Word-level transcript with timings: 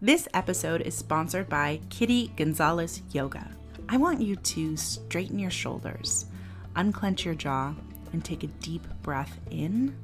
This 0.00 0.28
episode 0.32 0.82
is 0.82 0.94
sponsored 0.94 1.48
by 1.48 1.80
Kitty 1.90 2.30
Gonzalez 2.36 3.02
Yoga. 3.10 3.50
I 3.88 3.96
want 3.96 4.20
you 4.20 4.36
to 4.36 4.76
straighten 4.76 5.40
your 5.40 5.50
shoulders, 5.50 6.26
unclench 6.76 7.24
your 7.24 7.34
jaw, 7.34 7.74
and 8.12 8.24
take 8.24 8.44
a 8.44 8.46
deep 8.46 8.86
breath 9.02 9.40
in 9.50 9.98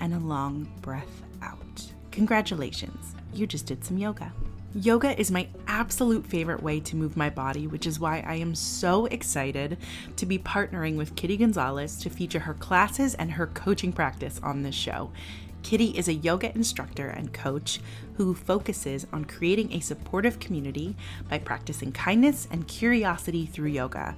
and 0.00 0.14
a 0.14 0.18
long 0.18 0.68
breath 0.80 1.22
out. 1.42 1.92
Congratulations, 2.10 3.14
you 3.32 3.46
just 3.46 3.66
did 3.66 3.84
some 3.84 3.98
yoga. 3.98 4.32
Yoga 4.74 5.16
is 5.16 5.30
my 5.30 5.46
absolute 5.68 6.26
favorite 6.26 6.60
way 6.60 6.80
to 6.80 6.96
move 6.96 7.16
my 7.16 7.30
body, 7.30 7.68
which 7.68 7.86
is 7.86 8.00
why 8.00 8.24
I 8.26 8.34
am 8.34 8.56
so 8.56 9.06
excited 9.06 9.78
to 10.16 10.26
be 10.26 10.40
partnering 10.40 10.96
with 10.96 11.14
Kitty 11.14 11.36
Gonzalez 11.36 11.96
to 11.98 12.10
feature 12.10 12.40
her 12.40 12.54
classes 12.54 13.14
and 13.14 13.30
her 13.30 13.46
coaching 13.46 13.92
practice 13.92 14.40
on 14.42 14.62
this 14.62 14.74
show. 14.74 15.12
Kitty 15.62 15.96
is 15.96 16.08
a 16.08 16.14
yoga 16.14 16.54
instructor 16.54 17.08
and 17.08 17.32
coach 17.32 17.80
who 18.14 18.34
focuses 18.34 19.06
on 19.12 19.24
creating 19.24 19.72
a 19.72 19.80
supportive 19.80 20.40
community 20.40 20.96
by 21.28 21.38
practicing 21.38 21.92
kindness 21.92 22.48
and 22.50 22.66
curiosity 22.66 23.46
through 23.46 23.68
yoga. 23.68 24.16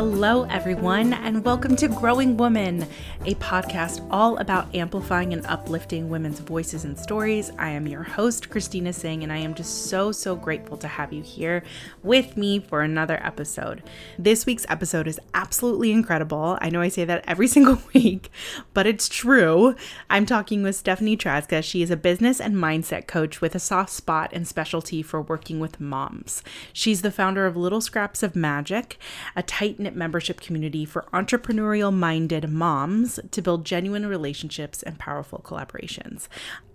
Hello, 0.00 0.44
everyone, 0.44 1.12
and 1.12 1.44
welcome 1.44 1.76
to 1.76 1.86
Growing 1.86 2.38
Woman, 2.38 2.86
a 3.26 3.34
podcast 3.34 4.06
all 4.10 4.38
about 4.38 4.74
amplifying 4.74 5.34
and 5.34 5.44
uplifting 5.44 6.08
women's 6.08 6.38
voices 6.38 6.86
and 6.86 6.98
stories. 6.98 7.52
I 7.58 7.68
am 7.68 7.86
your 7.86 8.02
host, 8.02 8.48
Christina 8.48 8.94
Singh, 8.94 9.22
and 9.22 9.30
I 9.30 9.36
am 9.36 9.52
just 9.52 9.90
so, 9.90 10.10
so 10.10 10.34
grateful 10.34 10.78
to 10.78 10.88
have 10.88 11.12
you 11.12 11.22
here 11.22 11.62
with 12.02 12.38
me 12.38 12.60
for 12.60 12.80
another 12.80 13.20
episode. 13.22 13.82
This 14.18 14.46
week's 14.46 14.64
episode 14.70 15.06
is 15.06 15.20
absolutely 15.34 15.92
incredible. 15.92 16.56
I 16.62 16.70
know 16.70 16.80
I 16.80 16.88
say 16.88 17.04
that 17.04 17.22
every 17.26 17.46
single 17.50 17.82
week, 17.92 18.30
but 18.72 18.86
it's 18.86 19.06
true. 19.06 19.74
I'm 20.08 20.24
talking 20.24 20.62
with 20.62 20.76
Stephanie 20.76 21.18
Trazga. 21.18 21.62
She 21.62 21.82
is 21.82 21.90
a 21.90 21.98
business 21.98 22.40
and 22.40 22.54
mindset 22.54 23.06
coach 23.06 23.42
with 23.42 23.54
a 23.54 23.60
soft 23.60 23.90
spot 23.90 24.30
and 24.32 24.48
specialty 24.48 25.02
for 25.02 25.20
working 25.20 25.60
with 25.60 25.78
moms. 25.78 26.42
She's 26.72 27.02
the 27.02 27.10
founder 27.10 27.44
of 27.44 27.54
Little 27.54 27.82
Scraps 27.82 28.22
of 28.22 28.34
Magic, 28.34 28.96
a 29.36 29.42
tight 29.42 29.78
knit 29.78 29.94
membership 29.94 30.40
community 30.40 30.86
for 30.86 31.04
entrepreneurial 31.12 31.92
minded 31.92 32.48
moms 32.48 33.09
to 33.30 33.42
build 33.42 33.64
genuine 33.64 34.06
relationships 34.06 34.82
and 34.82 34.98
powerful 34.98 35.40
collaborations. 35.44 36.28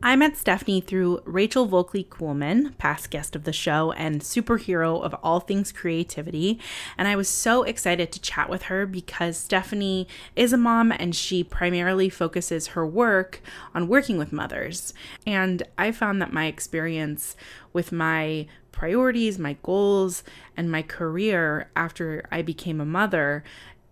I 0.04 0.16
met 0.16 0.38
Stephanie 0.38 0.82
through 0.82 1.22
Rachel 1.26 1.68
Volkley 1.68 2.08
Kuhlman, 2.08 2.78
past 2.78 3.10
guest 3.10 3.36
of 3.36 3.44
the 3.44 3.54
show 3.54 3.92
and 3.94 4.22
superhero 4.22 5.02
of 5.02 5.16
all 5.24 5.40
things 5.40 5.72
creativity. 5.72 6.60
And 6.98 7.08
I 7.08 7.16
was 7.16 7.30
so 7.30 7.64
excited 7.64 8.12
to 8.12 8.22
chat 8.22 8.50
with 8.50 8.64
her 8.64 8.86
because 8.86 9.38
Stephanie 9.38 10.08
is 10.36 10.54
a 10.54 10.58
mom 10.58 10.92
and 10.92 11.16
she 11.16 11.44
primarily 11.44 12.10
focuses 12.10 12.68
her 12.68 12.86
work 12.86 13.42
on 13.74 13.88
working 13.88 14.18
with 14.18 14.34
mothers. 14.34 14.94
And 15.26 15.64
I 15.78 15.92
found 15.92 16.22
that 16.22 16.34
my 16.34 16.46
experience 16.46 17.36
with 17.74 17.92
my 17.92 18.48
priorities, 18.76 19.40
my 19.40 19.56
goals, 19.64 20.24
and 20.58 20.70
my 20.70 20.82
career 20.82 21.70
after 21.76 22.28
I 22.32 22.42
became 22.42 22.82
a 22.82 22.86
mother, 22.86 23.44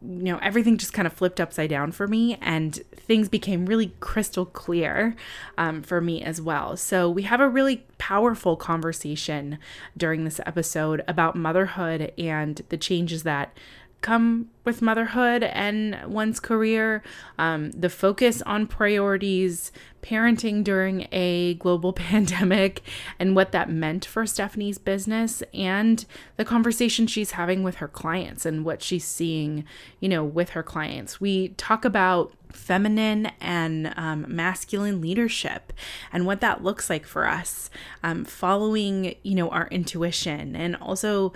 you 0.05 0.23
know, 0.23 0.37
everything 0.41 0.77
just 0.77 0.93
kind 0.93 1.05
of 1.05 1.13
flipped 1.13 1.39
upside 1.39 1.69
down 1.69 1.91
for 1.91 2.07
me 2.07 2.37
and 2.41 2.75
things 2.95 3.29
became 3.29 3.65
really 3.65 3.93
crystal 3.99 4.45
clear 4.45 5.15
um, 5.57 5.81
for 5.81 6.01
me 6.01 6.21
as 6.21 6.41
well. 6.41 6.75
So, 6.75 7.09
we 7.09 7.23
have 7.23 7.39
a 7.39 7.47
really 7.47 7.85
powerful 7.97 8.57
conversation 8.57 9.59
during 9.95 10.25
this 10.25 10.41
episode 10.45 11.03
about 11.07 11.35
motherhood 11.35 12.11
and 12.17 12.61
the 12.69 12.77
changes 12.77 13.23
that 13.23 13.55
come 14.03 14.49
with 14.65 14.81
motherhood 14.81 15.43
and 15.43 15.97
one's 16.05 16.39
career, 16.39 17.01
um, 17.39 17.71
the 17.71 17.89
focus 17.89 18.43
on 18.43 18.67
priorities, 18.67 19.71
parenting 20.03 20.63
during 20.63 21.07
a 21.11 21.55
global 21.55 21.93
pandemic, 22.11 22.83
and 23.17 23.35
what 23.35 23.51
that 23.51 23.69
meant 23.69 24.05
for 24.05 24.27
Stephanie's 24.27 24.77
business, 24.77 25.41
and 25.53 26.05
the 26.37 26.45
conversation 26.45 27.07
she's 27.07 27.31
having 27.31 27.63
with 27.63 27.75
her 27.75 27.87
clients 27.87 28.45
and 28.45 28.63
what 28.63 28.83
she's 28.83 29.05
seeing, 29.05 29.63
you 29.99 30.07
know, 30.07 30.23
with 30.23 30.49
her 30.49 30.63
clients. 30.63 31.19
We 31.19 31.49
talk 31.49 31.83
about 31.83 32.33
feminine 32.51 33.31
and 33.41 33.93
um, 33.97 34.25
masculine 34.27 35.01
leadership 35.01 35.73
and 36.11 36.25
what 36.25 36.39
that 36.41 36.63
looks 36.63 36.89
like 36.89 37.05
for 37.05 37.27
us 37.27 37.69
um, 38.03 38.23
following 38.23 39.15
you 39.23 39.33
know 39.33 39.49
our 39.49 39.67
intuition 39.69 40.55
and 40.55 40.75
also 40.75 41.33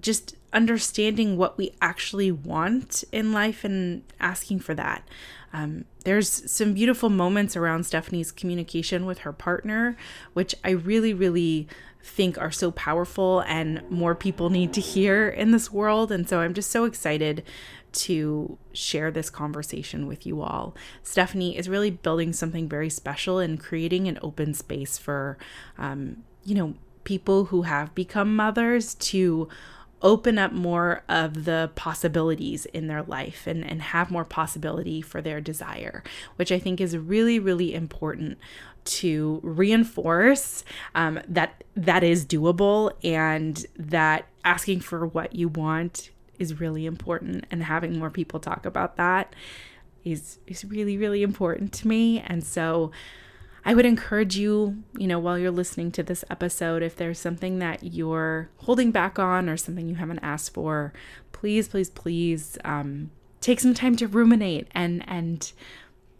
just 0.00 0.36
understanding 0.52 1.36
what 1.36 1.56
we 1.56 1.72
actually 1.80 2.30
want 2.30 3.04
in 3.12 3.32
life 3.32 3.64
and 3.64 4.02
asking 4.20 4.60
for 4.60 4.74
that. 4.74 5.06
Um, 5.52 5.84
there's 6.04 6.50
some 6.50 6.74
beautiful 6.74 7.08
moments 7.08 7.56
around 7.56 7.84
Stephanie's 7.84 8.32
communication 8.32 9.06
with 9.06 9.18
her 9.18 9.32
partner, 9.32 9.96
which 10.32 10.54
I 10.64 10.70
really, 10.70 11.12
really 11.12 11.68
think 12.02 12.36
are 12.38 12.50
so 12.50 12.70
powerful 12.70 13.40
and 13.46 13.88
more 13.88 14.14
people 14.14 14.50
need 14.50 14.72
to 14.72 14.80
hear 14.80 15.28
in 15.28 15.52
this 15.52 15.70
world. 15.70 16.10
And 16.10 16.28
so 16.28 16.40
I'm 16.40 16.54
just 16.54 16.70
so 16.70 16.84
excited 16.84 17.44
to 17.92 18.58
share 18.72 19.10
this 19.10 19.30
conversation 19.30 20.06
with 20.06 20.26
you 20.26 20.40
all. 20.40 20.74
Stephanie 21.02 21.56
is 21.56 21.68
really 21.68 21.90
building 21.90 22.32
something 22.32 22.68
very 22.68 22.88
special 22.90 23.38
and 23.38 23.60
creating 23.60 24.08
an 24.08 24.18
open 24.22 24.54
space 24.54 24.98
for, 24.98 25.36
um, 25.78 26.24
you 26.44 26.54
know, 26.54 26.74
people 27.04 27.46
who 27.46 27.62
have 27.62 27.94
become 27.94 28.34
mothers 28.36 28.94
to 28.94 29.48
open 30.02 30.36
up 30.36 30.52
more 30.52 31.02
of 31.08 31.44
the 31.44 31.70
possibilities 31.74 32.66
in 32.66 32.88
their 32.88 33.02
life 33.04 33.46
and, 33.46 33.64
and 33.64 33.80
have 33.80 34.10
more 34.10 34.24
possibility 34.24 35.00
for 35.00 35.22
their 35.22 35.40
desire, 35.40 36.02
which 36.36 36.50
I 36.50 36.58
think 36.58 36.80
is 36.80 36.96
really, 36.96 37.38
really 37.38 37.72
important 37.72 38.38
to 38.84 39.38
reinforce 39.44 40.64
um, 40.96 41.20
that 41.28 41.62
that 41.76 42.02
is 42.02 42.26
doable 42.26 42.92
and 43.04 43.64
that 43.76 44.26
asking 44.44 44.80
for 44.80 45.06
what 45.06 45.36
you 45.36 45.48
want 45.48 46.10
is 46.38 46.58
really 46.58 46.84
important 46.84 47.44
and 47.50 47.62
having 47.62 47.96
more 47.96 48.10
people 48.10 48.40
talk 48.40 48.66
about 48.66 48.96
that 48.96 49.34
is 50.04 50.38
is 50.48 50.64
really 50.64 50.98
really 50.98 51.22
important 51.22 51.72
to 51.72 51.86
me. 51.86 52.18
And 52.18 52.42
so 52.42 52.90
I 53.64 53.74
would 53.74 53.86
encourage 53.86 54.36
you, 54.36 54.82
you 54.96 55.06
know, 55.06 55.18
while 55.18 55.38
you're 55.38 55.50
listening 55.52 55.92
to 55.92 56.02
this 56.02 56.24
episode, 56.28 56.82
if 56.82 56.96
there's 56.96 57.18
something 57.18 57.60
that 57.60 57.84
you're 57.84 58.50
holding 58.58 58.90
back 58.90 59.18
on 59.18 59.48
or 59.48 59.56
something 59.56 59.88
you 59.88 59.94
haven't 59.94 60.18
asked 60.18 60.52
for, 60.52 60.92
please, 61.30 61.68
please, 61.68 61.88
please 61.88 62.58
um, 62.64 63.10
take 63.40 63.60
some 63.60 63.74
time 63.74 63.96
to 63.96 64.08
ruminate 64.08 64.68
and 64.72 65.04
and 65.08 65.52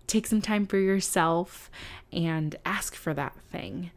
take 0.06 0.26
some 0.26 0.42
time 0.42 0.66
for 0.66 0.78
yourself 0.78 1.70
and 2.12 2.56
ask 2.66 2.94
for 2.94 3.14
that 3.14 3.34
thing. 3.50 3.90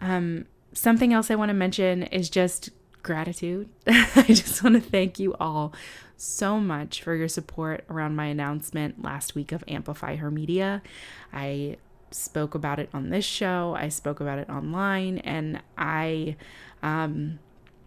Um, 0.00 0.46
something 0.72 1.12
else 1.12 1.30
I 1.30 1.36
want 1.36 1.48
to 1.48 1.54
mention 1.54 2.04
is 2.04 2.28
just 2.28 2.70
gratitude. 3.02 3.68
I 3.86 4.24
just 4.28 4.62
want 4.62 4.74
to 4.74 4.80
thank 4.80 5.18
you 5.18 5.34
all 5.40 5.72
so 6.16 6.60
much 6.60 7.02
for 7.02 7.14
your 7.14 7.28
support 7.28 7.84
around 7.88 8.16
my 8.16 8.26
announcement 8.26 9.02
last 9.02 9.34
week 9.34 9.52
of 9.52 9.64
Amplify 9.68 10.16
Her 10.16 10.30
Media. 10.30 10.82
I 11.32 11.76
spoke 12.10 12.54
about 12.54 12.78
it 12.78 12.88
on 12.92 13.10
this 13.10 13.24
show, 13.24 13.74
I 13.78 13.88
spoke 13.88 14.20
about 14.20 14.38
it 14.38 14.48
online, 14.48 15.18
and 15.18 15.60
I 15.76 16.36
um 16.82 17.38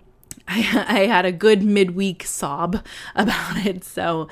I, 0.48 0.86
I 0.88 1.00
had 1.08 1.26
a 1.26 1.32
good 1.32 1.64
midweek 1.64 2.24
sob 2.24 2.86
about 3.16 3.66
it. 3.66 3.84
So 3.84 4.28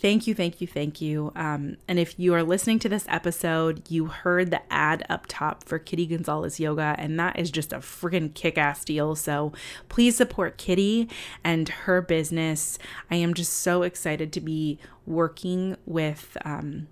Thank 0.00 0.28
you, 0.28 0.34
thank 0.34 0.60
you, 0.60 0.68
thank 0.68 1.00
you. 1.00 1.32
Um, 1.34 1.76
and 1.88 1.98
if 1.98 2.20
you 2.20 2.32
are 2.34 2.44
listening 2.44 2.78
to 2.80 2.88
this 2.88 3.04
episode, 3.08 3.82
you 3.90 4.06
heard 4.06 4.52
the 4.52 4.60
ad 4.72 5.04
up 5.08 5.26
top 5.26 5.64
for 5.64 5.80
Kitty 5.80 6.06
Gonzalez 6.06 6.60
Yoga, 6.60 6.94
and 6.96 7.18
that 7.18 7.36
is 7.36 7.50
just 7.50 7.72
a 7.72 7.78
freaking 7.78 8.32
kick 8.32 8.56
ass 8.56 8.84
deal. 8.84 9.16
So 9.16 9.52
please 9.88 10.16
support 10.16 10.56
Kitty 10.56 11.08
and 11.42 11.68
her 11.68 12.00
business. 12.00 12.78
I 13.10 13.16
am 13.16 13.34
just 13.34 13.52
so 13.54 13.82
excited 13.82 14.32
to 14.34 14.40
be 14.40 14.78
working 15.04 15.76
with. 15.84 16.36
Um, 16.44 16.86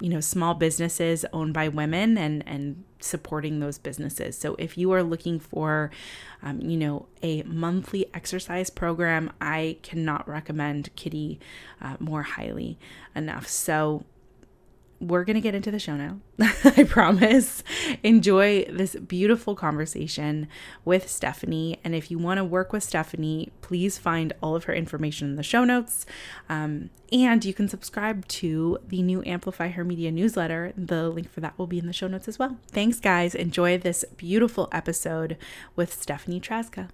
you 0.00 0.08
know 0.08 0.20
small 0.20 0.54
businesses 0.54 1.24
owned 1.32 1.54
by 1.54 1.68
women 1.68 2.18
and 2.18 2.46
and 2.46 2.84
supporting 3.00 3.60
those 3.60 3.78
businesses. 3.78 4.36
So 4.36 4.54
if 4.58 4.76
you 4.78 4.92
are 4.92 5.02
looking 5.02 5.38
for 5.38 5.90
um, 6.42 6.60
you 6.60 6.76
know 6.76 7.06
a 7.22 7.42
monthly 7.42 8.06
exercise 8.14 8.70
program 8.70 9.32
i 9.40 9.76
cannot 9.82 10.28
recommend 10.28 10.94
kitty 10.96 11.38
uh, 11.80 11.96
more 11.98 12.22
highly 12.22 12.78
enough. 13.14 13.48
So 13.48 14.04
we're 15.00 15.24
going 15.24 15.34
to 15.34 15.40
get 15.40 15.54
into 15.54 15.70
the 15.70 15.78
show 15.78 15.96
now. 15.96 16.18
I 16.64 16.84
promise. 16.84 17.62
Enjoy 18.02 18.64
this 18.64 18.96
beautiful 18.96 19.54
conversation 19.54 20.48
with 20.84 21.08
Stephanie. 21.08 21.78
And 21.84 21.94
if 21.94 22.10
you 22.10 22.18
want 22.18 22.38
to 22.38 22.44
work 22.44 22.72
with 22.72 22.82
Stephanie, 22.82 23.52
please 23.60 23.98
find 23.98 24.32
all 24.42 24.56
of 24.56 24.64
her 24.64 24.74
information 24.74 25.28
in 25.28 25.36
the 25.36 25.42
show 25.42 25.64
notes. 25.64 26.06
Um, 26.48 26.90
and 27.12 27.44
you 27.44 27.54
can 27.54 27.68
subscribe 27.68 28.26
to 28.28 28.78
the 28.88 29.02
new 29.02 29.22
Amplify 29.24 29.68
Her 29.68 29.84
Media 29.84 30.10
newsletter. 30.10 30.72
The 30.76 31.08
link 31.08 31.30
for 31.30 31.40
that 31.40 31.58
will 31.58 31.66
be 31.66 31.78
in 31.78 31.86
the 31.86 31.92
show 31.92 32.08
notes 32.08 32.28
as 32.28 32.38
well. 32.38 32.56
Thanks, 32.68 32.98
guys. 32.98 33.34
Enjoy 33.34 33.78
this 33.78 34.04
beautiful 34.16 34.68
episode 34.72 35.36
with 35.76 35.92
Stephanie 35.92 36.40
Trazga. 36.40 36.88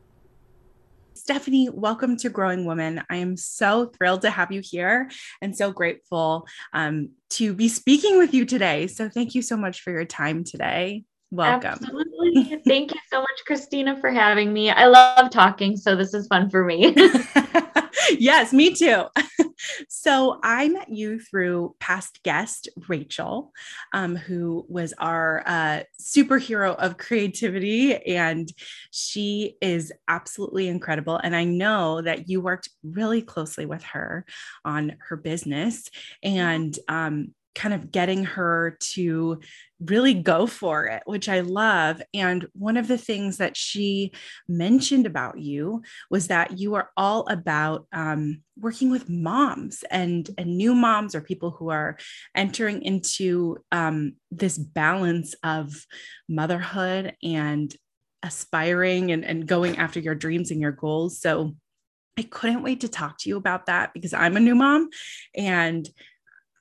Stephanie, 1.22 1.68
welcome 1.68 2.16
to 2.16 2.28
Growing 2.28 2.64
Woman. 2.64 3.00
I 3.08 3.18
am 3.18 3.36
so 3.36 3.86
thrilled 3.86 4.22
to 4.22 4.30
have 4.30 4.50
you 4.50 4.60
here 4.60 5.08
and 5.40 5.56
so 5.56 5.70
grateful 5.70 6.48
um, 6.72 7.10
to 7.30 7.54
be 7.54 7.68
speaking 7.68 8.18
with 8.18 8.34
you 8.34 8.44
today. 8.44 8.88
So, 8.88 9.08
thank 9.08 9.36
you 9.36 9.40
so 9.40 9.56
much 9.56 9.82
for 9.82 9.92
your 9.92 10.04
time 10.04 10.42
today. 10.42 11.04
Welcome. 11.32 11.78
Absolutely. 11.80 12.60
Thank 12.66 12.92
you 12.92 13.00
so 13.10 13.20
much, 13.20 13.44
Christina, 13.46 13.98
for 13.98 14.10
having 14.10 14.52
me. 14.52 14.68
I 14.68 14.84
love 14.84 15.30
talking, 15.30 15.78
so 15.78 15.96
this 15.96 16.12
is 16.12 16.26
fun 16.26 16.50
for 16.50 16.62
me. 16.62 16.94
yes, 18.18 18.52
me 18.52 18.74
too. 18.74 19.04
so 19.88 20.38
I 20.42 20.68
met 20.68 20.90
you 20.90 21.18
through 21.18 21.74
past 21.80 22.22
guest 22.22 22.68
Rachel, 22.86 23.50
um, 23.94 24.14
who 24.14 24.66
was 24.68 24.92
our 24.98 25.42
uh, 25.46 25.84
superhero 25.98 26.76
of 26.76 26.98
creativity, 26.98 27.96
and 27.96 28.52
she 28.90 29.56
is 29.62 29.90
absolutely 30.08 30.68
incredible. 30.68 31.16
And 31.16 31.34
I 31.34 31.44
know 31.44 32.02
that 32.02 32.28
you 32.28 32.42
worked 32.42 32.68
really 32.82 33.22
closely 33.22 33.64
with 33.64 33.82
her 33.84 34.26
on 34.66 34.96
her 35.08 35.16
business, 35.16 35.88
and 36.22 36.78
um, 36.88 37.32
kind 37.54 37.74
of 37.74 37.90
getting 37.90 38.24
her 38.24 38.76
to 38.80 39.40
really 39.86 40.14
go 40.14 40.46
for 40.46 40.86
it, 40.86 41.02
which 41.06 41.28
I 41.28 41.40
love. 41.40 42.02
And 42.14 42.46
one 42.54 42.76
of 42.76 42.88
the 42.88 42.98
things 42.98 43.38
that 43.38 43.56
she 43.56 44.12
mentioned 44.48 45.06
about 45.06 45.38
you 45.38 45.82
was 46.10 46.28
that 46.28 46.58
you 46.58 46.74
are 46.74 46.90
all 46.96 47.26
about 47.28 47.86
um, 47.92 48.42
working 48.58 48.90
with 48.90 49.08
moms 49.08 49.84
and, 49.90 50.28
and 50.38 50.56
new 50.56 50.74
moms 50.74 51.14
or 51.14 51.20
people 51.20 51.50
who 51.50 51.70
are 51.70 51.96
entering 52.34 52.82
into 52.82 53.58
um, 53.72 54.14
this 54.30 54.58
balance 54.58 55.34
of 55.42 55.86
motherhood 56.28 57.16
and 57.22 57.74
aspiring 58.22 59.10
and, 59.10 59.24
and 59.24 59.46
going 59.46 59.78
after 59.78 59.98
your 60.00 60.14
dreams 60.14 60.50
and 60.50 60.60
your 60.60 60.72
goals. 60.72 61.20
So 61.20 61.56
I 62.18 62.22
couldn't 62.22 62.62
wait 62.62 62.80
to 62.82 62.88
talk 62.88 63.18
to 63.18 63.28
you 63.28 63.36
about 63.36 63.66
that 63.66 63.92
because 63.94 64.12
I'm 64.12 64.36
a 64.36 64.40
new 64.40 64.54
mom 64.54 64.90
and 65.34 65.88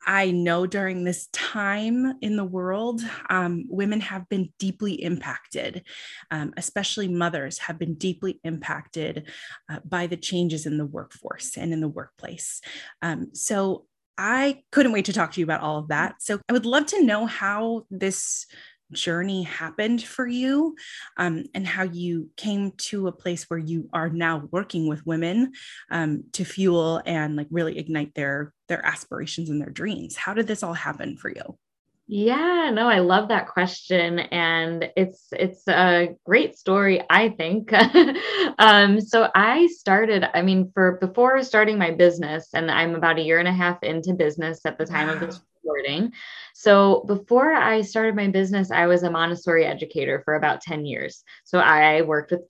I 0.06 0.32
know 0.32 0.66
during 0.66 1.04
this 1.04 1.28
time 1.28 2.16
in 2.22 2.36
the 2.36 2.44
world, 2.44 3.02
um, 3.30 3.66
women 3.70 4.02
have 4.02 4.28
been 4.30 4.52
deeply 4.58 4.94
impacted, 4.94 5.84
um, 6.32 6.54
especially 6.58 7.08
mothers 7.08 7.60
have 7.60 7.78
been 7.78 7.96
deeply 7.96 8.40
impacted 8.44 9.30
uh, 9.70 9.80
by 9.86 10.08
the 10.08 10.18
changes 10.18 10.66
in 10.66 10.78
the 10.78 10.86
workforce 10.86 11.58
and 11.58 11.72
in 11.72 11.82
the 11.82 11.88
workplace. 11.88 12.62
Um, 13.02 13.30
so 13.34 13.86
I 14.18 14.64
couldn't 14.72 14.92
wait 14.92 15.06
to 15.06 15.14
talk 15.14 15.32
to 15.34 15.40
you 15.40 15.46
about 15.46 15.62
all 15.62 15.80
of 15.80 15.88
that. 15.88 16.22
So 16.22 16.40
I 16.50 16.54
would 16.54 16.66
love 16.66 16.86
to 16.88 17.04
know 17.04 17.26
how 17.26 17.86
this 17.90 18.46
journey 18.92 19.44
happened 19.44 20.04
for 20.04 20.28
you 20.28 20.76
um, 21.18 21.46
and 21.54 21.66
how 21.66 21.84
you 21.84 22.30
came 22.38 22.72
to 22.78 23.08
a 23.08 23.12
place 23.12 23.46
where 23.50 23.60
you 23.60 23.90
are 23.94 24.10
now 24.10 24.48
working 24.52 24.88
with 24.88 25.06
women 25.06 25.52
um, 25.90 26.24
to 26.34 26.44
fuel 26.44 27.02
and 27.06 27.36
like 27.36 27.48
really 27.52 27.78
ignite 27.78 28.14
their 28.16 28.54
their 28.68 28.86
aspirations 28.86 29.50
and 29.50 29.62
their 29.62 29.70
dreams 29.70 30.16
how 30.16 30.34
did 30.34 30.48
this 30.48 30.64
all 30.64 30.74
happen 30.74 31.18
for 31.18 31.30
you 31.30 31.58
yeah, 32.14 32.72
no, 32.74 32.90
I 32.90 33.00
love 33.00 33.30
that 33.30 33.48
question, 33.48 34.20
and 34.20 34.92
it's 34.98 35.28
it's 35.32 35.66
a 35.70 36.14
great 36.26 36.58
story, 36.58 37.02
I 37.10 37.30
think. 37.30 37.72
um, 38.60 39.00
so 39.00 39.30
I 39.34 39.68
started, 39.68 40.26
I 40.34 40.42
mean, 40.42 40.72
for 40.74 40.98
before 40.98 41.42
starting 41.42 41.78
my 41.78 41.92
business, 41.92 42.50
and 42.54 42.70
I'm 42.70 42.96
about 42.96 43.18
a 43.18 43.22
year 43.22 43.40
and 43.40 43.48
a 43.48 43.54
half 43.54 43.82
into 43.82 44.14
business 44.14 44.60
at 44.66 44.78
the 44.78 44.86
time 44.86 45.08
wow. 45.08 45.14
of 45.14 45.20
this 45.22 45.40
So 46.54 47.04
before 47.08 47.54
I 47.54 47.82
started 47.82 48.16
my 48.16 48.28
business, 48.28 48.72
I 48.72 48.88
was 48.88 49.04
a 49.04 49.12
Montessori 49.12 49.66
educator 49.66 50.22
for 50.24 50.36
about 50.36 50.62
10 50.62 50.86
years. 50.86 51.24
So 51.44 51.60
I 51.60 52.02
worked 52.02 52.32
with 52.32 52.42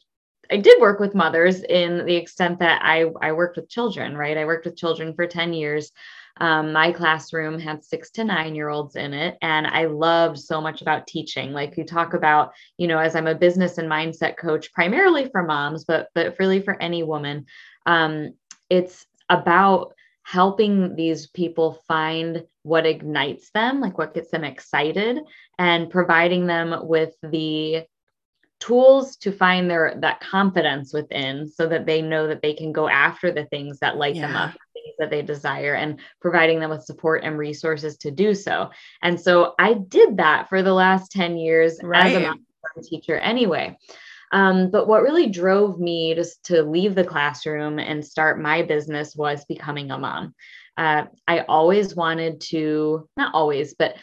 I 0.51 0.57
did 0.57 0.81
work 0.81 0.99
with 0.99 1.15
mothers 1.15 1.63
in 1.63 2.05
the 2.05 2.15
extent 2.15 2.59
that 2.59 2.81
I 2.83 3.05
I 3.21 3.31
worked 3.31 3.55
with 3.55 3.69
children, 3.69 4.17
right? 4.17 4.37
I 4.37 4.45
worked 4.45 4.65
with 4.65 4.75
children 4.75 5.13
for 5.13 5.25
10 5.25 5.53
years. 5.53 5.91
Um, 6.37 6.73
my 6.73 6.91
classroom 6.91 7.59
had 7.59 7.83
six 7.83 8.09
to 8.11 8.23
nine 8.23 8.55
year 8.55 8.69
olds 8.69 8.95
in 8.95 9.13
it. 9.13 9.37
And 9.41 9.67
I 9.67 9.85
loved 9.85 10.39
so 10.39 10.59
much 10.59 10.81
about 10.81 11.07
teaching. 11.07 11.53
Like 11.53 11.77
you 11.77 11.85
talk 11.85 12.13
about, 12.13 12.51
you 12.77 12.87
know, 12.87 12.97
as 12.97 13.15
I'm 13.15 13.27
a 13.27 13.35
business 13.35 13.77
and 13.77 13.89
mindset 13.89 14.37
coach, 14.37 14.73
primarily 14.73 15.29
for 15.29 15.43
moms, 15.43 15.85
but 15.85 16.09
but 16.15 16.35
really 16.39 16.61
for 16.61 16.81
any 16.81 17.03
woman, 17.03 17.45
um, 17.85 18.33
it's 18.69 19.05
about 19.29 19.93
helping 20.31 20.95
these 20.95 21.27
people 21.27 21.83
find 21.89 22.45
what 22.63 22.85
ignites 22.85 23.51
them, 23.51 23.81
like 23.81 23.97
what 23.97 24.13
gets 24.13 24.31
them 24.31 24.45
excited, 24.45 25.19
and 25.59 25.89
providing 25.89 26.47
them 26.47 26.87
with 26.87 27.13
the 27.21 27.83
tools 28.61 29.17
to 29.17 29.29
find 29.33 29.69
their 29.69 29.95
that 29.99 30.21
confidence 30.21 30.93
within 30.93 31.49
so 31.49 31.67
that 31.67 31.85
they 31.85 32.01
know 32.01 32.27
that 32.27 32.41
they 32.41 32.53
can 32.53 32.71
go 32.71 32.87
after 32.87 33.29
the 33.29 33.43
things 33.45 33.79
that 33.79 33.97
light 33.97 34.15
yeah. 34.15 34.27
them 34.27 34.35
up 34.37 34.51
things 34.73 34.95
that 34.99 35.09
they 35.09 35.23
desire 35.23 35.73
and 35.73 35.99
providing 36.21 36.59
them 36.59 36.69
with 36.69 36.83
support 36.83 37.23
and 37.23 37.39
resources 37.39 37.97
to 37.97 38.11
do 38.11 38.35
so 38.35 38.69
and 39.01 39.19
so 39.19 39.55
i 39.57 39.73
did 39.73 40.17
that 40.17 40.47
for 40.47 40.61
the 40.61 40.71
last 40.71 41.11
10 41.11 41.37
years 41.37 41.79
right. 41.81 42.15
as 42.15 42.35
a 42.77 42.81
teacher 42.87 43.17
anyway 43.17 43.75
um, 44.31 44.71
but 44.71 44.87
what 44.87 45.03
really 45.03 45.29
drove 45.29 45.79
me 45.79 46.15
just 46.15 46.43
to 46.45 46.63
leave 46.63 46.95
the 46.95 47.03
classroom 47.03 47.79
and 47.79 48.05
start 48.05 48.39
my 48.39 48.61
business 48.63 49.15
was 49.15 49.45
becoming 49.45 49.91
a 49.91 49.97
mom. 49.97 50.33
Uh, 50.77 51.05
I 51.27 51.39
always 51.41 51.95
wanted 51.95 52.41
to, 52.49 53.07
not 53.17 53.33
always, 53.33 53.73
but 53.73 53.95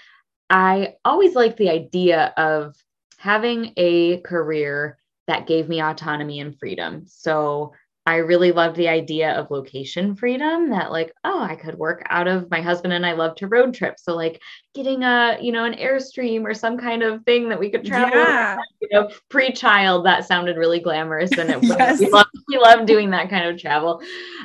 I 0.50 0.94
always 1.04 1.35
liked 1.35 1.56
the 1.56 1.70
idea 1.70 2.32
of 2.37 2.76
having 3.18 3.73
a 3.76 4.18
career 4.20 4.99
that 5.26 5.47
gave 5.47 5.68
me 5.68 5.80
autonomy 5.80 6.40
and 6.40 6.58
freedom. 6.58 7.04
So 7.06 7.73
I 8.08 8.16
really 8.16 8.52
loved 8.52 8.76
the 8.76 8.88
idea 8.88 9.32
of 9.32 9.50
location 9.50 10.16
freedom 10.16 10.70
that 10.70 10.90
like, 10.90 11.12
oh, 11.24 11.42
I 11.42 11.56
could 11.56 11.74
work 11.74 12.06
out 12.08 12.26
of 12.26 12.50
my 12.50 12.62
husband 12.62 12.94
and 12.94 13.04
I 13.04 13.12
love 13.12 13.34
to 13.36 13.48
road 13.48 13.74
trip. 13.74 13.96
So 13.98 14.16
like 14.16 14.40
getting 14.74 15.02
a, 15.02 15.36
you 15.42 15.52
know, 15.52 15.66
an 15.66 15.74
airstream 15.74 16.44
or 16.44 16.54
some 16.54 16.78
kind 16.78 17.02
of 17.02 17.22
thing 17.24 17.50
that 17.50 17.60
we 17.60 17.68
could 17.68 17.84
travel, 17.84 18.16
yeah. 18.16 18.56
you 18.80 18.88
know, 18.92 19.10
pre-child, 19.28 20.06
that 20.06 20.26
sounded 20.26 20.56
really 20.56 20.80
glamorous. 20.80 21.32
And 21.32 21.50
it 21.50 21.62
yes. 21.62 22.00
we, 22.00 22.08
love, 22.08 22.26
we 22.48 22.56
love 22.56 22.86
doing 22.86 23.10
that 23.10 23.28
kind 23.28 23.46
of 23.46 23.60
travel. 23.60 24.00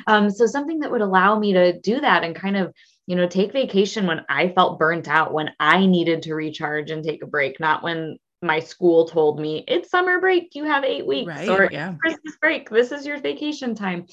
Um, 0.08 0.28
so 0.28 0.44
something 0.44 0.80
that 0.80 0.90
would 0.90 1.00
allow 1.00 1.38
me 1.38 1.54
to 1.54 1.80
do 1.80 2.02
that 2.02 2.22
and 2.22 2.36
kind 2.36 2.58
of 2.58 2.74
you 3.06 3.16
know, 3.16 3.28
take 3.28 3.52
vacation 3.52 4.06
when 4.06 4.24
I 4.30 4.48
felt 4.48 4.78
burnt 4.78 5.08
out, 5.08 5.34
when 5.34 5.50
I 5.60 5.84
needed 5.84 6.22
to 6.22 6.34
recharge 6.34 6.90
and 6.90 7.04
take 7.04 7.22
a 7.22 7.26
break, 7.26 7.60
not 7.60 7.82
when 7.82 8.18
my 8.42 8.60
school 8.60 9.06
told 9.06 9.40
me 9.40 9.64
it's 9.66 9.90
summer 9.90 10.20
break, 10.20 10.54
you 10.54 10.64
have 10.64 10.84
eight 10.84 11.06
weeks, 11.06 11.28
right, 11.28 11.48
or 11.48 11.68
yeah. 11.70 11.94
Christmas 12.00 12.36
break, 12.40 12.68
this 12.70 12.92
is 12.92 13.06
your 13.06 13.20
vacation 13.20 13.74
time. 13.74 14.06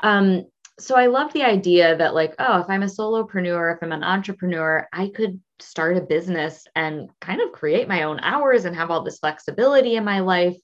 Um, 0.00 0.46
so 0.78 0.96
I 0.96 1.06
love 1.06 1.32
the 1.32 1.44
idea 1.44 1.96
that, 1.96 2.14
like, 2.14 2.34
oh, 2.38 2.60
if 2.60 2.66
I'm 2.68 2.82
a 2.82 2.86
solopreneur, 2.86 3.76
if 3.76 3.82
I'm 3.82 3.92
an 3.92 4.02
entrepreneur, 4.02 4.88
I 4.92 5.10
could 5.14 5.40
start 5.58 5.98
a 5.98 6.00
business 6.00 6.66
and 6.74 7.10
kind 7.20 7.42
of 7.42 7.52
create 7.52 7.86
my 7.86 8.04
own 8.04 8.18
hours 8.20 8.64
and 8.64 8.74
have 8.74 8.90
all 8.90 9.02
this 9.02 9.18
flexibility 9.18 9.96
in 9.96 10.04
my 10.04 10.20
life. 10.20 10.56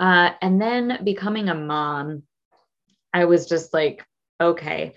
Uh, 0.00 0.30
and 0.42 0.60
then 0.60 1.04
becoming 1.04 1.48
a 1.48 1.54
mom, 1.54 2.24
I 3.14 3.26
was 3.26 3.46
just 3.48 3.72
like, 3.72 4.04
okay, 4.40 4.94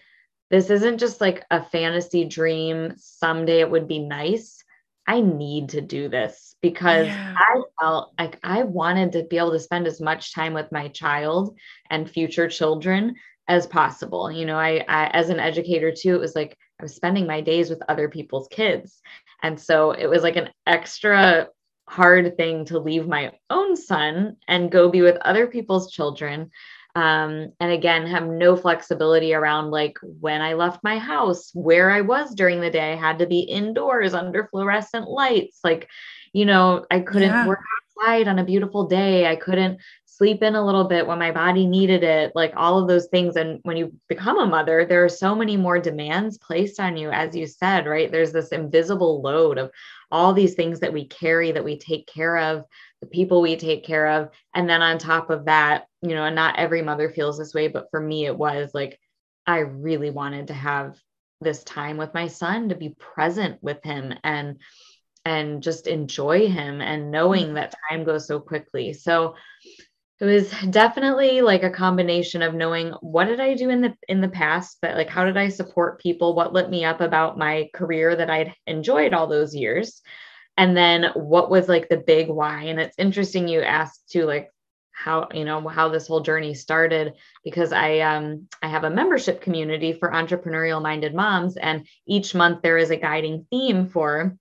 this 0.50 0.72
isn't 0.72 0.98
just 0.98 1.22
like 1.22 1.46
a 1.52 1.64
fantasy 1.64 2.26
dream. 2.26 2.96
Someday 2.98 3.60
it 3.60 3.70
would 3.70 3.88
be 3.88 4.00
nice. 4.00 4.64
I 5.08 5.22
need 5.22 5.70
to 5.70 5.82
do 5.82 6.10
this 6.10 6.56
because 6.62 7.08
yeah. 7.08 7.36
I 7.38 7.62
felt 7.80 8.14
like 8.18 8.40
I 8.44 8.64
wanted 8.64 9.12
to 9.12 9.24
be 9.24 9.38
able 9.38 9.52
to 9.52 9.60
spend 9.60 9.86
as 9.86 10.02
much 10.02 10.34
time 10.34 10.54
with 10.54 10.72
my 10.72 10.88
child 10.88 11.56
and 11.90 12.10
future 12.10 12.48
children 12.48 13.16
as 13.48 13.68
possible. 13.68 14.32
You 14.32 14.46
know, 14.46 14.58
I, 14.58 14.84
I, 14.88 15.08
as 15.08 15.30
an 15.30 15.40
educator 15.40 15.92
too, 15.92 16.16
it 16.16 16.20
was 16.20 16.36
like 16.36 16.58
I 16.80 16.84
was 16.84 16.96
spending 16.96 17.28
my 17.28 17.42
days 17.42 17.70
with 17.70 17.84
other 17.88 18.10
people's 18.10 18.48
kids. 18.50 19.02
And 19.44 19.60
so 19.60 19.92
it 19.92 20.08
was 20.08 20.24
like 20.24 20.38
an 20.38 20.50
extra 20.66 21.50
hard 21.88 22.36
thing 22.36 22.66
to 22.66 22.80
leave 22.80 23.08
my 23.08 23.32
own 23.50 23.76
son 23.76 24.38
and 24.48 24.72
go 24.72 24.90
be 24.90 25.02
with 25.02 25.18
other 25.18 25.46
people's 25.46 25.92
children 25.92 26.50
um, 26.96 27.52
and 27.60 27.72
again 27.72 28.08
have 28.08 28.26
no 28.26 28.56
flexibility 28.56 29.34
around 29.34 29.70
like 29.70 29.98
when 30.22 30.42
i 30.42 30.54
left 30.54 30.84
my 30.84 30.98
house 30.98 31.52
where 31.54 31.92
i 31.92 32.02
was 32.02 32.34
during 32.34 32.62
the 32.62 32.70
day 32.70 32.94
i 32.94 32.96
had 32.96 33.20
to 33.20 33.28
be 33.28 33.40
indoors 33.40 34.14
under 34.14 34.48
fluorescent 34.48 35.10
lights 35.10 35.60
like 35.64 35.90
you 36.34 36.46
know 36.46 36.86
i 36.90 37.00
couldn't 37.00 37.30
yeah. 37.30 37.48
work 37.48 37.60
outside 38.00 38.28
on 38.28 38.40
a 38.40 38.46
beautiful 38.46 38.88
day 38.88 39.28
i 39.28 39.36
couldn't 39.36 39.80
sleep 40.18 40.42
in 40.44 40.56
a 40.56 40.66
little 40.66 40.86
bit 40.86 41.06
when 41.06 41.20
my 41.20 41.32
body 41.32 41.66
needed 41.66 42.04
it 42.04 42.32
like 42.36 42.54
all 42.56 42.80
of 42.80 42.88
those 42.88 43.08
things. 43.08 43.36
And 43.36 43.60
when 43.64 43.78
you 43.78 43.94
become 44.08 44.40
a 44.40 44.46
mother 44.46 44.86
there 44.86 45.04
are 45.04 45.10
so 45.10 45.36
many 45.36 45.58
more 45.58 45.80
demands 45.80 46.38
placed 46.38 46.80
on 46.80 46.98
you 46.98 47.10
as 47.10 47.36
you 47.36 47.48
said 47.48 47.86
right? 47.86 48.12
There's 48.12 48.32
this 48.32 48.50
invisible 48.50 49.22
load 49.22 49.58
of 49.58 49.72
all 50.12 50.34
these 50.34 50.56
things 50.56 50.80
that 50.80 50.94
we 50.94 51.06
carry 51.06 51.52
that 51.52 51.66
we 51.66 51.78
take 51.78 52.08
care 52.08 52.38
of 52.38 52.64
the 53.02 53.08
people 53.08 53.42
we 53.42 53.58
take 53.58 53.86
care 53.86 54.08
of. 54.08 54.30
And 54.54 54.70
then 54.70 54.82
on 54.82 54.98
top 54.98 55.30
of 55.30 55.46
that 55.46 55.88
you 56.02 56.16
know 56.16 56.26
and 56.26 56.36
not 56.36 56.60
every 56.60 56.82
mother 56.82 57.10
feels 57.10 57.38
this 57.38 57.54
way 57.54 57.68
but 57.68 57.88
for 57.90 58.00
me 58.00 58.26
it 58.26 58.38
was 58.38 58.72
like 58.76 59.00
i 59.48 59.60
really 59.60 60.12
wanted 60.12 60.48
to 60.48 60.54
have 60.54 61.00
this 61.42 61.64
time 61.64 61.98
with 61.98 62.14
my 62.14 62.28
son 62.28 62.70
to 62.70 62.76
be 62.76 62.96
present 63.00 63.62
with 63.64 63.84
him 63.84 64.14
and 64.24 64.58
and 65.26 65.64
just 65.64 65.88
enjoy 65.88 66.48
him 66.48 66.82
and 66.82 67.12
knowing 67.12 67.48
mm. 67.50 67.54
that 67.56 67.74
time 67.90 68.04
goes 68.04 68.28
so 68.28 68.40
quickly. 68.40 68.94
So 68.94 69.36
it 70.22 70.26
was 70.26 70.50
definitely 70.70 71.42
like 71.42 71.64
a 71.64 71.70
combination 71.70 72.42
of 72.42 72.54
knowing 72.54 72.92
what 73.02 73.26
did 73.26 73.40
i 73.40 73.54
do 73.54 73.70
in 73.70 73.82
the 73.82 73.94
in 74.08 74.22
the 74.22 74.30
past 74.30 74.78
but 74.82 74.96
like 74.96 75.10
how 75.10 75.26
did 75.26 75.38
i 75.38 75.50
support 75.50 76.00
people? 76.00 76.36
What 76.36 76.54
lit 76.54 76.70
me 76.70 76.86
up 76.86 77.02
about 77.02 77.38
my 77.38 77.70
career 77.74 78.16
that 78.16 78.30
i'd 78.30 78.54
enjoyed 78.66 79.14
all 79.14 79.28
those 79.28 79.56
years? 79.56 80.02
And 80.58 80.76
then 80.76 81.12
what 81.16 81.50
was 81.50 81.68
like 81.68 81.90
the 81.90 81.98
big 81.98 82.30
why? 82.30 82.64
And 82.64 82.80
it's 82.80 82.98
interesting 82.98 83.48
you 83.48 83.62
asked 83.62 84.10
to 84.12 84.26
like 84.26 84.52
how 84.96 85.28
you 85.34 85.44
know 85.44 85.68
how 85.68 85.90
this 85.90 86.08
whole 86.08 86.22
journey 86.22 86.54
started 86.54 87.14
because 87.44 87.74
i 87.74 88.00
um 88.00 88.48
i 88.62 88.68
have 88.70 88.86
a 88.86 88.90
membership 88.90 89.42
community 89.42 89.92
for 89.92 90.10
entrepreneurial 90.10 90.82
minded 90.82 91.14
moms 91.14 91.58
and 91.58 91.86
each 92.08 92.34
month 92.34 92.62
there 92.62 92.78
is 92.78 92.92
a 92.92 92.96
guiding 92.96 93.46
theme 93.50 93.88
for 93.90 94.38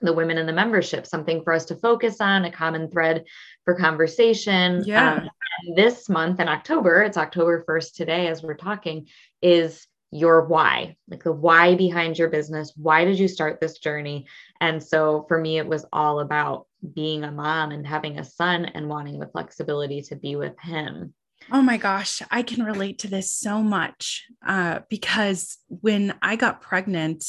the 0.00 0.12
women 0.12 0.38
in 0.38 0.46
the 0.46 0.52
membership 0.52 1.06
something 1.06 1.42
for 1.42 1.52
us 1.52 1.64
to 1.66 1.76
focus 1.76 2.20
on 2.20 2.44
a 2.44 2.52
common 2.52 2.90
thread 2.90 3.24
for 3.64 3.74
conversation 3.74 4.82
yeah 4.84 5.14
um, 5.14 5.30
this 5.74 6.08
month 6.08 6.40
in 6.40 6.48
october 6.48 7.02
it's 7.02 7.16
october 7.16 7.64
1st 7.68 7.94
today 7.94 8.26
as 8.28 8.42
we're 8.42 8.54
talking 8.54 9.06
is 9.42 9.86
your 10.12 10.46
why, 10.46 10.96
like 11.08 11.22
the 11.22 11.32
why 11.32 11.74
behind 11.76 12.18
your 12.18 12.28
business. 12.28 12.72
Why 12.76 13.04
did 13.04 13.18
you 13.18 13.28
start 13.28 13.60
this 13.60 13.78
journey? 13.78 14.26
And 14.60 14.82
so 14.82 15.24
for 15.28 15.40
me, 15.40 15.58
it 15.58 15.66
was 15.66 15.86
all 15.92 16.20
about 16.20 16.66
being 16.94 17.24
a 17.24 17.30
mom 17.30 17.70
and 17.70 17.86
having 17.86 18.18
a 18.18 18.24
son 18.24 18.64
and 18.64 18.88
wanting 18.88 19.18
the 19.18 19.28
flexibility 19.28 20.02
to 20.02 20.16
be 20.16 20.36
with 20.36 20.58
him. 20.58 21.14
Oh 21.52 21.62
my 21.62 21.76
gosh, 21.76 22.22
I 22.30 22.42
can 22.42 22.64
relate 22.64 22.98
to 23.00 23.08
this 23.08 23.32
so 23.32 23.62
much 23.62 24.26
uh, 24.46 24.80
because 24.88 25.58
when 25.68 26.14
I 26.20 26.36
got 26.36 26.60
pregnant, 26.60 27.24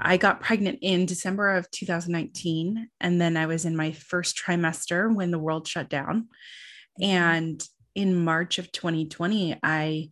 I 0.00 0.16
got 0.16 0.40
pregnant 0.40 0.80
in 0.82 1.06
December 1.06 1.56
of 1.56 1.70
2019. 1.70 2.88
And 3.00 3.20
then 3.20 3.36
I 3.36 3.46
was 3.46 3.64
in 3.64 3.76
my 3.76 3.92
first 3.92 4.36
trimester 4.36 5.14
when 5.14 5.30
the 5.30 5.38
world 5.38 5.66
shut 5.66 5.88
down. 5.88 6.28
And 7.00 7.62
in 7.94 8.14
March 8.14 8.58
of 8.58 8.72
2020, 8.72 9.58
I 9.62 10.10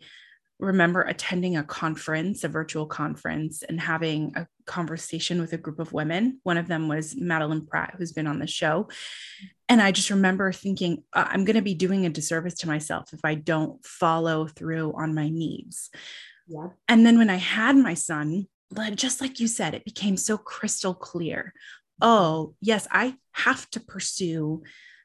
remember 0.58 1.02
attending 1.02 1.56
a 1.56 1.64
conference, 1.64 2.44
a 2.44 2.48
virtual 2.48 2.86
conference, 2.86 3.62
and 3.62 3.80
having 3.80 4.32
a 4.36 4.46
conversation 4.66 5.40
with 5.40 5.52
a 5.52 5.58
group 5.58 5.78
of 5.78 5.92
women. 5.92 6.40
One 6.44 6.56
of 6.56 6.68
them 6.68 6.88
was 6.88 7.16
Madeline 7.16 7.66
Pratt, 7.66 7.94
who's 7.98 8.12
been 8.12 8.26
on 8.26 8.38
the 8.38 8.46
show. 8.46 8.88
And 9.68 9.82
I 9.82 9.92
just 9.92 10.10
remember 10.10 10.52
thinking, 10.52 11.02
uh, 11.12 11.26
I'm 11.28 11.44
going 11.44 11.56
to 11.56 11.62
be 11.62 11.74
doing 11.74 12.06
a 12.06 12.10
disservice 12.10 12.54
to 12.54 12.68
myself 12.68 13.12
if 13.12 13.20
I 13.24 13.34
don't 13.34 13.84
follow 13.84 14.46
through 14.46 14.94
on 14.96 15.14
my 15.14 15.28
needs. 15.28 15.90
Yeah. 16.46 16.68
And 16.88 17.04
then 17.04 17.18
when 17.18 17.30
I 17.30 17.36
had 17.36 17.76
my 17.76 17.94
son, 17.94 18.46
just 18.94 19.20
like 19.20 19.40
you 19.40 19.48
said, 19.48 19.74
it 19.74 19.84
became 19.84 20.16
so 20.16 20.36
crystal 20.36 20.94
clear. 20.94 21.52
Oh, 22.00 22.54
yes, 22.60 22.86
I 22.90 23.16
have 23.32 23.68
to 23.70 23.80
pursue 23.80 24.62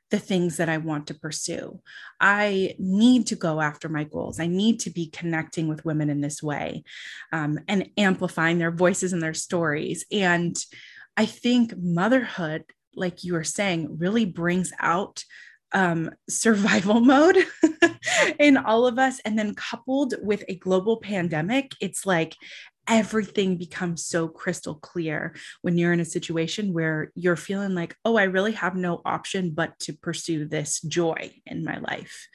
the 0.09 0.19
things 0.19 0.57
that 0.57 0.69
I 0.69 0.77
want 0.77 1.07
to 1.07 1.13
pursue. 1.13 1.79
I 2.19 2.75
need 2.79 3.27
to 3.27 3.35
go 3.35 3.61
after 3.61 3.89
my 3.89 4.03
goals. 4.03 4.39
I 4.39 4.47
need 4.47 4.79
to 4.81 4.89
be 4.89 5.07
connecting 5.07 5.67
with 5.67 5.85
women 5.85 6.09
in 6.09 6.21
this 6.21 6.41
way 6.41 6.83
um, 7.31 7.59
and 7.67 7.89
amplifying 7.97 8.57
their 8.57 8.71
voices 8.71 9.13
and 9.13 9.21
their 9.21 9.35
stories. 9.35 10.05
And 10.11 10.57
I 11.15 11.25
think 11.25 11.77
motherhood, 11.77 12.63
like 12.95 13.23
you 13.23 13.33
were 13.33 13.43
saying, 13.43 13.97
really 13.99 14.25
brings 14.25 14.73
out 14.79 15.23
um, 15.73 16.09
survival 16.27 16.99
mode 17.01 17.37
in 18.39 18.57
all 18.57 18.87
of 18.87 18.97
us. 18.97 19.19
And 19.25 19.37
then 19.37 19.53
coupled 19.53 20.15
with 20.21 20.43
a 20.47 20.55
global 20.55 20.97
pandemic, 20.97 21.73
it's 21.79 22.05
like 22.05 22.35
everything 22.89 23.55
becomes 23.55 24.03
so 24.03 24.27
crystal 24.27 24.75
clear 24.75 25.35
when 25.61 25.77
you're 25.77 25.93
in 25.93 25.99
a 25.99 26.05
situation 26.05 26.73
where 26.73 27.11
you're 27.13 27.35
feeling 27.35 27.75
like, 27.75 27.95
oh, 28.03 28.17
I 28.17 28.23
really 28.23 28.53
have 28.53 28.75
no 28.75 29.01
option 29.05 29.51
but 29.51 29.77
to 29.81 29.93
pursue 29.93 30.45
this 30.45 30.81
joy 30.81 31.31
in 31.45 31.63
my 31.63 31.77
life. 31.77 32.27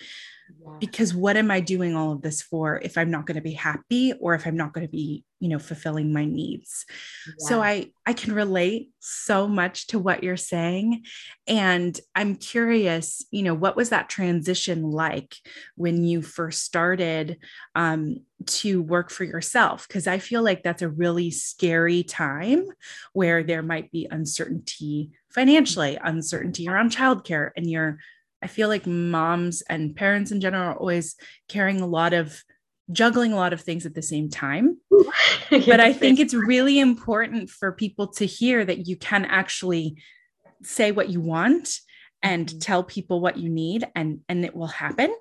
Yeah. 0.61 0.77
Because 0.81 1.15
what 1.15 1.37
am 1.37 1.51
I 1.51 1.61
doing 1.61 1.97
all 1.97 2.13
of 2.13 2.23
this 2.23 2.43
for 2.43 2.81
if 2.83 2.99
I'm 2.99 3.11
not 3.11 3.27
going 3.27 3.37
to 3.37 3.43
be 3.43 3.53
happy 3.53 4.13
or 4.21 4.35
if 4.35 4.47
I'm 4.47 4.57
not 4.57 4.73
going 4.73 4.87
to 4.87 4.91
be 4.91 5.25
you 5.45 5.51
know 5.51 5.59
fulfilling 5.59 6.11
my 6.11 6.25
needs 6.25 6.87
yeah. 7.27 7.49
so 7.49 7.63
i 7.63 7.91
i 8.07 8.15
can 8.15 8.33
relate 8.33 8.89
so 9.01 9.47
much 9.47 9.87
to 9.89 9.99
what 9.99 10.25
you're 10.25 10.39
saying 10.39 11.05
and 11.47 12.01
i'm 12.15 12.35
curious 12.35 13.27
you 13.31 13.43
know 13.43 13.53
what 13.53 13.77
was 13.77 13.91
that 13.91 14.09
transition 14.09 14.83
like 14.91 15.37
when 15.77 16.03
you 16.03 16.23
first 16.23 16.63
started 16.63 17.37
um, 17.75 18.17
to 18.47 18.81
work 18.81 19.11
for 19.11 19.25
yourself 19.25 19.87
because 19.87 20.07
i 20.07 20.19
feel 20.19 20.43
like 20.43 20.63
that's 20.63 20.83
a 20.83 20.89
really 20.89 21.31
scary 21.31 22.03
time 22.03 22.65
where 23.13 23.43
there 23.43 23.63
might 23.63 23.93
be 23.93 24.09
uncertainty 24.11 25.11
financially 25.29 25.99
uncertainty 26.03 26.69
around 26.69 26.91
childcare 26.91 27.51
and 27.55 27.69
you're 27.69 27.99
i 28.45 28.47
feel 28.47 28.69
like 28.69 28.87
moms 28.87 29.63
and 29.63 29.97
parents 29.97 30.31
in 30.31 30.41
general 30.41 30.71
are 30.71 30.79
always 30.79 31.17
carrying 31.49 31.81
a 31.81 31.87
lot 31.87 32.13
of 32.13 32.45
juggling 32.93 33.33
a 33.33 33.37
lot 33.37 33.53
of 33.53 33.61
things 33.61 33.87
at 33.87 33.95
the 33.95 34.03
same 34.03 34.29
time. 34.29 34.79
but 35.51 35.81
I 35.81 35.93
think 35.93 36.21
it's 36.21 36.35
really 36.35 36.79
important 36.79 37.51
for 37.51 37.73
people 37.73 38.09
to 38.15 38.27
hear 38.27 38.65
that 38.65 38.87
you 38.87 38.97
can 38.97 39.25
actually 39.25 39.97
say 40.63 40.93
what 40.93 41.09
you 41.09 41.21
want 41.21 41.79
and 42.23 42.47
mm-hmm. 42.47 42.59
tell 42.59 42.85
people 42.85 43.21
what 43.21 43.37
you 43.37 43.49
need 43.49 43.87
and 43.95 44.21
and 44.29 44.45
it 44.45 44.55
will 44.55 44.67
happen. 44.67 45.15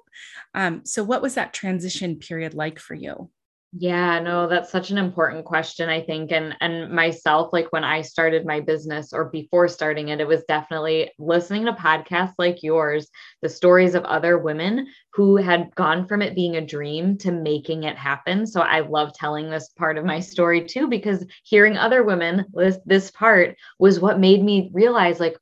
Um, 0.53 0.85
so 0.85 1.03
what 1.03 1.21
was 1.21 1.35
that 1.35 1.53
transition 1.53 2.17
period 2.17 2.53
like 2.53 2.79
for 2.79 2.93
you? 2.93 3.29
Yeah, 3.75 4.19
no, 4.19 4.47
that's 4.47 4.69
such 4.71 4.91
an 4.91 4.99
important 4.99 5.45
question, 5.45 5.89
I 5.89 6.01
think. 6.01 6.31
And 6.31 6.55
and 6.61 6.91
myself, 6.91 7.51
like 7.51 7.73
when 7.73 7.83
I 7.83 8.01
started 8.01 8.45
my 8.45 8.59
business 8.59 9.13
or 9.13 9.25
before 9.25 9.67
starting 9.67 10.09
it, 10.09 10.21
it 10.21 10.27
was 10.27 10.43
definitely 10.47 11.11
listening 11.17 11.65
to 11.65 11.73
podcasts 11.73 12.35
like 12.37 12.61
yours, 12.61 13.09
the 13.41 13.49
stories 13.49 13.95
of 13.95 14.03
other 14.05 14.37
women 14.37 14.85
who 15.13 15.37
had 15.37 15.73
gone 15.73 16.05
from 16.07 16.21
it 16.21 16.35
being 16.35 16.55
a 16.55 16.65
dream 16.65 17.17
to 17.19 17.31
making 17.31 17.83
it 17.83 17.97
happen. 17.97 18.45
So 18.45 18.61
I 18.61 18.81
love 18.81 19.11
telling 19.13 19.49
this 19.49 19.69
part 19.69 19.97
of 19.97 20.05
my 20.05 20.19
story 20.19 20.65
too, 20.65 20.87
because 20.87 21.25
hearing 21.43 21.75
other 21.75 22.03
women, 22.03 22.45
this, 22.53 22.77
this 22.85 23.09
part 23.09 23.55
was 23.79 23.99
what 23.99 24.19
made 24.19 24.43
me 24.43 24.69
realize, 24.71 25.19
like, 25.19 25.37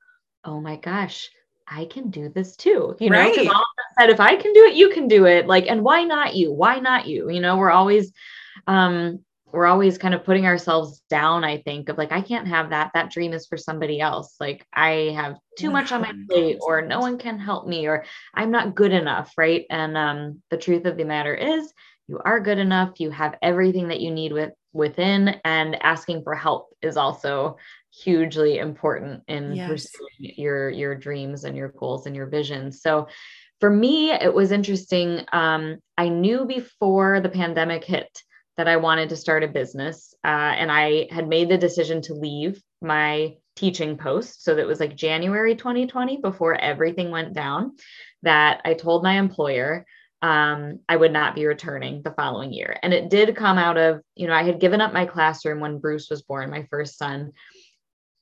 oh 0.46 0.62
my 0.62 0.78
gosh, 0.78 1.30
I 1.72 1.86
can 1.86 2.10
do 2.10 2.30
this 2.30 2.56
too. 2.58 2.96
You 3.00 3.10
know, 3.10 3.20
right. 3.20 3.48
all 3.48 3.66
said, 3.98 4.10
if 4.10 4.20
I 4.20 4.36
can 4.36 4.54
do 4.54 4.66
it, 4.66 4.76
you 4.76 4.90
can 4.90 5.08
do 5.08 5.26
it. 5.26 5.48
Like, 5.48 5.68
and 5.68 5.84
why 5.84 6.04
not 6.04 6.36
you? 6.36 6.52
Why 6.52 6.80
not 6.80 7.08
you? 7.08 7.30
You 7.30 7.40
know, 7.40 7.58
we're 7.58 7.72
always 7.72 8.12
um 8.68 9.20
we're 9.52 9.66
always 9.66 9.98
kind 9.98 10.14
of 10.14 10.24
putting 10.24 10.46
ourselves 10.46 11.02
down 11.10 11.44
i 11.44 11.58
think 11.58 11.90
of 11.90 11.98
like 11.98 12.12
i 12.12 12.22
can't 12.22 12.48
have 12.48 12.70
that 12.70 12.92
that 12.94 13.12
dream 13.12 13.34
is 13.34 13.48
for 13.48 13.58
somebody 13.58 14.00
else 14.00 14.36
like 14.40 14.66
i 14.74 15.14
have 15.16 15.38
too 15.58 15.72
much 15.72 15.92
on 15.92 16.02
my 16.02 16.14
plate 16.30 16.58
or 16.62 16.82
no 16.82 17.00
one 17.00 17.18
can 17.18 17.40
help 17.40 17.68
me 17.68 17.88
or 17.88 18.06
i'm 18.34 18.52
not 18.52 18.76
good 18.76 18.92
enough 18.92 19.34
right 19.38 19.66
and 19.70 19.98
um, 19.98 20.42
the 20.50 20.58
truth 20.58 20.86
of 20.86 20.98
the 20.98 21.04
matter 21.04 21.34
is 21.34 21.74
you 22.08 22.20
are 22.24 22.40
good 22.40 22.58
enough 22.58 23.00
you 23.00 23.10
have 23.10 23.38
everything 23.42 23.90
that 23.90 24.02
you 24.02 24.12
need 24.12 24.32
with 24.32 24.52
within 24.74 25.36
and 25.44 25.82
asking 25.84 26.24
for 26.24 26.36
help 26.36 26.70
is 26.82 26.96
also 26.96 27.58
hugely 27.92 28.58
important 28.58 29.22
in 29.28 29.54
yes. 29.54 29.70
pursuing 29.70 30.34
your 30.38 30.70
your 30.70 30.96
dreams 30.96 31.44
and 31.44 31.58
your 31.58 31.70
goals 31.70 32.06
and 32.06 32.16
your 32.16 32.28
visions 32.28 32.82
so 32.82 33.08
for 33.60 33.70
me 33.70 34.12
it 34.12 34.34
was 34.34 34.52
interesting 34.52 35.26
um, 35.34 35.78
i 35.98 36.08
knew 36.08 36.46
before 36.46 37.20
the 37.20 37.30
pandemic 37.30 37.84
hit 37.84 38.10
that 38.58 38.68
I 38.68 38.78
wanted 38.78 39.10
to 39.10 39.18
start 39.18 39.44
a 39.44 39.48
business. 39.48 40.14
Uh, 40.24 40.28
and 40.28 40.72
I 40.72 41.08
had 41.10 41.28
made 41.28 41.50
the 41.50 41.58
decision 41.58 42.02
to 42.04 42.14
leave 42.14 42.62
my 42.82 43.36
teaching 43.56 43.98
post. 43.98 44.44
So 44.44 44.56
that 44.56 44.68
was 44.68 44.80
like 44.80 44.96
January 44.96 45.56
2020 45.56 46.18
before 46.18 46.56
everything 46.56 47.12
went 47.12 47.34
down, 47.34 47.76
that 48.24 48.62
I 48.66 48.74
told 48.74 49.04
my 49.04 49.18
employer 49.18 49.86
um, 50.22 50.80
I 50.88 50.96
would 50.96 51.12
not 51.12 51.34
be 51.34 51.48
returning 51.48 52.04
the 52.04 52.12
following 52.12 52.54
year. 52.54 52.78
And 52.84 52.94
it 52.94 53.10
did 53.10 53.36
come 53.36 53.58
out 53.58 53.78
of, 53.78 54.02
you 54.16 54.28
know, 54.28 54.34
I 54.34 54.44
had 54.44 54.60
given 54.60 54.80
up 54.80 54.94
my 54.94 55.06
classroom 55.06 55.60
when 55.60 55.80
Bruce 55.80 56.10
was 56.12 56.22
born, 56.22 56.52
my 56.52 56.68
first 56.70 56.98
son, 56.98 57.32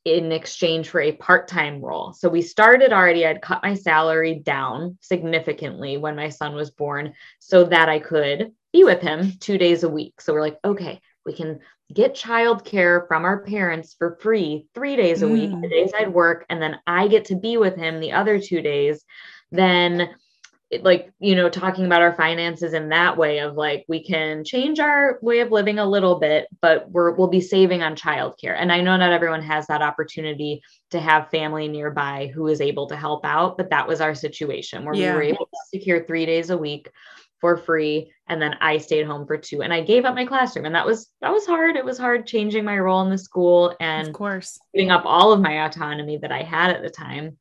in 0.05 0.31
exchange 0.31 0.89
for 0.89 1.01
a 1.01 1.11
part 1.11 1.47
time 1.47 1.81
role. 1.81 2.13
So 2.13 2.29
we 2.29 2.41
started 2.41 2.93
already, 2.93 3.25
I'd 3.25 3.41
cut 3.41 3.63
my 3.63 3.75
salary 3.75 4.35
down 4.35 4.97
significantly 5.01 5.97
when 5.97 6.15
my 6.15 6.29
son 6.29 6.55
was 6.55 6.71
born 6.71 7.13
so 7.39 7.65
that 7.65 7.89
I 7.89 7.99
could 7.99 8.51
be 8.71 8.83
with 8.83 9.01
him 9.01 9.33
two 9.39 9.57
days 9.57 9.83
a 9.83 9.89
week. 9.89 10.21
So 10.21 10.33
we're 10.33 10.41
like, 10.41 10.57
okay, 10.63 11.01
we 11.25 11.33
can 11.33 11.59
get 11.93 12.15
childcare 12.15 13.07
from 13.07 13.25
our 13.25 13.43
parents 13.43 13.95
for 13.97 14.17
free 14.21 14.67
three 14.73 14.95
days 14.95 15.21
a 15.21 15.25
mm. 15.25 15.33
week, 15.33 15.49
the 15.49 15.67
mm. 15.67 15.69
days 15.69 15.91
I'd 15.97 16.13
work, 16.13 16.45
and 16.49 16.61
then 16.61 16.77
I 16.85 17.07
get 17.07 17.25
to 17.25 17.35
be 17.35 17.57
with 17.57 17.75
him 17.75 17.99
the 17.99 18.13
other 18.13 18.39
two 18.39 18.61
days. 18.61 19.03
Then 19.51 20.09
it, 20.69 20.83
like 20.83 21.11
you 21.19 21.35
know 21.35 21.49
talking 21.49 21.85
about 21.85 22.01
our 22.01 22.13
finances 22.13 22.73
in 22.73 22.89
that 22.89 23.17
way 23.17 23.39
of 23.39 23.55
like 23.55 23.85
we 23.87 24.03
can 24.03 24.43
change 24.43 24.79
our 24.79 25.17
way 25.21 25.39
of 25.39 25.51
living 25.51 25.79
a 25.79 25.85
little 25.85 26.19
bit 26.19 26.47
but 26.61 26.89
we're 26.91 27.11
we'll 27.11 27.27
be 27.27 27.41
saving 27.41 27.81
on 27.81 27.95
childcare. 27.95 28.55
And 28.57 28.71
i 28.71 28.81
know 28.81 28.95
not 28.95 29.11
everyone 29.11 29.41
has 29.41 29.65
that 29.67 29.81
opportunity 29.81 30.61
to 30.91 30.99
have 30.99 31.31
family 31.31 31.67
nearby 31.67 32.31
who 32.33 32.47
is 32.47 32.61
able 32.61 32.87
to 32.87 32.95
help 32.95 33.25
out 33.25 33.57
but 33.57 33.69
that 33.71 33.87
was 33.87 34.01
our 34.01 34.13
situation 34.13 34.85
where 34.85 34.93
yeah. 34.93 35.11
we 35.11 35.15
were 35.15 35.23
able 35.23 35.45
to 35.45 35.77
secure 35.77 36.05
three 36.05 36.25
days 36.25 36.49
a 36.49 36.57
week 36.57 36.89
for 37.41 37.57
free 37.57 38.11
and 38.27 38.41
then 38.41 38.53
i 38.61 38.77
stayed 38.77 39.07
home 39.07 39.25
for 39.25 39.37
two 39.37 39.63
and 39.63 39.73
i 39.73 39.81
gave 39.81 40.05
up 40.05 40.13
my 40.13 40.25
classroom 40.25 40.65
and 40.65 40.75
that 40.75 40.85
was 40.85 41.09
that 41.21 41.31
was 41.31 41.45
hard. 41.45 41.77
It 41.77 41.85
was 41.85 41.97
hard 41.97 42.27
changing 42.27 42.65
my 42.65 42.77
role 42.77 43.01
in 43.01 43.09
the 43.09 43.17
school 43.17 43.75
and 43.79 44.09
of 44.09 44.13
course. 44.13 44.59
giving 44.73 44.91
up 44.91 45.03
all 45.05 45.31
of 45.31 45.41
my 45.41 45.65
autonomy 45.65 46.17
that 46.17 46.31
i 46.31 46.43
had 46.43 46.71
at 46.71 46.83
the 46.83 46.89
time 46.89 47.37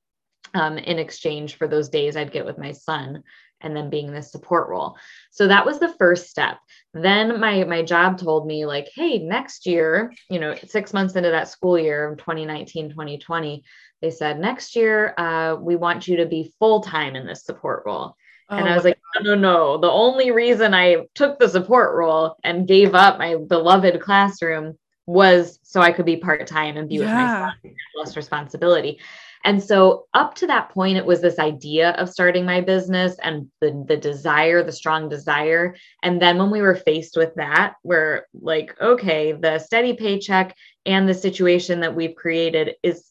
um, 0.54 0.78
in 0.78 0.98
exchange 0.98 1.56
for 1.56 1.68
those 1.68 1.88
days 1.88 2.16
i'd 2.16 2.32
get 2.32 2.44
with 2.44 2.58
my 2.58 2.72
son 2.72 3.22
and 3.60 3.74
then 3.74 3.90
being 3.90 4.12
the 4.12 4.22
support 4.22 4.68
role 4.68 4.96
so 5.30 5.48
that 5.48 5.66
was 5.66 5.78
the 5.78 5.94
first 5.98 6.28
step 6.28 6.58
then 6.94 7.40
my 7.40 7.64
my 7.64 7.82
job 7.82 8.18
told 8.18 8.46
me 8.46 8.66
like 8.66 8.88
hey 8.94 9.18
next 9.18 9.66
year 9.66 10.12
you 10.30 10.38
know 10.38 10.54
six 10.66 10.92
months 10.92 11.16
into 11.16 11.30
that 11.30 11.48
school 11.48 11.78
year 11.78 12.14
2019 12.18 12.90
2020 12.90 13.64
they 14.00 14.10
said 14.10 14.38
next 14.38 14.76
year 14.76 15.12
uh, 15.18 15.56
we 15.56 15.74
want 15.74 16.06
you 16.06 16.18
to 16.18 16.26
be 16.26 16.52
full-time 16.58 17.16
in 17.16 17.26
this 17.26 17.44
support 17.44 17.82
role 17.84 18.16
and 18.50 18.66
oh, 18.66 18.70
I 18.70 18.74
was 18.74 18.84
like, 18.84 18.98
no, 19.16 19.34
no, 19.34 19.34
no. 19.34 19.78
The 19.78 19.90
only 19.90 20.30
reason 20.30 20.72
I 20.72 21.06
took 21.14 21.38
the 21.38 21.48
support 21.48 21.94
role 21.94 22.36
and 22.42 22.66
gave 22.66 22.94
up 22.94 23.18
my 23.18 23.36
beloved 23.36 24.00
classroom 24.00 24.78
was 25.06 25.58
so 25.62 25.80
I 25.80 25.92
could 25.92 26.06
be 26.06 26.16
part 26.16 26.46
time 26.46 26.76
and 26.76 26.88
be 26.88 26.96
yeah. 26.96 27.00
with 27.00 27.10
my 27.10 27.26
son, 27.26 27.74
less 27.96 28.16
responsibility. 28.16 29.00
And 29.44 29.62
so 29.62 30.06
up 30.14 30.34
to 30.36 30.46
that 30.48 30.70
point, 30.70 30.98
it 30.98 31.06
was 31.06 31.20
this 31.20 31.38
idea 31.38 31.90
of 31.92 32.10
starting 32.10 32.44
my 32.44 32.60
business 32.60 33.16
and 33.22 33.48
the, 33.60 33.84
the 33.86 33.96
desire, 33.96 34.62
the 34.62 34.72
strong 34.72 35.08
desire. 35.08 35.76
And 36.02 36.20
then 36.20 36.38
when 36.38 36.50
we 36.50 36.60
were 36.60 36.74
faced 36.74 37.16
with 37.16 37.34
that, 37.36 37.74
we're 37.82 38.26
like, 38.34 38.76
okay, 38.80 39.32
the 39.32 39.58
steady 39.58 39.94
paycheck 39.94 40.54
and 40.86 41.08
the 41.08 41.14
situation 41.14 41.80
that 41.80 41.94
we've 41.94 42.14
created 42.14 42.74
is 42.82 43.04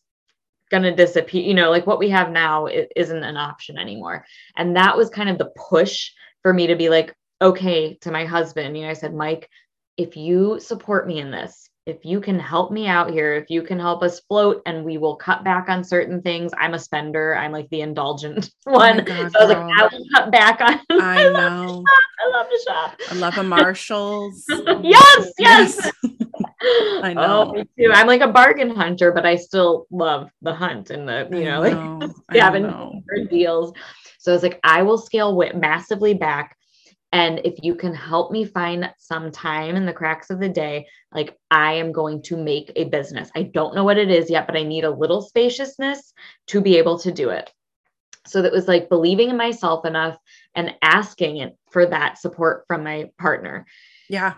going 0.69 0.83
to 0.83 0.93
disappear 0.93 1.41
you 1.41 1.53
know 1.53 1.69
like 1.69 1.87
what 1.87 1.99
we 1.99 2.09
have 2.09 2.29
now 2.29 2.65
is 2.65 2.87
isn't 2.95 3.23
an 3.23 3.37
option 3.37 3.77
anymore 3.77 4.25
and 4.57 4.75
that 4.75 4.97
was 4.97 5.09
kind 5.09 5.29
of 5.29 5.37
the 5.37 5.49
push 5.69 6.11
for 6.41 6.53
me 6.53 6.67
to 6.67 6.75
be 6.75 6.89
like 6.89 7.15
okay 7.41 7.93
to 8.01 8.11
my 8.11 8.25
husband 8.25 8.75
you 8.75 8.83
know 8.83 8.89
i 8.89 8.93
said 8.93 9.13
mike 9.13 9.49
if 9.95 10.17
you 10.17 10.59
support 10.59 11.07
me 11.07 11.19
in 11.19 11.31
this 11.31 11.69
if 11.88 12.04
you 12.04 12.19
can 12.19 12.38
help 12.38 12.69
me 12.69 12.86
out 12.86 13.10
here 13.10 13.34
if 13.34 13.50
you 13.50 13.63
can 13.63 13.80
help 13.80 14.04
us 14.04 14.19
float 14.28 14.62
and 14.65 14.84
we 14.84 14.97
will 14.97 15.15
cut 15.15 15.43
back 15.43 15.69
on 15.69 15.84
certain 15.84 16.21
things 16.21 16.52
i'm 16.60 16.73
a 16.73 16.80
spender 16.80 17.36
i'm 17.38 17.52
like 17.52 17.69
the 17.69 17.82
indulgent 17.82 18.52
oh 18.67 18.73
one 18.73 19.00
oh 19.00 19.04
God, 19.04 19.32
so 19.32 19.39
i 19.39 19.45
was 19.45 19.54
girl. 19.54 19.67
like 19.67 19.80
i 19.80 19.84
will 19.84 20.06
cut 20.13 20.32
back 20.32 20.62
on 20.62 20.80
i, 21.02 21.26
I 21.26 21.32
know 21.32 21.84
i 22.19 22.30
love 22.38 22.47
to 22.50 22.60
shop 22.67 23.00
i 23.10 23.15
love 23.15 23.38
a 23.38 23.43
marshalls 23.43 24.43
yes 24.84 25.32
yes 25.39 25.91
I 26.60 27.12
oh, 27.12 27.13
know. 27.13 27.50
Oh, 27.50 27.54
me 27.54 27.63
too. 27.78 27.91
I'm 27.93 28.08
like 28.08 28.21
a 28.21 28.28
bargain 28.28 28.76
hunter, 28.76 29.12
but 29.12 29.26
I 29.26 29.36
still 29.36 29.86
love 29.91 30.30
the 30.41 30.54
hunt 30.54 30.89
and 30.89 31.08
the, 31.08 31.28
you 31.32 31.45
know, 31.45 31.62
know. 31.62 32.13
like 32.30 32.39
having 32.39 33.04
deals. 33.30 33.73
So 34.17 34.32
I 34.32 34.36
was 34.36 34.43
like, 34.43 34.60
I 34.63 34.82
will 34.82 34.97
scale 34.97 35.39
massively 35.54 36.13
back. 36.13 36.56
And 37.17 37.41
if 37.43 37.56
you 37.63 37.73
can 37.73 37.95
help 37.95 38.32
me 38.32 38.45
find 38.45 38.93
some 38.99 39.32
time 39.32 39.75
in 39.75 39.88
the 39.88 39.91
cracks 39.91 40.30
of 40.30 40.39
the 40.39 40.49
day, 40.49 40.86
like 41.12 41.36
I 41.49 41.73
am 41.73 41.91
going 41.91 42.21
to 42.23 42.38
make 42.38 42.71
a 42.75 42.84
business. 42.84 43.32
I 43.36 43.41
don't 43.41 43.73
know 43.73 43.84
what 43.84 43.97
it 43.97 44.12
is 44.12 44.30
yet, 44.30 44.45
but 44.45 44.56
I 44.56 44.62
need 44.62 44.84
a 44.84 44.91
little 44.91 45.23
spaciousness 45.23 46.13
to 46.49 46.62
be 46.62 46.77
able 46.77 46.99
to 46.99 47.12
do 47.12 47.32
it. 47.32 47.51
So 48.27 48.43
that 48.43 48.51
was 48.51 48.67
like 48.67 48.88
believing 48.88 49.32
in 49.32 49.38
myself 49.38 49.84
enough 49.84 50.15
and 50.53 50.75
asking 50.84 51.38
it 51.38 51.58
for 51.71 51.88
that 51.88 52.19
support 52.19 52.65
from 52.67 52.84
my 52.84 53.10
partner. 53.17 53.65
Yeah 54.10 54.36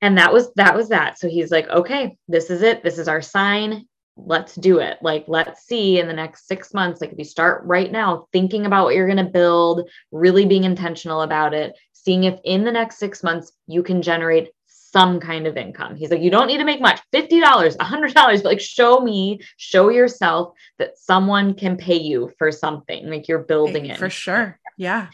and 0.00 0.18
that 0.18 0.32
was 0.32 0.52
that 0.54 0.74
was 0.76 0.88
that 0.90 1.18
so 1.18 1.28
he's 1.28 1.50
like 1.50 1.68
okay 1.68 2.18
this 2.28 2.50
is 2.50 2.62
it 2.62 2.82
this 2.82 2.98
is 2.98 3.08
our 3.08 3.22
sign 3.22 3.86
let's 4.16 4.54
do 4.54 4.78
it 4.78 4.98
like 5.02 5.24
let's 5.28 5.64
see 5.66 5.98
in 5.98 6.06
the 6.06 6.12
next 6.12 6.46
six 6.46 6.72
months 6.72 7.00
like 7.00 7.10
if 7.10 7.18
you 7.18 7.24
start 7.24 7.64
right 7.64 7.90
now 7.90 8.26
thinking 8.32 8.66
about 8.66 8.84
what 8.84 8.94
you're 8.94 9.08
going 9.08 9.24
to 9.24 9.32
build 9.32 9.88
really 10.12 10.46
being 10.46 10.64
intentional 10.64 11.22
about 11.22 11.54
it 11.54 11.74
seeing 12.04 12.24
if 12.24 12.38
in 12.44 12.64
the 12.64 12.72
next 12.72 12.98
six 12.98 13.22
months 13.22 13.52
you 13.66 13.82
can 13.82 14.02
generate 14.02 14.50
some 14.66 15.18
kind 15.18 15.48
of 15.48 15.56
income. 15.56 15.96
He's 15.96 16.10
like 16.10 16.22
you 16.22 16.30
don't 16.30 16.46
need 16.46 16.58
to 16.58 16.64
make 16.64 16.80
much. 16.80 17.00
$50 17.12 17.76
$100 17.76 18.14
but 18.14 18.44
like 18.44 18.60
show 18.60 19.00
me 19.00 19.40
show 19.56 19.88
yourself 19.88 20.54
that 20.78 20.96
someone 20.98 21.54
can 21.54 21.76
pay 21.76 22.00
you 22.00 22.30
for 22.38 22.52
something 22.52 23.10
like 23.10 23.26
you're 23.26 23.40
building 23.40 23.86
it 23.86 23.98
for 23.98 24.10
sure. 24.10 24.58
Yeah. 24.76 25.08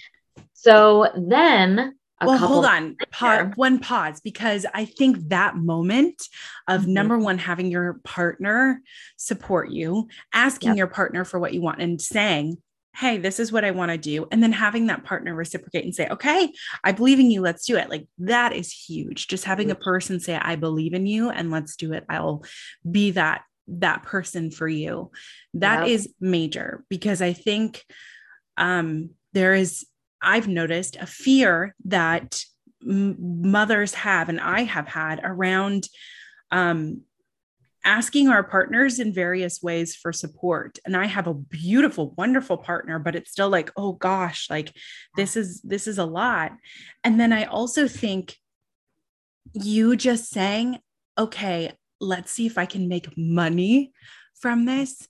So 0.52 1.10
then 1.16 1.94
well 2.22 2.36
hold 2.36 2.66
on. 2.66 2.96
pa- 3.10 3.50
one 3.54 3.78
pause 3.78 4.20
because 4.20 4.66
i 4.74 4.84
think 4.84 5.16
that 5.28 5.56
moment 5.56 6.28
of 6.68 6.82
mm-hmm. 6.82 6.92
number 6.92 7.18
one 7.18 7.38
having 7.38 7.70
your 7.70 7.94
partner 8.04 8.80
support 9.16 9.70
you 9.70 10.08
asking 10.32 10.70
yep. 10.70 10.76
your 10.76 10.86
partner 10.86 11.24
for 11.24 11.40
what 11.40 11.54
you 11.54 11.60
want 11.60 11.80
and 11.80 12.00
saying 12.00 12.58
hey 12.96 13.18
this 13.18 13.38
is 13.38 13.52
what 13.52 13.64
i 13.64 13.70
want 13.70 13.90
to 13.90 13.98
do 13.98 14.26
and 14.30 14.42
then 14.42 14.52
having 14.52 14.86
that 14.86 15.04
partner 15.04 15.34
reciprocate 15.34 15.84
and 15.84 15.94
say 15.94 16.08
okay 16.08 16.52
i 16.84 16.92
believe 16.92 17.20
in 17.20 17.30
you 17.30 17.40
let's 17.40 17.64
do 17.64 17.76
it 17.76 17.88
like 17.88 18.06
that 18.18 18.52
is 18.52 18.72
huge 18.72 19.28
just 19.28 19.44
having 19.44 19.70
a 19.70 19.76
person 19.76 20.18
say 20.20 20.36
i 20.36 20.56
believe 20.56 20.94
in 20.94 21.06
you 21.06 21.30
and 21.30 21.50
let's 21.50 21.76
do 21.76 21.92
it 21.92 22.04
i'll 22.08 22.44
be 22.90 23.12
that 23.12 23.42
that 23.68 24.02
person 24.02 24.50
for 24.50 24.66
you 24.66 25.10
That 25.54 25.86
yep. 25.86 25.88
is 25.88 26.14
major 26.20 26.84
because 26.88 27.22
i 27.22 27.32
think 27.32 27.84
um 28.56 29.10
there 29.32 29.54
is 29.54 29.86
I've 30.22 30.48
noticed 30.48 30.96
a 30.96 31.06
fear 31.06 31.74
that 31.86 32.44
m- 32.86 33.16
mothers 33.50 33.94
have 33.94 34.28
and 34.28 34.40
I 34.40 34.62
have 34.62 34.88
had 34.88 35.20
around 35.22 35.88
um, 36.50 37.02
asking 37.84 38.28
our 38.28 38.42
partners 38.42 38.98
in 38.98 39.12
various 39.12 39.62
ways 39.62 39.94
for 39.94 40.12
support. 40.12 40.78
And 40.84 40.96
i 40.96 41.06
have 41.06 41.26
a 41.26 41.34
beautiful 41.34 42.14
wonderful 42.16 42.58
partner 42.58 42.98
but 42.98 43.14
it's 43.14 43.30
still 43.30 43.48
like 43.48 43.70
oh 43.76 43.92
gosh 43.92 44.48
like 44.50 44.72
this 45.16 45.36
is 45.36 45.60
this 45.62 45.86
is 45.86 45.98
a 45.98 46.04
lot. 46.04 46.52
And 47.04 47.18
then 47.18 47.32
i 47.32 47.44
also 47.44 47.88
think 47.88 48.36
you 49.52 49.96
just 49.96 50.30
saying 50.30 50.78
okay 51.18 51.72
let's 52.00 52.30
see 52.30 52.46
if 52.46 52.56
i 52.56 52.66
can 52.66 52.88
make 52.88 53.08
money 53.16 53.92
from 54.40 54.64
this 54.64 55.08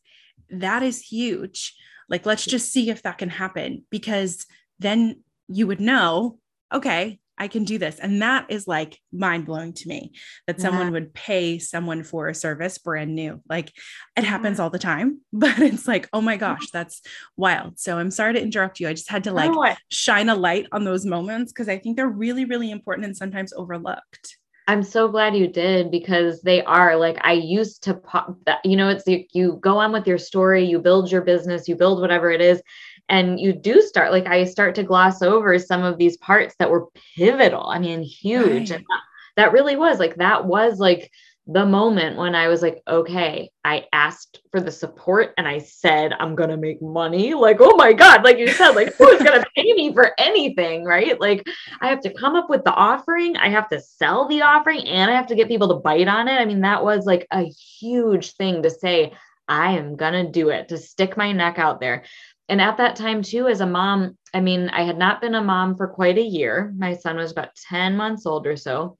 that 0.51 0.83
is 0.83 1.01
huge. 1.01 1.75
Like 2.09 2.27
let's 2.27 2.45
just 2.45 2.73
see 2.73 2.91
if 2.91 3.03
that 3.03 3.19
can 3.19 3.31
happen 3.31 3.85
because 3.91 4.47
then 4.79 5.23
you 5.49 5.67
would 5.67 5.81
know, 5.81 6.39
okay, 6.73 7.19
I 7.41 7.49
can 7.49 7.65
do 7.65 7.79
this. 7.79 7.99
And 7.99 8.21
that 8.21 8.47
is 8.51 8.69
like 8.69 9.01
mind 9.13 9.47
blowing 9.47 9.73
to 9.73 9.89
me 9.89 10.13
that 10.47 10.59
yeah. 10.59 10.63
someone 10.63 10.93
would 10.93 11.15
pay 11.15 11.59
someone 11.59 12.03
for 12.05 12.29
a 12.29 12.35
service 12.35 12.77
brand 12.77 13.15
new. 13.15 13.41
Like 13.49 13.73
it 14.15 14.25
happens 14.25 14.61
all 14.61 14.69
the 14.69 14.79
time, 14.79 15.23
but 15.33 15.59
it's 15.59 15.89
like, 15.89 16.09
oh 16.13 16.21
my 16.21 16.37
gosh, 16.37 16.71
that's 16.71 17.01
wild. 17.37 17.81
So 17.81 17.99
I'm 17.99 18.11
sorry 18.11 18.35
to 18.35 18.43
interrupt 18.43 18.79
you. 18.79 18.89
I 18.89 18.93
just 18.93 19.11
had 19.11 19.25
to 19.25 19.33
like 19.33 19.79
shine 19.89 20.29
a 20.29 20.35
light 20.35 20.67
on 20.71 20.85
those 20.85 21.07
moments 21.07 21.51
because 21.51 21.69
I 21.69 21.79
think 21.79 21.97
they're 21.97 22.07
really, 22.07 22.45
really 22.45 22.71
important 22.71 23.07
and 23.07 23.17
sometimes 23.17 23.55
overlooked. 23.55 24.37
I'm 24.69 24.85
so 24.85 25.09
glad 25.09 25.35
you 25.35 25.49
did 25.49 25.91
because 25.91 26.43
they 26.43 26.63
are 26.63 26.95
like 26.95 27.17
I 27.23 27.33
used 27.33 27.83
to 27.85 27.95
pop 27.95 28.37
that 28.47 28.65
you 28.65 28.77
know 28.77 28.89
it's 28.89 29.05
you, 29.05 29.25
you 29.33 29.59
go 29.61 29.79
on 29.79 29.91
with 29.91 30.07
your 30.07 30.19
story 30.19 30.65
you 30.65 30.79
build 30.79 31.11
your 31.11 31.23
business 31.23 31.67
you 31.67 31.75
build 31.75 32.01
whatever 32.01 32.31
it 32.31 32.41
is 32.41 32.63
and 33.11 33.39
you 33.39 33.53
do 33.53 33.83
start 33.83 34.13
like 34.13 34.27
I 34.27 34.45
start 34.45 34.75
to 34.77 34.83
gloss 34.83 35.21
over 35.21 35.59
some 35.59 35.83
of 35.83 35.99
these 35.99 36.17
parts 36.17 36.55
that 36.59 36.71
were 36.71 36.87
pivotal 37.17 37.67
I 37.67 37.79
mean 37.79 38.03
huge 38.03 38.71
right. 38.71 38.79
and 38.79 38.85
that, 38.89 39.01
that 39.37 39.53
really 39.53 39.77
was 39.77 39.99
like 39.99 40.17
that 40.17 40.47
was 40.47 40.79
like 40.79 41.11
the 41.53 41.67
moment 41.67 42.17
when 42.17 42.35
I 42.37 42.47
was 42.47 42.63
like, 42.63 42.81
okay, 42.87 43.51
I 43.65 43.87
asked 43.93 44.41
for 44.53 44.61
the 44.61 44.71
support 44.71 45.35
and 45.37 45.49
I 45.49 45.59
said, 45.59 46.13
I'm 46.21 46.37
going 46.37 46.51
to 46.51 46.57
make 46.57 46.81
money. 46.81 47.35
Like, 47.35 47.57
oh 47.59 47.75
my 47.77 47.93
God, 47.93 48.23
like 48.23 48.39
you 48.39 48.47
said, 48.49 48.71
like, 48.71 48.95
who's 48.95 49.21
going 49.21 49.41
to 49.41 49.47
pay 49.57 49.73
me 49.73 49.93
for 49.93 50.13
anything? 50.19 50.85
Right. 50.85 51.21
Like, 51.21 51.45
I 51.81 51.89
have 51.89 52.01
to 52.03 52.15
come 52.15 52.37
up 52.37 52.49
with 52.49 52.63
the 52.63 52.73
offering, 52.73 53.37
I 53.37 53.49
have 53.49 53.69
to 53.71 53.81
sell 53.81 54.29
the 54.29 54.43
offering, 54.43 54.87
and 54.87 55.11
I 55.11 55.15
have 55.15 55.27
to 55.29 55.35
get 55.35 55.49
people 55.49 55.69
to 55.69 55.75
bite 55.75 56.07
on 56.07 56.29
it. 56.29 56.41
I 56.41 56.45
mean, 56.45 56.61
that 56.61 56.85
was 56.85 57.05
like 57.05 57.27
a 57.33 57.45
huge 57.45 58.35
thing 58.35 58.63
to 58.63 58.71
say, 58.71 59.13
I 59.51 59.73
am 59.73 59.97
going 59.97 60.13
to 60.13 60.31
do 60.31 60.49
it, 60.49 60.69
to 60.69 60.79
stick 60.79 61.17
my 61.17 61.33
neck 61.33 61.59
out 61.59 61.81
there. 61.81 62.05
And 62.49 62.61
at 62.61 62.79
that 62.79 62.97
time, 62.97 63.23
too, 63.23 63.49
as 63.49 63.61
a 63.61 63.67
mom, 63.67 64.17
I 64.33 64.41
mean, 64.41 64.71
I 64.71 64.83
had 64.83 64.97
not 64.97 65.21
been 65.21 65.35
a 65.35 65.43
mom 65.43 65.77
for 65.77 65.89
quite 65.89 66.19
a 66.19 66.23
year. 66.23 66.73
My 66.77 66.95
son 66.95 67.17
was 67.17 67.33
about 67.33 67.55
10 67.69 67.97
months 67.97 68.27
old 68.27 68.47
or 68.47 68.57
so. 68.57 68.97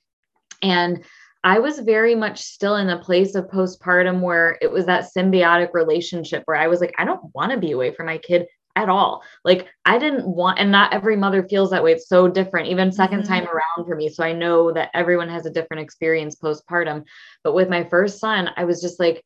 And 0.63 1.05
I 1.43 1.59
was 1.61 1.79
very 1.79 2.15
much 2.15 2.41
still 2.41 2.77
in 2.77 2.91
a 2.91 3.03
place 3.03 3.35
of 3.35 3.47
postpartum 3.47 4.21
where 4.21 4.59
it 4.61 4.71
was 4.71 4.87
that 4.87 5.09
symbiotic 5.17 5.73
relationship 5.73 6.43
where 6.45 6.57
I 6.57 6.67
was 6.67 6.81
like, 6.81 6.95
I 6.99 7.05
don't 7.05 7.35
want 7.35 7.53
to 7.53 7.59
be 7.59 7.71
away 7.73 7.93
from 7.95 8.07
my 8.07 8.19
kid 8.19 8.47
at 8.77 8.89
all. 8.89 9.23
Like 9.45 9.69
I 9.85 9.99
didn't 9.99 10.27
want, 10.27 10.59
and 10.59 10.71
not 10.71 10.93
every 10.93 11.17
mother 11.17 11.43
feels 11.49 11.71
that 11.71 11.83
way. 11.83 11.93
It's 11.93 12.09
so 12.09 12.29
different, 12.29 12.69
even 12.69 12.91
2nd 12.91 13.09
mm-hmm. 13.09 13.23
time 13.23 13.49
around 13.49 13.87
for 13.87 13.97
me. 13.97 14.09
So 14.09 14.23
I 14.23 14.33
know 14.33 14.73
that 14.73 14.91
everyone 14.95 15.29
has 15.29 15.47
a 15.47 15.51
different 15.51 15.83
experience 15.83 16.37
postpartum. 16.37 17.05
But 17.43 17.55
with 17.55 17.69
my 17.69 17.85
first 17.85 18.21
son, 18.21 18.51
I 18.57 18.65
was 18.65 18.81
just 18.81 19.01
like, 19.01 19.25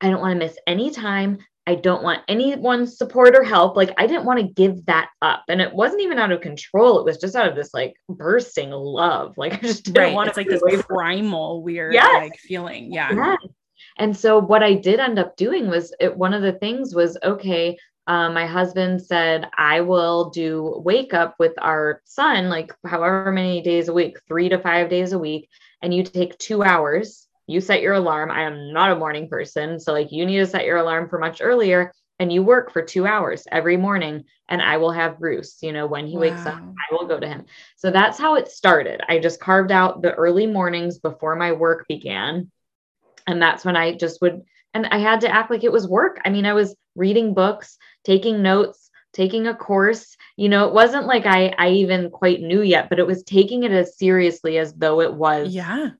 I 0.00 0.10
don't 0.10 0.20
want 0.20 0.32
to 0.32 0.46
miss 0.46 0.58
any 0.66 0.90
time. 0.90 1.38
I 1.68 1.74
don't 1.74 2.04
want 2.04 2.22
anyone's 2.28 2.96
support 2.96 3.34
or 3.34 3.42
help. 3.42 3.76
Like 3.76 3.92
I 3.98 4.06
didn't 4.06 4.24
want 4.24 4.38
to 4.38 4.46
give 4.46 4.86
that 4.86 5.10
up. 5.20 5.42
And 5.48 5.60
it 5.60 5.72
wasn't 5.72 6.02
even 6.02 6.18
out 6.18 6.30
of 6.30 6.40
control. 6.40 7.00
It 7.00 7.04
was 7.04 7.18
just 7.18 7.34
out 7.34 7.48
of 7.48 7.56
this 7.56 7.74
like 7.74 7.94
bursting 8.08 8.70
love. 8.70 9.36
Like 9.36 9.54
I 9.54 9.56
just 9.58 9.84
didn't 9.84 10.02
right. 10.02 10.14
want 10.14 10.28
it's 10.28 10.36
like 10.36 10.48
this 10.48 10.62
primal 10.82 11.62
weird 11.62 11.94
yes. 11.94 12.14
like 12.14 12.38
feeling. 12.38 12.92
Yeah. 12.92 13.12
Yes. 13.12 13.38
And 13.98 14.16
so 14.16 14.38
what 14.38 14.62
I 14.62 14.74
did 14.74 15.00
end 15.00 15.18
up 15.18 15.36
doing 15.36 15.68
was 15.68 15.92
it, 15.98 16.16
one 16.16 16.34
of 16.34 16.42
the 16.42 16.52
things 16.52 16.94
was 16.94 17.18
okay. 17.22 17.76
Um, 18.06 18.34
my 18.34 18.46
husband 18.46 19.02
said, 19.02 19.48
I 19.58 19.80
will 19.80 20.30
do 20.30 20.80
wake 20.84 21.14
up 21.14 21.34
with 21.40 21.54
our 21.58 22.00
son, 22.04 22.48
like 22.48 22.72
however 22.86 23.32
many 23.32 23.60
days 23.62 23.88
a 23.88 23.92
week, 23.92 24.18
three 24.28 24.48
to 24.48 24.58
five 24.58 24.88
days 24.88 25.12
a 25.12 25.18
week. 25.18 25.48
And 25.82 25.92
you 25.92 26.04
take 26.04 26.38
two 26.38 26.62
hours 26.62 27.25
you 27.46 27.60
set 27.60 27.82
your 27.82 27.94
alarm. 27.94 28.30
I 28.30 28.42
am 28.42 28.72
not 28.72 28.92
a 28.92 28.96
morning 28.96 29.28
person. 29.28 29.78
So, 29.78 29.92
like, 29.92 30.12
you 30.12 30.26
need 30.26 30.38
to 30.38 30.46
set 30.46 30.64
your 30.64 30.78
alarm 30.78 31.08
for 31.08 31.18
much 31.18 31.40
earlier 31.40 31.92
and 32.18 32.32
you 32.32 32.42
work 32.42 32.72
for 32.72 32.82
two 32.82 33.06
hours 33.06 33.46
every 33.50 33.76
morning 33.76 34.24
and 34.48 34.62
I 34.62 34.76
will 34.76 34.92
have 34.92 35.18
Bruce, 35.18 35.58
you 35.60 35.72
know, 35.72 35.86
when 35.86 36.06
he 36.06 36.14
wow. 36.14 36.20
wakes 36.20 36.46
up, 36.46 36.58
I 36.58 36.94
will 36.94 37.06
go 37.06 37.18
to 37.18 37.26
him. 37.26 37.44
So 37.76 37.90
that's 37.90 38.18
how 38.18 38.36
it 38.36 38.48
started. 38.48 39.00
I 39.08 39.18
just 39.18 39.40
carved 39.40 39.72
out 39.72 40.02
the 40.02 40.14
early 40.14 40.46
mornings 40.46 40.98
before 40.98 41.36
my 41.36 41.52
work 41.52 41.86
began. 41.88 42.50
And 43.26 43.42
that's 43.42 43.64
when 43.64 43.76
I 43.76 43.96
just 43.96 44.20
would, 44.22 44.42
and 44.72 44.86
I 44.86 44.98
had 44.98 45.20
to 45.22 45.28
act 45.28 45.50
like 45.50 45.64
it 45.64 45.72
was 45.72 45.88
work. 45.88 46.20
I 46.24 46.30
mean, 46.30 46.46
I 46.46 46.52
was 46.52 46.76
reading 46.94 47.34
books, 47.34 47.76
taking 48.04 48.40
notes, 48.40 48.88
taking 49.12 49.48
a 49.48 49.54
course. 49.54 50.16
You 50.36 50.48
know, 50.48 50.68
it 50.68 50.74
wasn't 50.74 51.06
like 51.06 51.26
I, 51.26 51.52
I 51.58 51.70
even 51.70 52.10
quite 52.10 52.40
knew 52.40 52.62
yet, 52.62 52.88
but 52.88 53.00
it 53.00 53.06
was 53.06 53.24
taking 53.24 53.64
it 53.64 53.72
as 53.72 53.98
seriously 53.98 54.58
as 54.58 54.72
though 54.74 55.00
it 55.00 55.12
was 55.12 55.52
yeah 55.52 55.90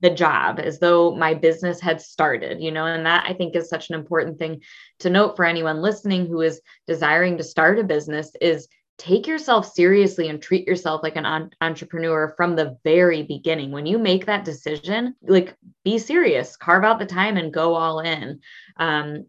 the 0.00 0.10
job 0.10 0.58
as 0.58 0.78
though 0.78 1.14
my 1.14 1.34
business 1.34 1.80
had 1.80 2.00
started, 2.00 2.60
you 2.60 2.70
know, 2.70 2.86
and 2.86 3.04
that 3.06 3.24
I 3.28 3.34
think 3.34 3.54
is 3.54 3.68
such 3.68 3.90
an 3.90 3.96
important 3.96 4.38
thing 4.38 4.62
to 5.00 5.10
note 5.10 5.36
for 5.36 5.44
anyone 5.44 5.82
listening 5.82 6.26
who 6.26 6.40
is 6.40 6.60
desiring 6.86 7.36
to 7.38 7.44
start 7.44 7.78
a 7.78 7.84
business 7.84 8.32
is 8.40 8.68
take 9.00 9.26
yourself 9.26 9.72
seriously 9.72 10.28
and 10.28 10.42
treat 10.42 10.66
yourself 10.66 11.02
like 11.02 11.16
an 11.16 11.24
on- 11.24 11.50
entrepreneur 11.62 12.34
from 12.36 12.54
the 12.54 12.76
very 12.84 13.22
beginning. 13.22 13.70
When 13.70 13.86
you 13.86 13.98
make 13.98 14.26
that 14.26 14.44
decision, 14.44 15.14
like 15.22 15.56
be 15.84 15.98
serious, 15.98 16.56
carve 16.56 16.84
out 16.84 16.98
the 16.98 17.06
time 17.06 17.38
and 17.38 17.52
go 17.52 17.74
all 17.74 18.00
in. 18.00 18.40
Um, 18.76 19.24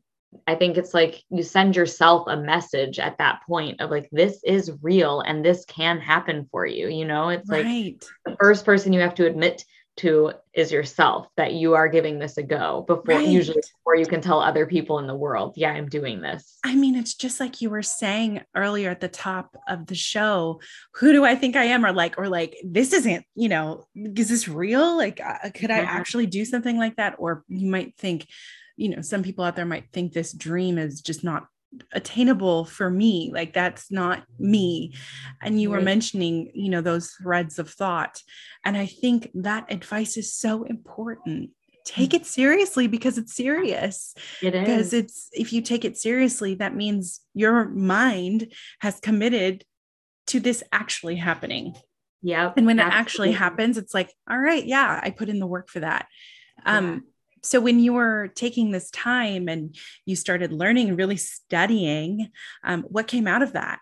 I 0.47 0.55
think 0.55 0.77
it's 0.77 0.93
like 0.93 1.23
you 1.29 1.43
send 1.43 1.75
yourself 1.75 2.27
a 2.27 2.37
message 2.37 2.99
at 2.99 3.17
that 3.17 3.41
point 3.47 3.81
of 3.81 3.91
like, 3.91 4.09
this 4.11 4.41
is 4.45 4.71
real 4.81 5.21
and 5.21 5.43
this 5.43 5.65
can 5.65 5.99
happen 5.99 6.47
for 6.51 6.65
you. 6.65 6.87
You 6.87 7.05
know, 7.05 7.29
it's 7.29 7.49
right. 7.49 7.65
like 7.65 8.03
the 8.25 8.35
first 8.39 8.65
person 8.65 8.93
you 8.93 9.01
have 9.01 9.15
to 9.15 9.25
admit 9.25 9.63
to 9.97 10.31
is 10.53 10.71
yourself 10.71 11.27
that 11.35 11.53
you 11.53 11.73
are 11.73 11.87
giving 11.89 12.17
this 12.17 12.37
a 12.37 12.43
go 12.43 12.85
before 12.87 13.15
right. 13.15 13.27
usually 13.27 13.61
before 13.77 13.95
you 13.95 14.05
can 14.05 14.21
tell 14.21 14.39
other 14.39 14.65
people 14.65 14.99
in 14.99 15.07
the 15.07 15.15
world 15.15 15.53
yeah 15.57 15.71
i'm 15.71 15.87
doing 15.87 16.21
this. 16.21 16.57
I 16.63 16.75
mean 16.75 16.95
it's 16.95 17.13
just 17.13 17.39
like 17.39 17.61
you 17.61 17.69
were 17.69 17.83
saying 17.83 18.41
earlier 18.55 18.89
at 18.89 19.01
the 19.01 19.09
top 19.09 19.55
of 19.67 19.87
the 19.87 19.95
show 19.95 20.61
who 20.95 21.11
do 21.11 21.25
i 21.25 21.35
think 21.35 21.55
i 21.55 21.65
am? 21.65 21.85
or 21.85 21.91
like 21.91 22.17
or 22.17 22.29
like 22.29 22.55
this 22.63 22.93
isn't 22.93 23.25
you 23.35 23.49
know 23.49 23.85
is 23.95 24.29
this 24.29 24.47
real? 24.47 24.97
Like 24.97 25.19
uh, 25.19 25.49
could 25.53 25.71
i 25.71 25.79
actually 25.79 26.27
do 26.27 26.45
something 26.45 26.77
like 26.77 26.97
that? 26.97 27.15
Or 27.17 27.43
you 27.47 27.67
might 27.67 27.95
think 27.97 28.27
you 28.77 28.89
know 28.89 29.01
some 29.01 29.23
people 29.23 29.43
out 29.43 29.55
there 29.55 29.65
might 29.65 29.91
think 29.91 30.13
this 30.13 30.31
dream 30.31 30.77
is 30.77 31.01
just 31.01 31.23
not 31.23 31.47
attainable 31.93 32.65
for 32.65 32.89
me 32.89 33.31
like 33.33 33.53
that's 33.53 33.91
not 33.91 34.23
me. 34.39 34.93
And 35.41 35.61
you 35.61 35.71
right. 35.71 35.79
were 35.79 35.85
mentioning 35.85 36.51
you 36.53 36.69
know 36.69 36.81
those 36.81 37.11
threads 37.11 37.59
of 37.59 37.69
thought. 37.69 38.21
And 38.65 38.77
i 38.77 38.85
think 38.85 39.29
that 39.35 39.71
advice 39.71 40.17
is 40.17 40.33
so 40.33 40.63
important. 40.63 41.51
Take 41.83 42.13
it 42.13 42.27
seriously 42.27 42.87
because 42.87 43.17
it's 43.17 43.33
serious. 43.33 44.13
It 44.41 44.53
is. 44.53 44.59
because 44.59 44.93
it's 44.93 45.29
if 45.31 45.51
you 45.51 45.61
take 45.61 45.83
it 45.83 45.97
seriously 45.97 46.55
that 46.55 46.75
means 46.75 47.21
your 47.33 47.67
mind 47.69 48.53
has 48.79 48.99
committed 48.99 49.65
to 50.27 50.39
this 50.39 50.63
actually 50.71 51.15
happening. 51.15 51.75
Yeah 52.21 52.53
and 52.55 52.65
when 52.65 52.79
absolutely. 52.79 52.97
it 52.97 53.01
actually 53.01 53.31
happens 53.31 53.77
it's 53.77 53.93
like 53.95 54.13
all 54.29 54.37
right 54.37 54.63
yeah 54.63 54.99
i 55.03 55.09
put 55.09 55.29
in 55.29 55.39
the 55.39 55.47
work 55.47 55.69
for 55.69 55.79
that. 55.79 56.07
Um 56.65 57.05
so 57.43 57.59
when 57.59 57.79
you 57.79 57.93
were 57.93 58.29
taking 58.35 58.71
this 58.71 58.89
time 58.91 59.47
and 59.47 59.75
you 60.05 60.15
started 60.15 60.51
learning 60.51 60.89
and 60.89 60.97
really 60.97 61.17
studying 61.17 62.29
um, 62.63 62.83
what 62.83 63.07
came 63.07 63.27
out 63.27 63.41
of 63.41 63.53
that? 63.53 63.79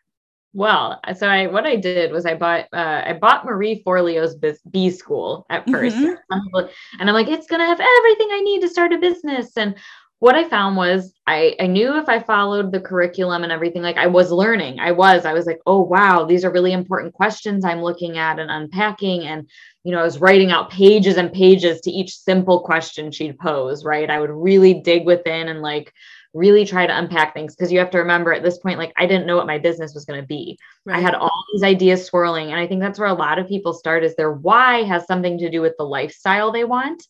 Well 0.51 0.99
so 1.15 1.27
i 1.27 1.45
what 1.45 1.67
i 1.67 1.75
did 1.75 2.11
was 2.11 2.25
i 2.25 2.33
bought 2.33 2.65
uh, 2.73 3.03
i 3.05 3.13
bought 3.13 3.45
marie 3.45 3.83
forleo's 3.83 4.35
b 4.71 4.89
school 4.89 5.45
at 5.51 5.63
1st 5.67 5.91
mm-hmm. 5.91 6.65
and 6.99 7.09
i'm 7.09 7.13
like 7.13 7.27
it's 7.27 7.45
going 7.45 7.59
to 7.59 7.67
have 7.67 7.79
everything 7.79 8.29
i 8.31 8.41
need 8.41 8.61
to 8.61 8.67
start 8.67 8.91
a 8.91 8.97
business. 8.97 9.55
And 9.57 9.75
what 10.19 10.35
I 10.35 10.47
found 10.47 10.75
was 10.75 11.13
I, 11.25 11.55
I 11.59 11.67
knew 11.67 11.97
if 11.97 12.09
I 12.09 12.19
followed 12.19 12.71
the 12.71 12.81
curriculum 12.81 13.43
and 13.43 13.51
everything, 13.51 13.81
like 13.81 13.97
I 13.97 14.07
was 14.07 14.31
learning. 14.31 14.79
I 14.79 14.91
was, 14.91 15.25
I 15.25 15.31
was 15.31 15.45
like, 15.45 15.59
oh 15.65 15.81
wow, 15.81 16.25
these 16.25 16.43
are 16.43 16.51
really 16.51 16.73
important 16.73 17.13
questions 17.13 17.63
I'm 17.63 17.81
looking 17.81 18.17
at 18.17 18.37
and 18.37 18.51
unpacking. 18.51 19.23
And, 19.23 19.49
you 19.83 19.93
know, 19.93 19.99
I 19.99 20.03
was 20.03 20.19
writing 20.19 20.51
out 20.51 20.71
pages 20.71 21.15
and 21.15 21.31
pages 21.31 21.79
to 21.81 21.91
each 21.91 22.17
simple 22.17 22.61
question 22.61 23.11
she'd 23.11 23.39
pose, 23.39 23.85
right? 23.85 24.09
I 24.09 24.19
would 24.19 24.29
really 24.29 24.73
dig 24.73 25.05
within 25.05 25.47
and 25.47 25.61
like 25.61 25.93
really 26.33 26.65
try 26.65 26.85
to 26.85 26.97
unpack 26.97 27.33
things 27.33 27.55
because 27.55 27.71
you 27.71 27.79
have 27.79 27.89
to 27.91 27.99
remember 27.99 28.33
at 28.33 28.43
this 28.43 28.59
point, 28.59 28.77
like 28.77 28.93
I 28.97 29.05
didn't 29.05 29.25
know 29.25 29.37
what 29.37 29.47
my 29.47 29.57
business 29.57 29.93
was 29.93 30.03
going 30.03 30.19
to 30.19 30.27
be. 30.27 30.57
Right. 30.85 30.97
I 30.97 31.01
had 31.01 31.15
all 31.15 31.45
these 31.53 31.63
ideas 31.63 32.05
swirling. 32.05 32.51
And 32.51 32.59
I 32.59 32.67
think 32.67 32.81
that's 32.81 32.99
where 32.99 33.07
a 33.07 33.13
lot 33.13 33.39
of 33.39 33.47
people 33.47 33.73
start 33.73 34.03
is 34.03 34.15
their 34.15 34.33
why 34.33 34.83
has 34.83 35.07
something 35.07 35.37
to 35.37 35.49
do 35.49 35.61
with 35.61 35.75
the 35.77 35.85
lifestyle 35.85 36.51
they 36.51 36.65
want 36.65 37.01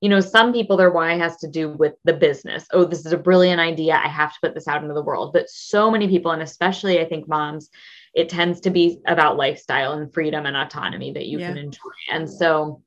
you 0.00 0.08
know, 0.08 0.20
some 0.20 0.52
people 0.52 0.76
their 0.76 0.90
why 0.90 1.16
has 1.16 1.36
to 1.38 1.48
do 1.48 1.70
with 1.70 1.94
the 2.04 2.12
business. 2.12 2.66
Oh, 2.72 2.84
this 2.84 3.04
is 3.04 3.12
a 3.12 3.18
brilliant 3.18 3.60
idea. 3.60 3.94
I 3.94 4.08
have 4.08 4.32
to 4.32 4.38
put 4.40 4.54
this 4.54 4.68
out 4.68 4.82
into 4.82 4.94
the 4.94 5.02
world. 5.02 5.32
But 5.32 5.50
so 5.50 5.90
many 5.90 6.06
people, 6.06 6.30
and 6.30 6.42
especially 6.42 7.00
I 7.00 7.04
think 7.04 7.28
moms, 7.28 7.68
it 8.14 8.28
tends 8.28 8.60
to 8.60 8.70
be 8.70 9.00
about 9.06 9.36
lifestyle 9.36 9.92
and 9.92 10.12
freedom 10.12 10.46
and 10.46 10.56
autonomy 10.56 11.12
that 11.12 11.26
you 11.26 11.40
yeah. 11.40 11.48
can 11.48 11.58
enjoy. 11.58 11.90
And 12.10 12.30
so 12.30 12.82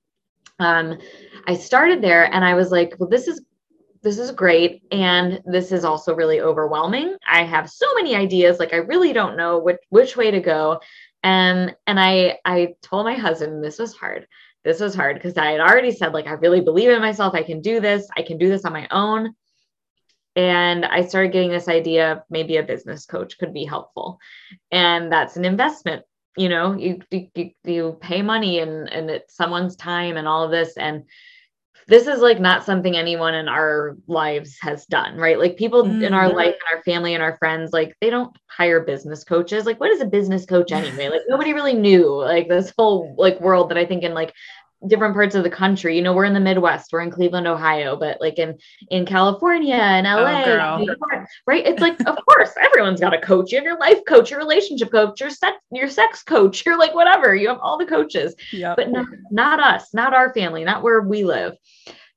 um, 0.60 0.97
I 1.47 1.56
started 1.56 2.02
there 2.02 2.34
and 2.34 2.45
I 2.45 2.54
was 2.54 2.71
like, 2.71 2.95
well, 2.97 3.10
this 3.10 3.28
is 3.28 3.41
this 4.04 4.17
is 4.17 4.32
great 4.32 4.82
and 4.91 5.41
this 5.45 5.71
is 5.71 5.86
also 5.86 6.15
really 6.15 6.41
overwhelming 6.41 7.15
i 7.28 7.43
have 7.43 7.69
so 7.69 7.86
many 7.95 8.15
ideas 8.15 8.58
like 8.60 8.74
i 8.74 8.78
really 8.78 9.13
don't 9.13 9.38
know 9.38 9.60
which 9.60 9.78
which 9.89 10.17
way 10.17 10.32
to 10.32 10.39
go 10.39 10.80
and 11.24 11.76
and 11.86 12.00
i 12.00 12.38
i 12.45 12.74
told 12.82 13.06
my 13.06 13.13
husband 13.13 13.63
this 13.63 13.78
was 13.78 13.93
hard 13.93 14.26
this 14.63 14.80
was 14.80 14.93
hard 14.93 15.15
because 15.15 15.38
I 15.38 15.52
had 15.52 15.60
already 15.60 15.91
said, 15.91 16.13
like, 16.13 16.28
I 16.28 16.34
really 16.34 16.62
believe 16.62 16.89
in 16.89 17.02
myself. 17.02 17.34
I 17.34 17.43
can 17.43 17.62
do 17.62 17.80
this. 17.80 18.08
I 18.15 18.21
can 18.21 18.38
do 18.38 18.50
this 18.50 18.65
on 18.65 18.74
my 18.74 18.88
own. 18.91 19.34
And 20.36 20.86
I 20.86 21.06
started 21.06 21.34
getting 21.34 21.50
this 21.50 21.67
idea 21.67 22.13
of 22.13 22.19
maybe 22.30 22.58
a 22.58 22.63
business 22.63 23.06
coach 23.06 23.38
could 23.38 23.54
be 23.54 23.65
helpful. 23.65 24.19
And 24.71 25.12
that's 25.12 25.36
an 25.36 25.45
investment. 25.45 26.04
You 26.38 26.47
know, 26.47 26.74
you 26.78 27.00
you, 27.12 27.52
you 27.65 27.97
pay 28.00 28.21
money 28.21 28.60
and 28.60 28.88
and 28.89 29.10
it's 29.10 29.36
someone's 29.36 29.76
time 29.76 30.15
and 30.15 30.28
all 30.28 30.43
of 30.43 30.52
this. 30.52 30.78
And 30.78 31.04
this 31.91 32.08
is 32.08 32.21
like 32.21 32.39
not 32.39 32.63
something 32.63 32.95
anyone 32.95 33.34
in 33.34 33.49
our 33.49 33.97
lives 34.08 34.58
has 34.62 34.86
done, 34.86 35.17
right? 35.17 35.38
Like 35.38 35.58
people 35.58 35.84
mm-hmm. 35.84 36.01
in 36.01 36.13
our 36.13 36.27
mm-hmm. 36.27 36.38
life 36.38 36.56
and 36.56 36.77
our 36.77 36.82
family 36.84 37.13
and 37.13 37.21
our 37.21 37.36
friends, 37.36 37.73
like 37.73 37.97
they 37.99 38.10
don't 38.10 38.34
hire 38.47 38.80
business 38.80 39.25
coaches. 39.25 39.65
Like, 39.65 39.77
what 39.82 39.91
is 39.91 39.99
a 39.99 40.06
business 40.06 40.45
coach 40.45 40.71
anyway? 40.71 41.10
Like 41.10 41.23
nobody 41.27 41.51
really 41.51 41.73
knew 41.73 42.08
like 42.15 42.47
this 42.47 42.71
whole 42.77 43.13
like 43.17 43.41
world 43.41 43.67
that 43.69 43.77
I 43.77 43.86
think 43.86 44.04
in 44.04 44.13
like 44.13 44.34
different 44.88 45.13
parts 45.13 45.36
of 45.36 45.44
the 45.44 45.50
country. 45.50 45.96
You 45.96 46.02
know, 46.02 46.13
we're 46.13 46.26
in 46.26 46.34
the 46.34 46.39
Midwest, 46.39 46.91
we're 46.91 47.02
in 47.02 47.12
Cleveland, 47.12 47.48
Ohio, 47.48 47.96
but 47.96 48.20
like 48.20 48.39
in 48.39 48.58
in 48.89 49.06
California 49.06 49.76
and 49.76 50.06
LA, 50.06 50.44
oh, 50.46 50.80
York, 50.80 51.28
right? 51.46 51.65
It's 51.65 51.82
like, 51.82 52.00
of 52.08 52.17
course, 52.26 52.52
everyone's 52.62 53.00
got 53.00 53.13
a 53.13 53.22
coach. 53.22 53.52
You 53.52 53.58
have 53.58 53.65
your 53.65 53.80
life 53.80 54.00
coach, 54.08 54.32
your 54.32 54.39
relationship 54.39 54.91
coach, 54.91 55.20
your 55.20 55.30
sex, 55.30 55.58
your 55.72 55.89
sex 55.89 56.24
coach, 56.24 56.63
you're 56.65 56.78
like 56.78 56.94
whatever. 56.94 57.36
You 57.36 57.50
have 57.50 57.60
all 57.60 57.78
the 57.78 57.86
coaches, 57.86 58.36
yep. 58.52 58.76
but 58.76 58.89
not, 58.89 59.08
not 59.32 59.60
us, 59.60 59.94
not 59.94 60.13
our 60.13 60.34
family, 60.34 60.63
not 60.63 60.84
where 60.84 61.02
we 61.02 61.24
live. 61.24 61.56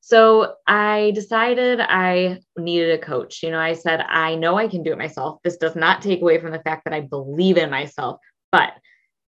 So 0.01 0.57
I 0.67 1.13
decided 1.15 1.81
I 1.81 2.41
needed 2.59 2.91
a 2.91 3.03
coach. 3.03 3.43
You 3.43 3.51
know, 3.51 3.59
I 3.59 3.73
said, 3.73 4.03
I 4.03 4.35
know 4.35 4.59
I 4.59 4.69
can 4.69 4.83
do 4.83 4.93
it 4.93 4.99
myself. 4.99 5.41
This 5.43 5.57
does 5.57 5.75
not 5.75 6.03
take 6.03 6.21
away 6.21 6.39
from 6.39 6.53
the 6.53 6.59
fact 6.59 6.85
that 6.85 6.93
I 6.93 7.01
believe 7.01 7.57
in 7.57 7.71
myself, 7.71 8.21
but 8.53 8.75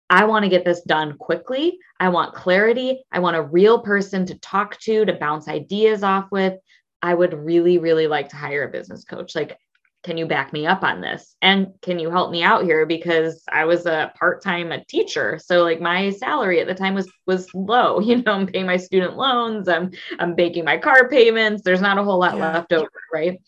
I 0.08 0.24
want 0.24 0.44
to 0.44 0.48
get 0.48 0.64
this 0.64 0.82
done 0.82 1.16
quickly. 1.18 1.78
I 1.98 2.08
want 2.10 2.34
clarity. 2.34 3.04
I 3.10 3.18
want 3.18 3.36
a 3.36 3.42
real 3.42 3.80
person 3.80 4.26
to 4.26 4.38
talk 4.38 4.78
to, 4.80 5.04
to 5.04 5.12
bounce 5.14 5.48
ideas 5.48 6.02
off 6.02 6.26
with. 6.30 6.54
I 7.02 7.14
would 7.14 7.34
really, 7.34 7.78
really 7.78 8.06
like 8.06 8.28
to 8.30 8.36
hire 8.36 8.64
a 8.64 8.70
business 8.70 9.04
coach. 9.04 9.34
Like, 9.34 9.58
can 10.06 10.16
you 10.16 10.26
back 10.26 10.52
me 10.52 10.66
up 10.66 10.84
on 10.84 11.00
this? 11.00 11.34
And 11.42 11.72
can 11.82 11.98
you 11.98 12.10
help 12.10 12.30
me 12.30 12.44
out 12.44 12.62
here? 12.62 12.86
Because 12.86 13.42
I 13.50 13.64
was 13.64 13.86
a 13.86 14.12
part-time 14.16 14.70
a 14.70 14.84
teacher. 14.84 15.40
So 15.44 15.64
like 15.64 15.80
my 15.80 16.10
salary 16.10 16.60
at 16.60 16.68
the 16.68 16.74
time 16.74 16.94
was 16.94 17.10
was 17.26 17.52
low. 17.54 18.00
You 18.06 18.22
know, 18.22 18.32
I'm 18.32 18.46
paying 18.46 18.66
my 18.66 18.76
student 18.76 19.16
loans, 19.16 19.66
I'm 19.68 19.90
I'm 20.20 20.36
baking 20.36 20.64
my 20.64 20.78
car 20.78 21.08
payments. 21.08 21.62
There's 21.64 21.80
not 21.80 21.98
a 21.98 22.04
whole 22.04 22.20
lot 22.20 22.36
yeah. 22.36 22.52
left 22.52 22.72
over, 22.72 22.88
right? 23.12 23.40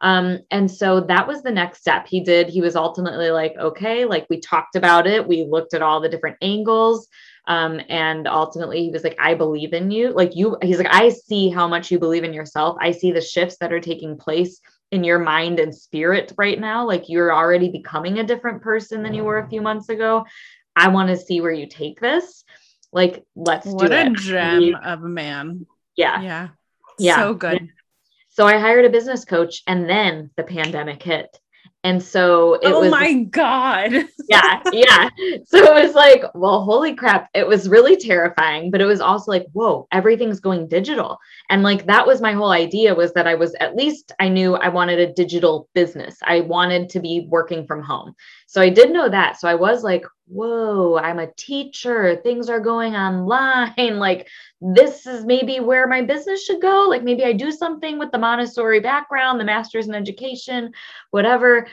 Um, 0.00 0.40
and 0.50 0.70
so 0.70 1.00
that 1.00 1.26
was 1.26 1.42
the 1.42 1.50
next 1.50 1.80
step 1.80 2.06
he 2.06 2.20
did. 2.20 2.48
He 2.48 2.60
was 2.60 2.76
ultimately 2.76 3.30
like, 3.30 3.54
okay, 3.58 4.04
like 4.04 4.26
we 4.30 4.40
talked 4.40 4.76
about 4.76 5.06
it, 5.06 5.26
we 5.26 5.44
looked 5.44 5.74
at 5.74 5.82
all 5.82 6.00
the 6.00 6.08
different 6.08 6.36
angles. 6.40 7.08
Um, 7.46 7.80
and 7.88 8.28
ultimately 8.28 8.84
he 8.84 8.90
was 8.90 9.02
like, 9.02 9.16
I 9.18 9.34
believe 9.34 9.72
in 9.72 9.90
you. 9.90 10.10
Like 10.10 10.36
you, 10.36 10.56
he's 10.62 10.78
like, 10.78 10.92
I 10.92 11.08
see 11.08 11.48
how 11.48 11.66
much 11.66 11.90
you 11.90 11.98
believe 11.98 12.24
in 12.24 12.34
yourself. 12.34 12.76
I 12.80 12.92
see 12.92 13.10
the 13.10 13.22
shifts 13.22 13.56
that 13.60 13.72
are 13.72 13.80
taking 13.80 14.18
place 14.18 14.60
in 14.92 15.02
your 15.02 15.18
mind 15.18 15.58
and 15.58 15.74
spirit 15.74 16.32
right 16.36 16.60
now. 16.60 16.86
Like 16.86 17.08
you're 17.08 17.34
already 17.34 17.70
becoming 17.70 18.18
a 18.18 18.24
different 18.24 18.62
person 18.62 19.02
than 19.02 19.14
you 19.14 19.24
were 19.24 19.38
a 19.38 19.48
few 19.48 19.62
months 19.62 19.88
ago. 19.88 20.26
I 20.76 20.88
want 20.88 21.08
to 21.08 21.16
see 21.16 21.40
where 21.40 21.52
you 21.52 21.66
take 21.66 22.00
this. 22.00 22.44
Like, 22.92 23.24
let's 23.34 23.66
what 23.66 23.88
do 23.88 23.94
it. 23.94 24.08
What 24.10 24.12
a 24.12 24.14
gem 24.14 24.74
of 24.76 25.02
a 25.02 25.08
man. 25.08 25.66
Yeah. 25.96 26.20
Yeah. 26.20 26.48
Yeah. 26.98 27.16
So 27.16 27.34
good. 27.34 27.68
So 28.38 28.46
I 28.46 28.56
hired 28.56 28.84
a 28.84 28.88
business 28.88 29.24
coach 29.24 29.64
and 29.66 29.90
then 29.90 30.30
the 30.36 30.44
pandemic 30.44 31.02
hit. 31.02 31.40
And 31.82 32.00
so 32.00 32.54
it 32.54 32.66
oh 32.66 32.82
was 32.82 32.86
Oh 32.86 32.90
my 32.90 33.24
God. 33.24 33.90
yeah. 34.28 34.62
Yeah. 34.72 35.08
So 35.44 35.58
it 35.58 35.84
was 35.84 35.96
like, 35.96 36.22
well, 36.36 36.62
holy 36.62 36.94
crap. 36.94 37.30
It 37.34 37.48
was 37.48 37.68
really 37.68 37.96
terrifying, 37.96 38.70
but 38.70 38.80
it 38.80 38.84
was 38.84 39.00
also 39.00 39.32
like, 39.32 39.46
whoa, 39.54 39.88
everything's 39.90 40.38
going 40.38 40.68
digital. 40.68 41.18
And 41.50 41.64
like 41.64 41.86
that 41.86 42.06
was 42.06 42.20
my 42.20 42.32
whole 42.32 42.52
idea 42.52 42.94
was 42.94 43.12
that 43.14 43.26
I 43.26 43.34
was 43.34 43.56
at 43.56 43.74
least 43.74 44.12
I 44.20 44.28
knew 44.28 44.54
I 44.54 44.68
wanted 44.68 45.00
a 45.00 45.12
digital 45.12 45.68
business. 45.74 46.16
I 46.22 46.42
wanted 46.42 46.90
to 46.90 47.00
be 47.00 47.26
working 47.28 47.66
from 47.66 47.82
home. 47.82 48.14
So 48.48 48.62
I 48.62 48.70
did 48.70 48.90
know 48.90 49.10
that. 49.10 49.38
So 49.38 49.46
I 49.46 49.54
was 49.54 49.84
like, 49.84 50.06
whoa, 50.26 50.96
I'm 50.96 51.18
a 51.18 51.30
teacher. 51.34 52.16
Things 52.16 52.48
are 52.48 52.60
going 52.60 52.96
online. 52.96 53.74
Like 53.98 54.26
this 54.60 55.06
is 55.06 55.26
maybe 55.26 55.60
where 55.60 55.86
my 55.86 56.00
business 56.00 56.44
should 56.44 56.62
go. 56.62 56.86
Like 56.88 57.02
maybe 57.02 57.24
I 57.24 57.32
do 57.34 57.52
something 57.52 57.98
with 57.98 58.10
the 58.10 58.18
Montessori 58.18 58.80
background, 58.80 59.38
the 59.38 59.44
master's 59.44 59.86
in 59.86 59.94
education, 59.94 60.72
whatever. 61.10 61.66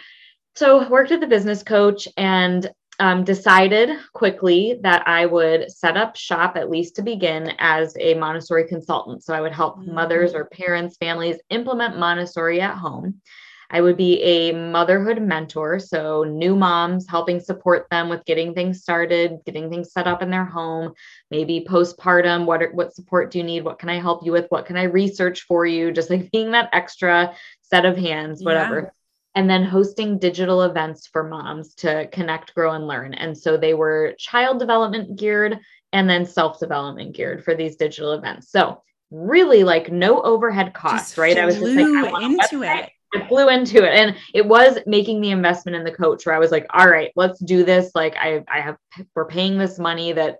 So 0.55 0.87
worked 0.89 1.11
with 1.11 1.21
the 1.21 1.27
business 1.27 1.63
coach 1.63 2.09
and 2.17 2.69
um, 2.99 3.23
decided 3.23 3.97
quickly 4.11 4.79
that 4.81 5.07
I 5.07 5.25
would 5.27 5.71
set 5.71 5.95
up 5.95 6.17
shop, 6.17 6.57
at 6.57 6.69
least 6.69 6.97
to 6.97 7.01
begin, 7.01 7.53
as 7.59 7.95
a 7.99 8.15
Montessori 8.15 8.67
consultant. 8.67 9.23
So 9.23 9.33
I 9.33 9.41
would 9.41 9.53
help 9.53 9.77
mm-hmm. 9.77 9.93
mothers 9.93 10.33
or 10.33 10.45
parents, 10.45 10.97
families 10.97 11.37
implement 11.49 11.99
Montessori 11.99 12.59
at 12.59 12.75
home. 12.75 13.21
I 13.69 13.81
would 13.81 13.97
be 13.97 14.21
a 14.21 14.51
motherhood 14.51 15.21
mentor. 15.21 15.79
So, 15.79 16.23
new 16.23 16.55
moms, 16.55 17.07
helping 17.07 17.39
support 17.39 17.87
them 17.89 18.09
with 18.09 18.25
getting 18.25 18.53
things 18.53 18.81
started, 18.81 19.39
getting 19.45 19.69
things 19.69 19.91
set 19.91 20.07
up 20.07 20.21
in 20.21 20.29
their 20.29 20.45
home, 20.45 20.93
maybe 21.31 21.65
postpartum. 21.67 22.45
What, 22.45 22.61
are, 22.61 22.71
what 22.71 22.95
support 22.95 23.31
do 23.31 23.39
you 23.39 23.43
need? 23.43 23.63
What 23.63 23.79
can 23.79 23.89
I 23.89 23.99
help 23.99 24.25
you 24.25 24.31
with? 24.31 24.45
What 24.49 24.65
can 24.65 24.77
I 24.77 24.83
research 24.83 25.41
for 25.41 25.65
you? 25.65 25.91
Just 25.91 26.09
like 26.09 26.31
being 26.31 26.51
that 26.51 26.69
extra 26.73 27.35
set 27.61 27.85
of 27.85 27.97
hands, 27.97 28.43
whatever. 28.43 28.81
Yeah. 28.81 28.89
And 29.37 29.49
then 29.49 29.65
hosting 29.65 30.17
digital 30.17 30.61
events 30.61 31.07
for 31.07 31.23
moms 31.23 31.75
to 31.75 32.07
connect, 32.07 32.55
grow, 32.55 32.71
and 32.71 32.87
learn. 32.87 33.13
And 33.13 33.37
so 33.37 33.57
they 33.57 33.73
were 33.73 34.15
child 34.17 34.59
development 34.59 35.19
geared 35.19 35.59
and 35.91 36.09
then 36.09 36.25
self 36.25 36.59
development 36.59 37.15
geared 37.15 37.43
for 37.43 37.53
these 37.53 37.75
digital 37.75 38.13
events. 38.13 38.49
So, 38.49 38.81
really 39.11 39.63
like 39.63 39.91
no 39.91 40.21
overhead 40.21 40.73
costs, 40.73 41.17
right? 41.17 41.37
I 41.37 41.45
was 41.45 41.59
just 41.59 41.75
like, 41.75 42.13
I 42.13 42.23
into 42.23 42.63
it 42.63 42.89
I 43.15 43.27
flew 43.27 43.49
into 43.49 43.77
it 43.77 43.93
and 43.93 44.15
it 44.33 44.45
was 44.45 44.77
making 44.85 45.21
the 45.21 45.31
investment 45.31 45.75
in 45.75 45.83
the 45.83 45.91
coach 45.91 46.25
where 46.25 46.35
I 46.35 46.39
was 46.39 46.51
like, 46.51 46.67
all 46.73 46.89
right, 46.89 47.11
let's 47.15 47.39
do 47.39 47.63
this. 47.63 47.91
Like 47.95 48.15
I, 48.17 48.43
I 48.47 48.61
have, 48.61 48.77
we're 49.15 49.25
paying 49.25 49.57
this 49.57 49.79
money 49.79 50.13
that 50.13 50.37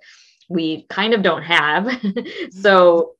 we 0.50 0.86
kind 0.90 1.14
of 1.14 1.24
don't 1.24 1.44
have. 1.44 2.02
so 2.52 3.16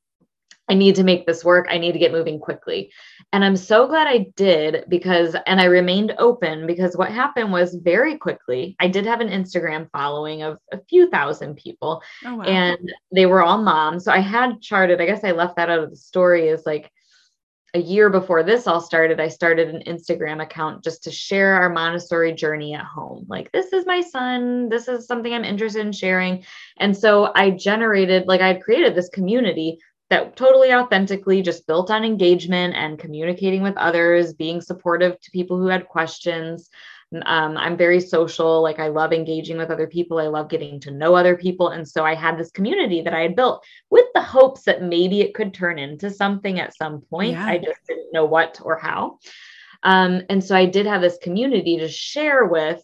I 0.68 0.74
need 0.74 0.96
to 0.96 1.04
make 1.04 1.28
this 1.28 1.46
work. 1.46 1.68
I 1.70 1.78
need 1.78 1.92
to 1.92 2.00
get 2.00 2.12
moving 2.12 2.40
quickly. 2.40 2.92
And 3.32 3.46
I'm 3.46 3.56
so 3.56 3.88
glad 3.88 4.08
I 4.08 4.32
did 4.36 4.86
because, 4.90 5.36
and 5.46 5.62
I 5.62 5.66
remained 5.66 6.16
open 6.18 6.66
because 6.66 6.98
what 6.98 7.12
happened 7.12 7.52
was 7.52 7.76
very 7.76 8.18
quickly, 8.18 8.76
I 8.80 8.88
did 8.88 9.06
have 9.06 9.22
an 9.22 9.30
Instagram 9.30 9.90
following 9.92 10.42
of 10.42 10.58
a 10.72 10.80
few 10.90 11.10
thousand 11.10 11.56
people 11.56 12.02
oh, 12.26 12.36
wow. 12.36 12.44
and 12.44 12.94
they 13.14 13.28
were 13.28 13.44
all 13.44 13.62
moms. 13.62 14.06
So 14.06 14.12
I 14.12 14.20
had 14.20 14.62
charted, 14.62 15.00
I 15.00 15.06
guess 15.06 15.24
I 15.24 15.32
left 15.32 15.58
that 15.58 15.70
out 15.70 15.84
of 15.84 15.92
the 15.92 15.96
story 15.96 16.48
is 16.48 16.66
like, 16.66 16.92
a 17.76 17.80
year 17.80 18.10
before 18.10 18.42
this 18.42 18.68
all 18.68 18.80
started, 18.80 19.20
I 19.20 19.28
started 19.28 19.68
an 19.68 19.84
Instagram 19.86 20.42
account 20.42 20.82
just 20.82 21.04
to 21.04 21.12
share 21.12 21.56
our 21.56 21.70
Montessori 21.70 22.32
journey 22.32 22.74
at 22.74 22.86
home. 22.86 23.26
Like, 23.28 23.52
this 23.52 23.74
is 23.74 23.86
my 23.86 24.00
son. 24.00 24.70
This 24.70 24.88
is 24.88 25.06
something 25.06 25.34
I'm 25.34 25.44
interested 25.44 25.86
in 25.86 25.92
sharing. 25.92 26.46
And 26.78 26.96
so 26.96 27.34
I 27.36 27.50
generated, 27.50 28.28
like, 28.28 28.40
I 28.40 28.48
had 28.48 28.64
created 28.64 28.96
this 28.96 29.10
community 29.10 29.78
that 30.10 30.38
totally 30.38 30.74
authentically 30.74 31.42
just 31.42 31.68
built 31.68 31.92
on 31.92 32.06
engagement 32.06 32.76
and 32.76 32.98
communicating 32.98 33.62
with 33.62 33.76
others, 33.76 34.34
being 34.34 34.62
supportive 34.62 35.20
to 35.20 35.32
people 35.32 35.58
who 35.58 35.68
had 35.68 35.90
questions. 35.90 36.70
Um, 37.26 37.58
I'm 37.58 37.78
very 37.78 38.00
social. 38.00 38.62
Like 38.62 38.80
I 38.80 38.88
love 38.88 39.14
engaging 39.14 39.58
with 39.58 39.70
other 39.70 39.88
people. 39.88 40.20
I 40.20 40.28
love 40.28 40.50
getting 40.50 40.80
to 40.82 40.92
know 40.92 41.16
other 41.16 41.38
people. 41.38 41.70
And 41.70 41.88
so 41.88 42.04
I 42.04 42.16
had 42.16 42.38
this 42.38 42.52
community 42.52 43.02
that 43.02 43.14
I 43.14 43.22
had 43.22 43.36
built 43.36 43.66
with 43.90 44.06
the 44.14 44.22
hopes 44.22 44.64
that 44.64 44.82
maybe 44.82 45.22
it 45.22 45.34
could 45.34 45.54
turn 45.54 45.80
into 45.80 46.10
something 46.10 46.60
at 46.60 46.76
some 46.76 47.02
point. 47.02 47.34
Yeah. 47.34 47.46
I 47.46 47.58
just 47.58 47.80
didn't 47.88 48.14
know 48.14 48.26
what 48.26 48.60
or 48.64 48.78
how. 48.78 49.20
Um, 49.84 50.24
and 50.30 50.44
so 50.44 50.56
I 50.56 50.66
did 50.66 50.86
have 50.86 51.02
this 51.02 51.18
community 51.22 51.78
to 51.78 51.88
share 51.88 52.46
with. 52.46 52.82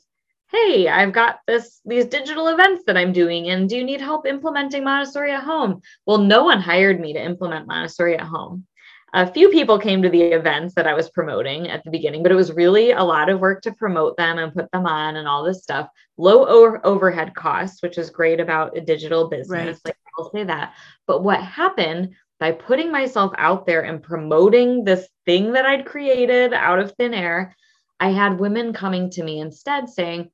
Hey, 0.52 0.89
I've 0.89 1.13
got 1.13 1.39
this 1.48 1.80
these 1.86 2.06
digital 2.06 2.50
events 2.50 2.84
that 2.86 2.98
I'm 2.98 3.13
doing, 3.13 3.48
and 3.48 3.70
do 3.70 3.78
you 3.78 3.86
need 3.86 4.02
help 4.02 4.28
implementing 4.28 4.84
Montessori 4.84 5.32
at 5.32 5.44
home? 5.44 5.82
Well, 6.06 6.17
no 6.17 6.44
one 6.44 6.60
hired 6.60 7.00
me 7.00 7.13
to 7.13 7.24
implement 7.24 7.67
Montessori 7.67 8.17
at 8.17 8.28
home 8.28 8.67
a 9.13 9.32
few 9.32 9.50
people 9.50 9.78
came 9.78 10.02
to 10.02 10.10
the 10.10 10.21
events 10.21 10.74
that 10.76 10.88
I 10.88 10.93
was 10.93 11.10
promoting 11.10 11.67
at 11.69 11.84
the 11.84 11.91
beginning, 11.91 12.24
but 12.24 12.32
it 12.32 12.36
was 12.36 12.54
really 12.54 12.91
a 12.91 13.04
lot 13.04 13.30
of 13.30 13.41
work 13.41 13.62
to 13.63 13.74
promote 13.74 14.15
them 14.15 14.38
and 14.38 14.54
put 14.54 14.71
them 14.71 14.86
on 14.86 15.17
and 15.17 15.28
all 15.28 15.43
this 15.43 15.63
stuff. 15.63 15.89
Low 16.17 16.45
over- 16.45 16.86
overhead 16.86 17.36
costs, 17.36 17.84
which 17.84 17.97
is 17.97 18.10
great 18.10 18.39
about 18.39 18.78
a 18.78 18.82
digital 18.82 19.28
business. 19.28 19.82
Right. 19.84 19.86
Like 19.86 19.97
I'll 20.17 20.32
say 20.32 20.45
that. 20.45 20.76
But 21.08 21.24
what 21.24 21.41
happened 21.41 22.15
by 22.39 22.54
putting 22.54 22.91
myself 22.91 23.34
out 23.38 23.65
there 23.65 23.82
and 23.82 24.02
promoting 24.02 24.84
this 24.84 25.08
thing 25.26 25.54
that 25.54 25.65
I'd 25.65 25.86
created 25.86 26.54
out 26.54 26.80
of 26.80 26.93
thin 26.93 27.13
air, 27.13 27.56
I 28.00 28.12
had 28.12 28.39
women 28.39 28.71
coming 28.71 29.10
to 29.12 29.24
me 29.24 29.39
instead 29.39 29.89
saying, 29.89 30.32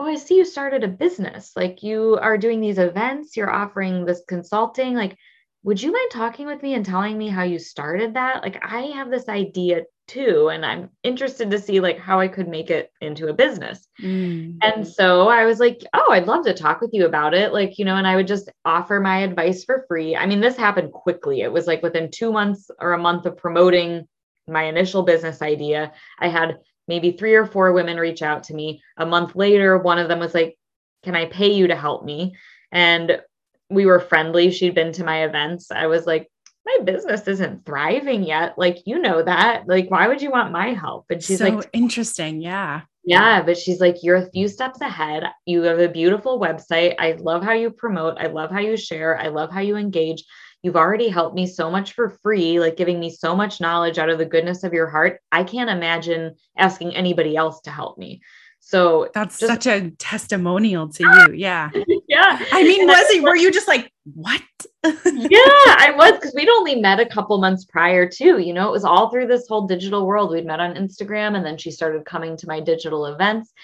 Oh, 0.00 0.06
I 0.06 0.16
see 0.16 0.36
you 0.36 0.44
started 0.44 0.84
a 0.84 0.88
business. 0.88 1.52
Like 1.56 1.82
you 1.82 2.18
are 2.20 2.38
doing 2.38 2.60
these 2.60 2.78
events, 2.78 3.36
you're 3.36 3.50
offering 3.50 4.04
this 4.04 4.22
consulting. 4.28 4.94
Like, 4.94 5.16
would 5.64 5.82
you 5.82 5.92
mind 5.92 6.10
talking 6.12 6.46
with 6.46 6.62
me 6.62 6.74
and 6.74 6.84
telling 6.84 7.18
me 7.18 7.28
how 7.28 7.42
you 7.42 7.58
started 7.58 8.14
that? 8.14 8.42
Like 8.42 8.62
I 8.64 8.82
have 8.94 9.10
this 9.10 9.28
idea 9.28 9.82
too 10.06 10.48
and 10.48 10.64
I'm 10.64 10.88
interested 11.02 11.50
to 11.50 11.58
see 11.58 11.80
like 11.80 11.98
how 11.98 12.18
I 12.18 12.28
could 12.28 12.48
make 12.48 12.70
it 12.70 12.90
into 13.00 13.28
a 13.28 13.34
business. 13.34 13.86
Mm. 14.00 14.56
And 14.62 14.86
so 14.86 15.28
I 15.28 15.44
was 15.44 15.60
like, 15.60 15.82
"Oh, 15.92 16.12
I'd 16.12 16.26
love 16.26 16.44
to 16.46 16.54
talk 16.54 16.80
with 16.80 16.90
you 16.94 17.04
about 17.06 17.34
it." 17.34 17.52
Like, 17.52 17.78
you 17.78 17.84
know, 17.84 17.96
and 17.96 18.06
I 18.06 18.16
would 18.16 18.26
just 18.26 18.48
offer 18.64 19.00
my 19.00 19.18
advice 19.18 19.64
for 19.64 19.84
free. 19.88 20.16
I 20.16 20.26
mean, 20.26 20.40
this 20.40 20.56
happened 20.56 20.92
quickly. 20.92 21.42
It 21.42 21.52
was 21.52 21.66
like 21.66 21.82
within 21.82 22.10
2 22.10 22.32
months 22.32 22.70
or 22.80 22.92
a 22.94 22.98
month 22.98 23.26
of 23.26 23.36
promoting 23.36 24.06
my 24.46 24.64
initial 24.64 25.02
business 25.02 25.42
idea, 25.42 25.92
I 26.18 26.28
had 26.28 26.58
maybe 26.86 27.12
3 27.12 27.34
or 27.34 27.44
4 27.46 27.72
women 27.72 27.98
reach 27.98 28.22
out 28.22 28.44
to 28.44 28.54
me. 28.54 28.80
A 28.96 29.04
month 29.04 29.36
later, 29.36 29.76
one 29.76 29.98
of 29.98 30.08
them 30.08 30.20
was 30.20 30.34
like, 30.34 30.56
"Can 31.04 31.14
I 31.16 31.26
pay 31.26 31.52
you 31.52 31.66
to 31.68 31.76
help 31.76 32.04
me?" 32.04 32.34
And 32.72 33.20
we 33.70 33.86
were 33.86 34.00
friendly. 34.00 34.50
She'd 34.50 34.74
been 34.74 34.92
to 34.92 35.04
my 35.04 35.24
events. 35.24 35.70
I 35.70 35.86
was 35.86 36.06
like, 36.06 36.28
my 36.64 36.84
business 36.84 37.26
isn't 37.26 37.64
thriving 37.64 38.22
yet. 38.22 38.58
Like, 38.58 38.78
you 38.84 38.98
know 38.98 39.22
that. 39.22 39.66
Like, 39.66 39.90
why 39.90 40.06
would 40.06 40.20
you 40.20 40.30
want 40.30 40.52
my 40.52 40.74
help? 40.74 41.06
And 41.10 41.22
she's 41.22 41.38
so 41.38 41.48
like, 41.48 41.70
interesting. 41.72 42.40
Yeah. 42.42 42.82
Yeah, 43.04 43.42
but 43.42 43.56
she's 43.56 43.80
like, 43.80 44.02
you're 44.02 44.16
a 44.16 44.30
few 44.30 44.48
steps 44.48 44.82
ahead. 44.82 45.24
You 45.46 45.62
have 45.62 45.78
a 45.78 45.88
beautiful 45.88 46.38
website. 46.38 46.94
I 46.98 47.12
love 47.12 47.42
how 47.42 47.52
you 47.52 47.70
promote. 47.70 48.18
I 48.18 48.26
love 48.26 48.50
how 48.50 48.60
you 48.60 48.76
share. 48.76 49.18
I 49.18 49.28
love 49.28 49.50
how 49.50 49.60
you 49.60 49.76
engage. 49.76 50.24
You've 50.62 50.76
already 50.76 51.08
helped 51.08 51.34
me 51.34 51.46
so 51.46 51.70
much 51.70 51.92
for 51.92 52.10
free, 52.22 52.60
like 52.60 52.76
giving 52.76 53.00
me 53.00 53.10
so 53.10 53.34
much 53.34 53.62
knowledge 53.62 53.96
out 53.96 54.10
of 54.10 54.18
the 54.18 54.26
goodness 54.26 54.62
of 54.62 54.74
your 54.74 54.90
heart. 54.90 55.20
I 55.32 55.44
can't 55.44 55.70
imagine 55.70 56.34
asking 56.58 56.96
anybody 56.96 57.34
else 57.34 57.62
to 57.62 57.70
help 57.70 57.96
me. 57.96 58.20
So 58.68 59.08
that's 59.14 59.38
just, 59.38 59.50
such 59.50 59.66
a 59.66 59.92
testimonial 59.92 60.90
to 60.90 61.02
you. 61.02 61.34
Yeah. 61.36 61.70
yeah. 62.06 62.44
I 62.52 62.64
mean, 62.64 62.86
was 62.86 63.08
it, 63.08 63.22
were 63.22 63.34
you 63.34 63.50
just 63.50 63.66
like, 63.66 63.90
what? 64.12 64.42
yeah, 64.84 64.92
I 64.94 65.94
was 65.96 66.12
because 66.12 66.34
we'd 66.34 66.50
only 66.50 66.74
met 66.78 67.00
a 67.00 67.06
couple 67.06 67.38
months 67.38 67.64
prior 67.64 68.06
too. 68.06 68.40
You 68.40 68.52
know, 68.52 68.68
it 68.68 68.72
was 68.72 68.84
all 68.84 69.08
through 69.08 69.26
this 69.26 69.48
whole 69.48 69.66
digital 69.66 70.06
world. 70.06 70.30
We'd 70.30 70.44
met 70.44 70.60
on 70.60 70.74
Instagram 70.74 71.34
and 71.34 71.46
then 71.46 71.56
she 71.56 71.70
started 71.70 72.04
coming 72.04 72.36
to 72.36 72.46
my 72.46 72.60
digital 72.60 73.06
events 73.06 73.54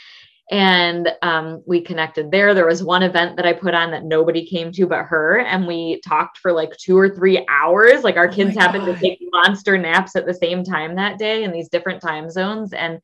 and 0.50 1.10
um, 1.20 1.62
we 1.66 1.82
connected 1.82 2.30
there. 2.30 2.54
There 2.54 2.66
was 2.66 2.82
one 2.82 3.02
event 3.02 3.36
that 3.36 3.44
I 3.44 3.52
put 3.52 3.74
on 3.74 3.90
that 3.90 4.04
nobody 4.04 4.46
came 4.46 4.72
to 4.72 4.86
but 4.86 5.04
her, 5.04 5.40
and 5.40 5.66
we 5.66 6.00
talked 6.06 6.38
for 6.38 6.52
like 6.52 6.76
two 6.78 6.98
or 6.98 7.08
three 7.08 7.44
hours. 7.48 8.04
Like 8.04 8.16
our 8.16 8.28
oh 8.28 8.32
kids 8.32 8.54
happened 8.54 8.86
God. 8.86 8.94
to 8.94 9.00
take 9.00 9.18
monster 9.32 9.78
naps 9.78 10.16
at 10.16 10.26
the 10.26 10.34
same 10.34 10.62
time 10.62 10.96
that 10.96 11.18
day 11.18 11.44
in 11.44 11.52
these 11.52 11.70
different 11.70 12.02
time 12.02 12.30
zones, 12.30 12.74
and 12.74 13.00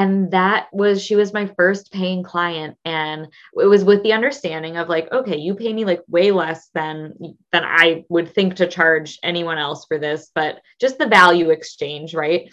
and 0.00 0.30
that 0.30 0.68
was 0.72 1.02
she 1.02 1.14
was 1.14 1.34
my 1.34 1.46
first 1.58 1.92
paying 1.92 2.22
client. 2.22 2.78
And 2.86 3.28
it 3.54 3.66
was 3.66 3.84
with 3.84 4.02
the 4.02 4.14
understanding 4.14 4.78
of 4.78 4.88
like 4.88 5.12
okay 5.12 5.36
you 5.36 5.54
pay 5.54 5.72
me 5.72 5.84
like 5.84 6.02
way 6.08 6.30
less 6.30 6.70
than 6.74 7.14
than 7.52 7.64
i 7.64 8.04
would 8.08 8.32
think 8.34 8.56
to 8.56 8.66
charge 8.66 9.18
anyone 9.22 9.58
else 9.58 9.84
for 9.84 9.98
this 9.98 10.30
but 10.34 10.60
just 10.80 10.98
the 10.98 11.06
value 11.06 11.50
exchange 11.50 12.14
right 12.14 12.52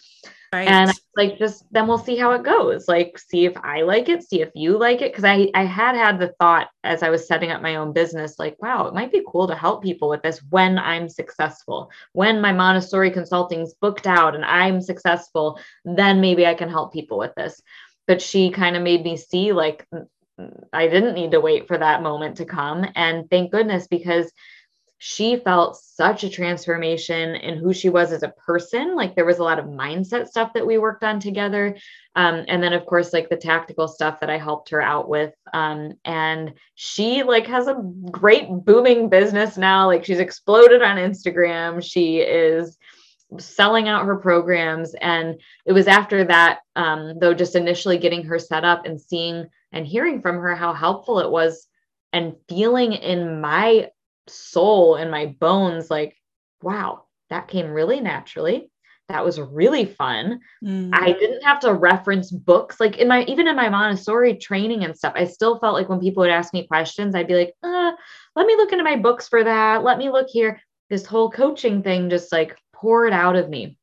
Right. 0.54 0.68
And 0.68 0.94
like 1.18 1.38
just 1.38 1.66
then 1.72 1.88
we'll 1.88 1.98
see 1.98 2.16
how 2.16 2.32
it 2.32 2.44
goes. 2.44 2.88
Like 2.88 3.20
see 3.20 3.46
if 3.46 3.58
I 3.58 3.82
like 3.82 4.08
it, 4.08 4.24
see 4.24 4.42
if 4.42 4.50
you 4.56 4.78
like 4.78 5.02
it. 5.02 5.14
Cause 5.14 5.26
I 5.26 5.50
I 5.54 5.66
had 5.66 5.96
had 5.96 6.20
the 6.20 6.34
thought 6.40 6.70
as 6.86 7.04
I 7.04 7.10
was 7.10 7.28
setting 7.28 7.52
up 7.52 7.62
my 7.62 7.76
own 7.76 7.92
business, 7.92 8.40
like, 8.40 8.56
wow, 8.62 8.88
it 8.88 8.94
might 8.94 9.12
be 9.12 9.26
cool 9.28 9.48
to 9.48 9.56
help 9.56 9.84
people 9.84 10.08
with 10.08 10.22
this 10.22 10.42
when 10.50 10.78
I'm 10.80 11.10
successful. 11.10 11.92
When 12.14 12.40
my 12.40 12.54
Montessori 12.54 13.12
consulting's 13.12 13.74
booked 13.74 14.08
out 14.08 14.36
and 14.36 14.46
I'm 14.46 14.82
successful, 14.82 15.60
then 15.84 16.22
maybe 16.22 16.46
I 16.46 16.54
can 16.54 16.70
help 16.70 16.94
people 16.94 17.18
with 17.18 17.36
this. 17.36 17.62
But 18.08 18.22
she 18.22 18.50
kind 18.50 18.78
of 18.78 18.84
made 18.84 19.04
me 19.04 19.18
see 19.18 19.52
like 19.52 19.86
I 20.72 20.88
didn't 20.88 21.16
need 21.16 21.32
to 21.32 21.42
wait 21.42 21.68
for 21.68 21.78
that 21.78 22.04
moment 22.04 22.38
to 22.38 22.46
come. 22.46 22.86
And 22.96 23.30
thank 23.30 23.52
goodness 23.52 23.88
because 23.88 24.32
she 25.00 25.38
felt 25.38 25.78
such 25.78 26.24
a 26.24 26.30
transformation 26.30 27.36
in 27.36 27.58
who 27.58 27.74
she 27.74 27.90
was 27.90 28.12
as 28.12 28.24
a 28.24 28.34
person. 28.46 28.96
Like 28.96 29.16
there 29.16 29.26
was 29.26 29.38
a 29.38 29.44
lot 29.44 29.60
of 29.60 29.66
mindset 29.66 30.28
stuff 30.28 30.54
that 30.54 30.66
we 30.66 30.80
worked 30.80 31.04
on 31.04 31.20
together. 31.20 31.78
Um, 32.16 32.46
and 32.48 32.64
then 32.64 32.74
of 32.74 32.86
course, 32.86 33.14
like 33.14 33.30
the 33.30 33.38
tactical 33.38 33.88
stuff 33.88 34.20
that 34.20 34.30
I 34.32 34.40
helped 34.40 34.70
her 34.70 34.82
out 34.82 35.08
with. 35.08 35.34
Um, 35.54 35.94
and 36.04 36.54
she 36.74 37.22
like 37.22 37.46
has 37.46 37.68
a 37.68 37.82
great 38.10 38.50
booming 38.50 39.08
business 39.10 39.56
now. 39.56 39.86
Like 39.86 40.04
she's 40.04 40.20
exploded 40.20 40.82
on 40.82 40.98
Instagram. 40.98 41.84
She 41.84 42.18
is 42.20 42.78
selling 43.38 43.88
out 43.88 44.06
her 44.06 44.16
programs. 44.16 44.96
And 44.96 45.40
it 45.66 45.74
was 45.74 45.88
after 45.88 46.24
that, 46.24 46.60
um, 46.76 47.20
though, 47.20 47.34
just 47.36 47.56
initially 47.56 48.00
getting 48.00 48.24
her 48.24 48.40
set 48.40 48.64
up 48.64 48.86
and 48.86 49.00
seeing 49.00 49.48
and 49.72 49.86
hearing 49.86 50.22
from 50.22 50.38
her 50.38 50.56
how 50.56 50.74
helpful 50.74 51.20
it 51.20 51.30
was 51.30 51.68
and 52.14 52.36
feeling 52.48 52.94
in 52.94 53.42
my 53.42 53.90
soul 54.30 54.96
and 54.96 55.12
my 55.12 55.28
bones 55.40 55.90
like 55.90 56.16
wow 56.62 57.04
that 57.30 57.48
came 57.48 57.70
really 57.70 58.00
naturally 58.00 58.70
that 59.10 59.24
was 59.24 59.40
really 59.40 59.86
fun 59.86 60.40
mm. 60.64 60.90
i 60.94 61.12
didn't 61.12 61.44
have 61.44 61.60
to 61.60 61.74
reference 61.74 62.32
books 62.32 62.80
like 62.80 62.98
in 62.98 63.08
my 63.08 63.24
even 63.24 63.48
in 63.48 63.56
my 63.56 63.70
montessori 63.70 64.36
training 64.36 64.84
and 64.84 64.98
stuff 64.98 65.14
i 65.16 65.26
still 65.26 65.60
felt 65.60 65.74
like 65.74 65.90
when 65.90 66.00
people 66.00 66.22
would 66.22 66.30
ask 66.30 66.54
me 66.54 66.68
questions 66.68 67.16
i'd 67.16 67.28
be 67.28 67.36
like 67.36 67.54
uh, 67.64 67.92
let 68.36 68.48
me 68.48 68.56
look 68.56 68.72
into 68.72 68.84
my 68.84 68.96
books 68.96 69.28
for 69.28 69.44
that 69.44 69.84
let 69.84 69.98
me 69.98 70.10
look 70.10 70.28
here 70.30 70.62
this 70.90 71.06
whole 71.06 71.30
coaching 71.30 71.84
thing 71.84 72.10
just 72.10 72.32
like 72.32 72.58
poured 72.74 73.14
out 73.14 73.36
of 73.36 73.50
me 73.50 73.78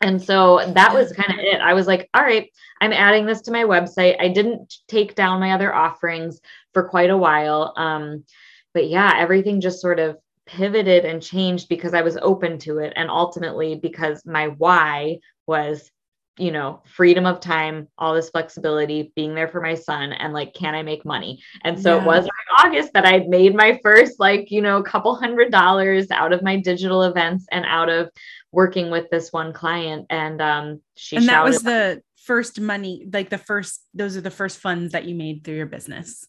and 0.00 0.22
so 0.22 0.60
that 0.74 0.94
was 0.94 1.12
kind 1.12 1.32
of 1.32 1.44
it. 1.44 1.60
I 1.60 1.74
was 1.74 1.86
like, 1.86 2.08
all 2.14 2.22
right, 2.22 2.48
I'm 2.80 2.92
adding 2.92 3.26
this 3.26 3.40
to 3.42 3.50
my 3.50 3.64
website. 3.64 4.16
I 4.20 4.28
didn't 4.28 4.72
take 4.86 5.14
down 5.16 5.40
my 5.40 5.52
other 5.52 5.74
offerings 5.74 6.40
for 6.72 6.88
quite 6.88 7.10
a 7.10 7.16
while. 7.16 7.74
Um, 7.76 8.24
but 8.74 8.88
yeah, 8.88 9.14
everything 9.16 9.60
just 9.60 9.80
sort 9.80 9.98
of 9.98 10.18
pivoted 10.46 11.04
and 11.04 11.22
changed 11.22 11.68
because 11.68 11.94
I 11.94 12.02
was 12.02 12.16
open 12.16 12.58
to 12.60 12.78
it. 12.78 12.92
And 12.96 13.10
ultimately, 13.10 13.76
because 13.76 14.24
my 14.24 14.48
why 14.48 15.18
was, 15.46 15.90
you 16.38 16.50
know, 16.50 16.82
freedom 16.86 17.26
of 17.26 17.40
time, 17.40 17.88
all 17.98 18.14
this 18.14 18.30
flexibility, 18.30 19.12
being 19.14 19.34
there 19.34 19.48
for 19.48 19.60
my 19.60 19.74
son, 19.74 20.12
and 20.12 20.32
like, 20.32 20.54
can 20.54 20.74
I 20.74 20.82
make 20.82 21.04
money? 21.04 21.42
And 21.64 21.80
so 21.80 21.96
yeah. 21.96 22.02
it 22.02 22.06
was 22.06 22.24
in 22.24 22.66
August 22.66 22.92
that 22.94 23.06
I 23.06 23.26
made 23.28 23.54
my 23.54 23.78
first, 23.82 24.18
like, 24.18 24.50
you 24.50 24.62
know, 24.62 24.82
couple 24.82 25.14
hundred 25.16 25.52
dollars 25.52 26.10
out 26.10 26.32
of 26.32 26.42
my 26.42 26.56
digital 26.56 27.02
events 27.02 27.46
and 27.50 27.64
out 27.66 27.90
of 27.90 28.10
working 28.50 28.90
with 28.90 29.10
this 29.10 29.32
one 29.32 29.52
client. 29.52 30.06
And 30.08 30.40
um, 30.40 30.80
she 30.94 31.16
and 31.16 31.28
that 31.28 31.44
was 31.44 31.62
the 31.62 32.02
first 32.24 32.60
money, 32.60 33.06
like 33.12 33.28
the 33.28 33.38
first, 33.38 33.82
those 33.92 34.16
are 34.16 34.22
the 34.22 34.30
first 34.30 34.58
funds 34.58 34.92
that 34.92 35.04
you 35.04 35.14
made 35.14 35.44
through 35.44 35.56
your 35.56 35.66
business 35.66 36.26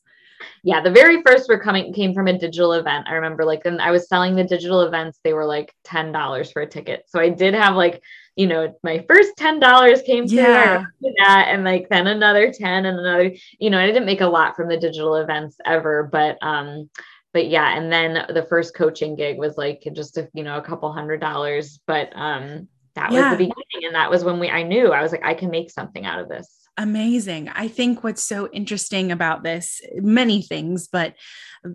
yeah, 0.64 0.82
the 0.82 0.92
very 0.92 1.22
first 1.22 1.50
were 1.50 1.60
coming 1.60 1.94
came 1.94 2.14
from 2.14 2.28
a 2.28 2.38
digital 2.38 2.74
event. 2.74 3.08
I 3.08 3.14
remember 3.14 3.46
like 3.46 3.64
when 3.66 3.80
I 3.80 3.92
was 3.92 4.08
selling 4.08 4.36
the 4.36 4.44
digital 4.44 4.82
events, 4.82 5.20
they 5.24 5.34
were 5.34 5.46
like 5.46 5.74
ten 5.84 6.12
dollars 6.12 6.52
for 6.52 6.62
a 6.62 6.68
ticket. 6.68 7.04
So 7.08 7.20
I 7.20 7.30
did 7.30 7.54
have 7.54 7.76
like, 7.76 8.02
you 8.36 8.48
know, 8.48 8.74
my 8.84 9.06
first 9.08 9.34
ten 9.38 9.60
dollars 9.60 10.02
came 10.02 10.28
through 10.28 10.40
yeah. 10.40 10.86
that, 11.18 11.48
and 11.50 11.64
like 11.64 11.90
then 11.90 12.08
another 12.08 12.52
ten 12.52 12.86
and 12.86 13.00
another. 13.00 13.34
You 13.60 13.70
know, 13.70 13.80
I 13.80 13.86
didn't 13.86 14.06
make 14.06 14.22
a 14.22 14.28
lot 14.28 14.56
from 14.56 14.70
the 14.70 14.78
digital 14.78 15.16
events 15.16 15.58
ever, 15.66 16.04
but 16.12 16.38
um, 16.42 16.90
but 17.34 17.48
yeah, 17.48 17.78
and 17.78 17.92
then 17.92 18.26
the 18.34 18.44
first 18.44 18.76
coaching 18.76 19.16
gig 19.16 19.38
was 19.38 19.58
like 19.58 19.88
just 19.94 20.18
a 20.18 20.30
you 20.34 20.44
know 20.44 20.58
a 20.58 20.62
couple 20.62 20.92
hundred 20.92 21.22
dollars, 21.22 21.80
but 21.86 22.12
um, 22.16 22.68
that 22.96 23.12
yeah. 23.12 23.30
was 23.30 23.38
the 23.38 23.46
beginning, 23.46 23.86
and 23.86 23.96
that 23.96 24.10
was 24.10 24.24
when 24.24 24.40
we 24.40 24.50
I 24.50 24.64
knew 24.64 24.92
I 24.92 25.02
was 25.02 25.12
like 25.12 25.24
I 25.24 25.34
can 25.34 25.50
make 25.50 25.70
something 25.70 26.06
out 26.06 26.20
of 26.20 26.28
this. 26.28 26.59
Amazing. 26.80 27.50
I 27.50 27.68
think 27.68 28.06
what's 28.06 28.24
so 28.24 28.50
interesting 28.54 29.12
about 29.12 29.44
this, 29.44 29.82
many 29.96 30.42
things, 30.42 30.88
but 30.88 31.14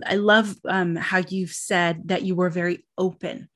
I 0.07 0.17
love 0.17 0.57
um, 0.67 0.97
how 0.97 1.19
you've 1.29 1.53
said 1.53 2.09
that 2.09 2.23
you 2.23 2.35
were 2.35 2.49
very 2.49 2.87
open, 2.97 3.51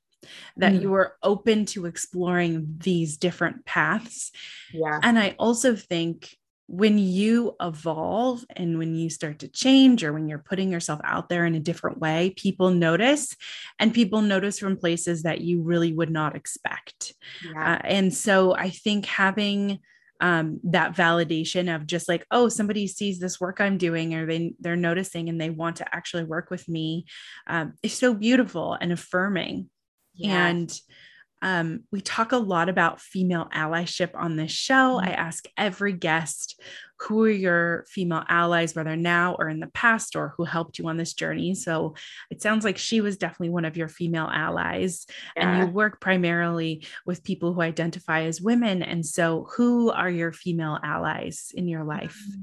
that 0.57 0.73
mm. 0.73 0.81
you 0.83 0.91
were 0.91 1.15
open 1.23 1.65
to 1.65 1.87
exploring 1.87 2.77
these 2.83 3.17
different 3.17 3.65
paths. 3.65 4.31
Yeah. 4.71 4.99
And 5.01 5.17
I 5.17 5.35
also 5.39 5.75
think 5.75 6.37
when 6.67 6.99
you 6.99 7.55
evolve 7.59 8.45
and 8.55 8.77
when 8.77 8.93
you 8.93 9.09
start 9.09 9.39
to 9.39 9.47
change 9.47 10.03
or 10.03 10.13
when 10.13 10.29
you're 10.29 10.37
putting 10.37 10.71
yourself 10.71 10.99
out 11.03 11.29
there 11.29 11.47
in 11.47 11.55
a 11.55 11.59
different 11.59 11.97
way, 11.97 12.31
people 12.37 12.69
notice 12.69 13.35
and 13.79 13.91
people 13.91 14.21
notice 14.21 14.59
from 14.59 14.77
places 14.77 15.23
that 15.23 15.41
you 15.41 15.63
really 15.63 15.93
would 15.93 16.11
not 16.11 16.35
expect. 16.35 17.15
Yeah. 17.43 17.73
Uh, 17.73 17.79
and 17.85 18.13
so 18.13 18.53
I 18.55 18.69
think 18.69 19.07
having, 19.07 19.79
um, 20.19 20.59
that 20.63 20.95
validation 20.95 21.73
of 21.73 21.87
just 21.87 22.09
like 22.09 22.25
oh 22.31 22.49
somebody 22.49 22.87
sees 22.87 23.19
this 23.19 23.39
work 23.39 23.61
i'm 23.61 23.77
doing 23.77 24.13
or 24.13 24.25
they 24.25 24.53
they're 24.59 24.75
noticing 24.75 25.29
and 25.29 25.39
they 25.39 25.49
want 25.49 25.77
to 25.77 25.95
actually 25.95 26.23
work 26.23 26.49
with 26.49 26.67
me 26.67 27.05
um, 27.47 27.73
is 27.83 27.93
so 27.93 28.13
beautiful 28.13 28.77
and 28.79 28.91
affirming. 28.91 29.69
And 30.49 30.79
um, 31.41 31.81
we 31.91 32.01
talk 32.01 32.31
a 32.31 32.37
lot 32.37 32.69
about 32.69 33.01
female 33.01 33.47
allyship 33.53 34.11
on 34.13 34.35
this 34.35 34.51
show. 34.51 34.97
Mm-hmm. 34.97 35.09
I 35.09 35.13
ask 35.13 35.45
every 35.57 35.93
guest 35.93 36.59
who 37.01 37.23
are 37.23 37.29
your 37.29 37.85
female 37.87 38.25
allies, 38.27 38.75
whether 38.75 38.95
now 38.97 39.35
or 39.39 39.47
in 39.47 39.61
the 39.61 39.67
past, 39.67 40.17
or 40.17 40.33
who 40.35 40.43
helped 40.43 40.77
you 40.77 40.87
on 40.87 40.97
this 40.97 41.13
journey. 41.13 41.55
So 41.55 41.95
it 42.29 42.41
sounds 42.41 42.65
like 42.65 42.77
she 42.77 42.99
was 42.99 43.17
definitely 43.17 43.51
one 43.51 43.63
of 43.63 43.77
your 43.77 43.87
female 43.87 44.29
allies. 44.31 45.05
Yeah. 45.37 45.49
And 45.49 45.67
you 45.67 45.73
work 45.73 46.01
primarily 46.01 46.85
with 47.05 47.23
people 47.23 47.53
who 47.53 47.61
identify 47.61 48.23
as 48.23 48.41
women. 48.41 48.83
And 48.83 49.05
so, 49.05 49.47
who 49.55 49.91
are 49.91 50.09
your 50.09 50.33
female 50.33 50.77
allies 50.83 51.51
in 51.55 51.67
your 51.67 51.85
life? 51.85 52.21
Mm-hmm. 52.29 52.41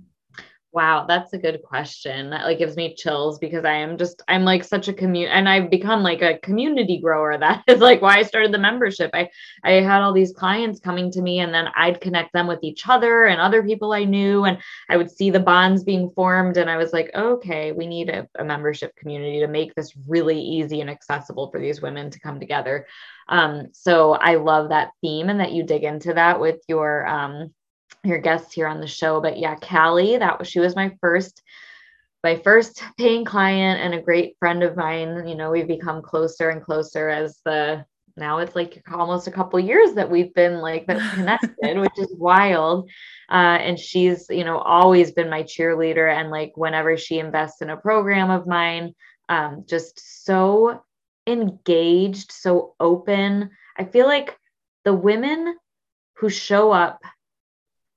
Wow, 0.76 1.06
that's 1.08 1.32
a 1.32 1.38
good 1.38 1.62
question. 1.62 2.28
That 2.28 2.44
like 2.44 2.58
gives 2.58 2.76
me 2.76 2.94
chills 2.94 3.38
because 3.38 3.64
I 3.64 3.72
am 3.72 3.96
just 3.96 4.22
I'm 4.28 4.44
like 4.44 4.62
such 4.62 4.88
a 4.88 4.92
community 4.92 5.32
and 5.32 5.48
I've 5.48 5.70
become 5.70 6.02
like 6.02 6.20
a 6.20 6.36
community 6.40 6.98
grower. 6.98 7.38
That 7.46 7.62
is 7.66 7.80
like 7.80 8.02
why 8.02 8.18
I 8.18 8.22
started 8.24 8.52
the 8.52 8.58
membership. 8.58 9.10
I 9.14 9.30
I 9.64 9.80
had 9.80 10.02
all 10.02 10.12
these 10.12 10.34
clients 10.34 10.78
coming 10.78 11.10
to 11.12 11.22
me 11.22 11.40
and 11.40 11.54
then 11.54 11.68
I'd 11.74 12.02
connect 12.02 12.34
them 12.34 12.46
with 12.46 12.58
each 12.62 12.86
other 12.86 13.24
and 13.24 13.40
other 13.40 13.62
people 13.62 13.94
I 13.94 14.04
knew 14.04 14.44
and 14.44 14.58
I 14.90 14.98
would 14.98 15.10
see 15.10 15.30
the 15.30 15.40
bonds 15.40 15.82
being 15.82 16.10
formed 16.10 16.58
and 16.58 16.68
I 16.68 16.76
was 16.76 16.92
like, 16.92 17.10
okay, 17.14 17.72
we 17.72 17.86
need 17.86 18.10
a, 18.10 18.28
a 18.38 18.44
membership 18.44 18.94
community 18.96 19.40
to 19.40 19.48
make 19.48 19.74
this 19.74 19.94
really 20.06 20.38
easy 20.38 20.82
and 20.82 20.90
accessible 20.90 21.50
for 21.50 21.58
these 21.58 21.80
women 21.80 22.10
to 22.10 22.20
come 22.20 22.38
together. 22.38 22.86
Um, 23.28 23.68
so 23.72 24.12
I 24.12 24.34
love 24.34 24.68
that 24.68 24.90
theme 25.00 25.30
and 25.30 25.40
that 25.40 25.52
you 25.52 25.62
dig 25.62 25.84
into 25.84 26.12
that 26.12 26.38
with 26.38 26.60
your 26.68 27.06
um 27.06 27.54
your 28.08 28.18
guests 28.18 28.52
here 28.52 28.66
on 28.66 28.80
the 28.80 28.86
show. 28.86 29.20
But 29.20 29.38
yeah, 29.38 29.56
Callie, 29.56 30.16
that 30.16 30.38
was 30.38 30.48
she 30.48 30.60
was 30.60 30.76
my 30.76 30.96
first 31.00 31.42
my 32.22 32.36
first 32.42 32.82
paying 32.98 33.24
client 33.24 33.80
and 33.80 33.94
a 33.94 34.02
great 34.02 34.36
friend 34.38 34.62
of 34.62 34.76
mine. 34.76 35.28
You 35.28 35.36
know, 35.36 35.50
we've 35.50 35.68
become 35.68 36.02
closer 36.02 36.50
and 36.50 36.62
closer 36.62 37.08
as 37.08 37.40
the 37.44 37.84
now 38.16 38.38
it's 38.38 38.56
like 38.56 38.82
almost 38.92 39.26
a 39.26 39.30
couple 39.30 39.60
years 39.60 39.92
that 39.94 40.10
we've 40.10 40.32
been 40.34 40.58
like 40.58 40.86
connected, 41.14 41.78
which 41.78 41.98
is 41.98 42.14
wild. 42.16 42.88
Uh, 43.30 43.58
and 43.60 43.78
she's, 43.78 44.26
you 44.30 44.44
know, 44.44 44.58
always 44.58 45.12
been 45.12 45.28
my 45.28 45.42
cheerleader. 45.42 46.10
And 46.12 46.30
like 46.30 46.52
whenever 46.56 46.96
she 46.96 47.18
invests 47.18 47.60
in 47.60 47.70
a 47.70 47.76
program 47.76 48.30
of 48.30 48.46
mine, 48.46 48.94
um, 49.28 49.64
just 49.68 50.24
so 50.24 50.82
engaged, 51.26 52.32
so 52.32 52.74
open. 52.80 53.50
I 53.76 53.84
feel 53.84 54.06
like 54.06 54.36
the 54.84 54.94
women 54.94 55.56
who 56.14 56.30
show 56.30 56.72
up 56.72 57.00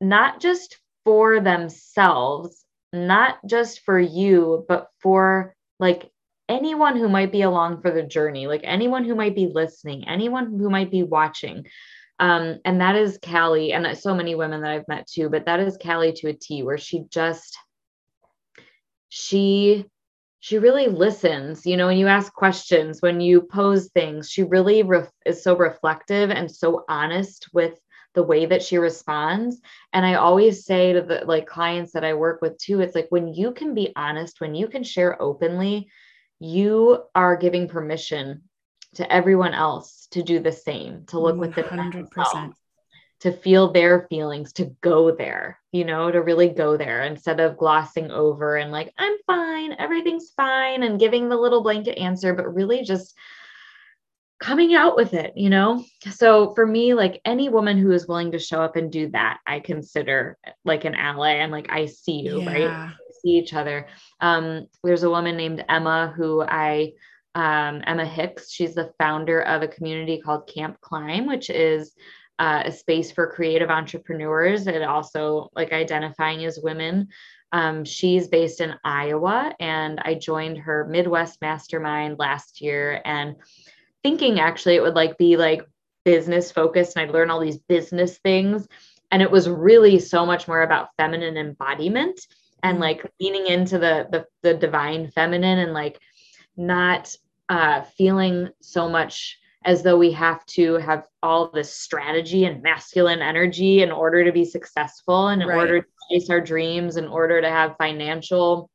not 0.01 0.39
just 0.39 0.77
for 1.03 1.39
themselves, 1.39 2.63
not 2.93 3.37
just 3.45 3.81
for 3.81 3.99
you, 3.99 4.65
but 4.67 4.87
for 5.01 5.55
like 5.79 6.09
anyone 6.47 6.97
who 6.97 7.07
might 7.07 7.31
be 7.31 7.43
along 7.43 7.81
for 7.81 7.91
the 7.91 8.03
journey, 8.03 8.47
like 8.47 8.61
anyone 8.63 9.05
who 9.05 9.15
might 9.15 9.35
be 9.35 9.47
listening, 9.47 10.07
anyone 10.07 10.57
who 10.57 10.69
might 10.69 10.91
be 10.91 11.03
watching. 11.03 11.65
Um, 12.19 12.59
and 12.65 12.81
that 12.81 12.95
is 12.95 13.19
Callie, 13.23 13.71
and 13.71 13.97
so 13.97 14.13
many 14.13 14.35
women 14.35 14.61
that 14.61 14.71
I've 14.71 14.87
met 14.89 15.07
too, 15.07 15.29
but 15.29 15.45
that 15.45 15.61
is 15.61 15.77
Callie 15.81 16.11
to 16.13 16.29
a 16.29 16.33
T, 16.33 16.63
where 16.63 16.77
she 16.77 17.05
just, 17.09 17.57
she, 19.07 19.85
she 20.41 20.57
really 20.57 20.87
listens, 20.87 21.65
you 21.65 21.77
know, 21.77 21.87
when 21.87 21.97
you 21.97 22.07
ask 22.07 22.33
questions, 22.33 23.01
when 23.01 23.21
you 23.21 23.41
pose 23.41 23.89
things, 23.93 24.29
she 24.29 24.43
really 24.43 24.83
ref- 24.83 25.11
is 25.25 25.43
so 25.43 25.55
reflective 25.55 26.29
and 26.29 26.51
so 26.51 26.83
honest 26.89 27.47
with 27.53 27.79
the 28.15 28.23
way 28.23 28.45
that 28.45 28.63
she 28.63 28.77
responds. 28.77 29.61
And 29.93 30.05
I 30.05 30.15
always 30.15 30.65
say 30.65 30.93
to 30.93 31.01
the 31.01 31.23
like 31.25 31.45
clients 31.45 31.93
that 31.93 32.03
I 32.03 32.13
work 32.13 32.41
with 32.41 32.57
too, 32.57 32.81
it's 32.81 32.95
like 32.95 33.07
when 33.09 33.33
you 33.33 33.51
can 33.51 33.73
be 33.73 33.93
honest, 33.95 34.41
when 34.41 34.55
you 34.55 34.67
can 34.67 34.83
share 34.83 35.21
openly, 35.21 35.89
you 36.39 37.03
are 37.13 37.37
giving 37.37 37.67
permission 37.67 38.43
to 38.95 39.11
everyone 39.11 39.53
else 39.53 40.07
to 40.11 40.23
do 40.23 40.39
the 40.39 40.51
same, 40.51 41.05
to 41.07 41.19
look 41.19 41.35
100%. 41.35 41.39
within 41.39 41.89
themselves, 41.91 42.57
to 43.19 43.31
feel 43.31 43.71
their 43.71 44.07
feelings, 44.09 44.53
to 44.53 44.75
go 44.81 45.15
there, 45.15 45.59
you 45.71 45.85
know, 45.85 46.09
to 46.09 46.21
really 46.21 46.49
go 46.49 46.77
there 46.77 47.03
instead 47.03 47.39
of 47.39 47.57
glossing 47.57 48.09
over 48.09 48.55
and 48.55 48.71
like, 48.71 48.93
I'm 48.97 49.17
fine, 49.27 49.75
everything's 49.77 50.31
fine, 50.35 50.83
and 50.83 50.99
giving 50.99 51.29
the 51.29 51.37
little 51.37 51.61
blanket 51.61 51.99
answer, 51.99 52.33
but 52.33 52.55
really 52.55 52.83
just 52.83 53.15
coming 54.39 54.73
out 54.73 54.95
with 54.95 55.13
it, 55.13 55.33
you 55.35 55.49
know? 55.49 55.83
So 56.11 56.53
for 56.53 56.65
me, 56.65 56.93
like 56.93 57.21
any 57.25 57.49
woman 57.49 57.77
who 57.77 57.91
is 57.91 58.07
willing 58.07 58.31
to 58.31 58.39
show 58.39 58.61
up 58.61 58.75
and 58.75 58.91
do 58.91 59.09
that, 59.09 59.39
I 59.45 59.59
consider 59.59 60.37
like 60.63 60.85
an 60.85 60.95
ally. 60.95 61.35
I'm 61.35 61.51
like, 61.51 61.67
I 61.69 61.87
see 61.87 62.21
you, 62.21 62.41
yeah. 62.41 62.51
right? 62.51 62.93
see 63.21 63.31
each 63.31 63.53
other. 63.53 63.87
Um, 64.21 64.67
there's 64.83 65.03
a 65.03 65.09
woman 65.09 65.35
named 65.35 65.65
Emma 65.67 66.13
who 66.15 66.41
I, 66.41 66.93
um, 67.35 67.83
Emma 67.85 68.05
Hicks, 68.05 68.51
she's 68.51 68.75
the 68.75 68.93
founder 68.97 69.41
of 69.41 69.61
a 69.61 69.67
community 69.67 70.21
called 70.21 70.47
Camp 70.47 70.79
Climb, 70.81 71.27
which 71.27 71.49
is 71.49 71.93
uh, 72.39 72.63
a 72.65 72.71
space 72.71 73.11
for 73.11 73.27
creative 73.27 73.69
entrepreneurs 73.69 74.67
and 74.67 74.83
also 74.83 75.49
like 75.53 75.73
identifying 75.73 76.45
as 76.45 76.59
women. 76.61 77.09
Um, 77.51 77.83
she's 77.83 78.27
based 78.27 78.61
in 78.61 78.75
Iowa, 78.83 79.53
and 79.59 79.99
I 79.99 80.13
joined 80.13 80.59
her 80.59 80.87
Midwest 80.87 81.41
Mastermind 81.41 82.19
last 82.19 82.61
year. 82.61 83.01
And 83.03 83.35
thinking 84.03 84.39
actually 84.39 84.75
it 84.75 84.81
would 84.81 84.95
like 84.95 85.17
be 85.17 85.37
like 85.37 85.63
business 86.05 86.51
focused 86.51 86.95
and 86.95 87.07
I'd 87.07 87.13
learn 87.13 87.29
all 87.29 87.39
these 87.39 87.57
business 87.57 88.17
things. 88.19 88.67
And 89.11 89.21
it 89.21 89.31
was 89.31 89.49
really 89.49 89.99
so 89.99 90.25
much 90.25 90.47
more 90.47 90.61
about 90.61 90.89
feminine 90.97 91.37
embodiment 91.37 92.19
and 92.63 92.75
mm-hmm. 92.75 92.83
like 92.83 93.11
leaning 93.19 93.47
into 93.47 93.79
the 93.79 94.07
the, 94.11 94.25
the 94.43 94.53
divine 94.53 95.11
feminine 95.11 95.59
and 95.59 95.73
like 95.73 95.99
not 96.55 97.15
uh, 97.49 97.81
feeling 97.81 98.49
so 98.61 98.87
much 98.87 99.39
as 99.65 99.83
though 99.83 99.97
we 99.97 100.11
have 100.11 100.45
to 100.45 100.75
have 100.75 101.05
all 101.21 101.49
this 101.51 101.73
strategy 101.73 102.45
and 102.45 102.63
masculine 102.63 103.21
energy 103.21 103.81
in 103.81 103.91
order 103.91 104.23
to 104.23 104.31
be 104.31 104.45
successful 104.45 105.27
and 105.29 105.41
in 105.41 105.47
right. 105.47 105.57
order 105.57 105.81
to 105.81 105.87
chase 106.11 106.29
our 106.29 106.39
dreams 106.39 106.95
in 106.95 107.07
order 107.07 107.41
to 107.41 107.49
have 107.49 107.75
financial 107.77 108.69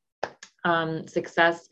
um, 0.64 1.06
success 1.06 1.68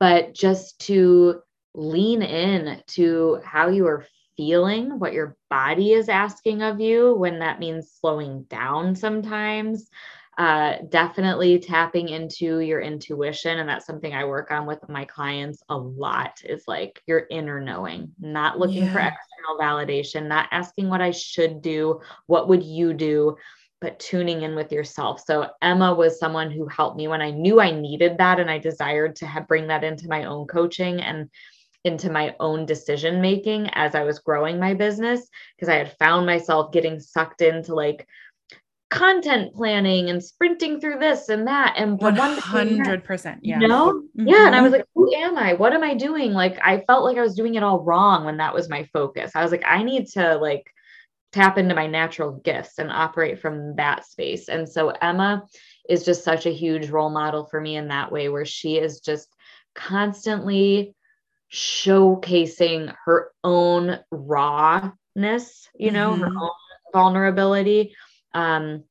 but 0.00 0.34
just 0.34 0.78
to 0.80 1.40
lean 1.74 2.22
in 2.22 2.82
to 2.86 3.40
how 3.44 3.68
you 3.68 3.86
are 3.86 4.06
feeling, 4.36 4.98
what 4.98 5.12
your 5.12 5.36
body 5.50 5.92
is 5.92 6.08
asking 6.08 6.62
of 6.62 6.80
you, 6.80 7.14
when 7.14 7.38
that 7.40 7.60
means 7.60 7.92
slowing 8.00 8.44
down 8.44 8.94
sometimes. 8.96 9.88
Uh, 10.38 10.78
definitely 10.88 11.58
tapping 11.58 12.08
into 12.08 12.60
your 12.60 12.80
intuition. 12.80 13.58
And 13.58 13.68
that's 13.68 13.84
something 13.84 14.14
I 14.14 14.24
work 14.24 14.50
on 14.50 14.64
with 14.64 14.88
my 14.88 15.04
clients 15.04 15.62
a 15.68 15.76
lot 15.76 16.40
is 16.42 16.64
like 16.66 17.02
your 17.06 17.26
inner 17.30 17.60
knowing, 17.60 18.12
not 18.18 18.58
looking 18.58 18.84
yeah. 18.84 18.92
for 18.92 18.98
external 18.98 19.58
validation, 19.60 20.28
not 20.28 20.48
asking 20.50 20.88
what 20.88 21.02
I 21.02 21.10
should 21.10 21.60
do, 21.60 22.00
what 22.26 22.48
would 22.48 22.62
you 22.62 22.94
do, 22.94 23.36
but 23.82 24.00
tuning 24.00 24.40
in 24.40 24.54
with 24.54 24.72
yourself. 24.72 25.22
So 25.26 25.50
Emma 25.60 25.92
was 25.92 26.18
someone 26.18 26.50
who 26.50 26.66
helped 26.66 26.96
me 26.96 27.08
when 27.08 27.20
I 27.20 27.30
knew 27.30 27.60
I 27.60 27.70
needed 27.70 28.16
that 28.16 28.40
and 28.40 28.50
I 28.50 28.56
desired 28.56 29.16
to 29.16 29.26
have, 29.26 29.46
bring 29.46 29.66
that 29.66 29.84
into 29.84 30.08
my 30.08 30.24
own 30.24 30.46
coaching. 30.46 31.02
And 31.02 31.28
into 31.84 32.10
my 32.10 32.34
own 32.38 32.64
decision 32.66 33.20
making 33.20 33.68
as 33.72 33.94
I 33.94 34.04
was 34.04 34.20
growing 34.20 34.58
my 34.58 34.74
business 34.74 35.28
because 35.56 35.68
I 35.68 35.76
had 35.76 35.96
found 35.98 36.26
myself 36.26 36.72
getting 36.72 37.00
sucked 37.00 37.42
into 37.42 37.74
like 37.74 38.06
content 38.92 39.54
planning 39.54 40.10
and 40.10 40.22
sprinting 40.22 40.78
through 40.78 40.98
this 40.98 41.30
and 41.30 41.46
that 41.46 41.74
and 41.78 41.98
100% 41.98 43.38
yeah. 43.40 43.58
you 43.58 43.66
know? 43.66 43.90
Mm-hmm. 43.90 44.28
yeah 44.28 44.46
and 44.46 44.54
i 44.54 44.60
was 44.60 44.70
like 44.70 44.84
who 44.94 45.10
am 45.14 45.38
i? 45.38 45.54
What 45.54 45.72
am 45.72 45.82
i 45.82 45.94
doing? 45.94 46.34
Like 46.34 46.58
i 46.62 46.80
felt 46.86 47.02
like 47.04 47.16
i 47.16 47.22
was 47.22 47.34
doing 47.34 47.54
it 47.54 47.62
all 47.62 47.80
wrong 47.80 48.26
when 48.26 48.36
that 48.36 48.52
was 48.52 48.68
my 48.68 48.84
focus. 48.92 49.32
I 49.34 49.42
was 49.42 49.50
like 49.50 49.64
i 49.66 49.82
need 49.82 50.08
to 50.08 50.36
like 50.36 50.70
tap 51.32 51.56
into 51.56 51.74
my 51.74 51.86
natural 51.86 52.32
gifts 52.32 52.78
and 52.78 52.90
operate 52.90 53.40
from 53.40 53.74
that 53.76 54.04
space. 54.04 54.50
And 54.50 54.68
so 54.68 54.90
emma 54.90 55.44
is 55.88 56.04
just 56.04 56.22
such 56.22 56.44
a 56.44 56.52
huge 56.52 56.90
role 56.90 57.08
model 57.08 57.46
for 57.46 57.60
me 57.60 57.76
in 57.76 57.88
that 57.88 58.12
way 58.12 58.28
where 58.28 58.44
she 58.44 58.76
is 58.76 59.00
just 59.00 59.34
constantly 59.74 60.94
showcasing 61.52 62.94
her 63.04 63.30
own 63.44 63.98
rawness, 64.10 65.68
you 65.78 65.90
know, 65.90 66.12
mm-hmm. 66.12 66.22
her 66.22 66.28
own 66.28 66.50
vulnerability, 66.92 67.94
um, 68.34 68.84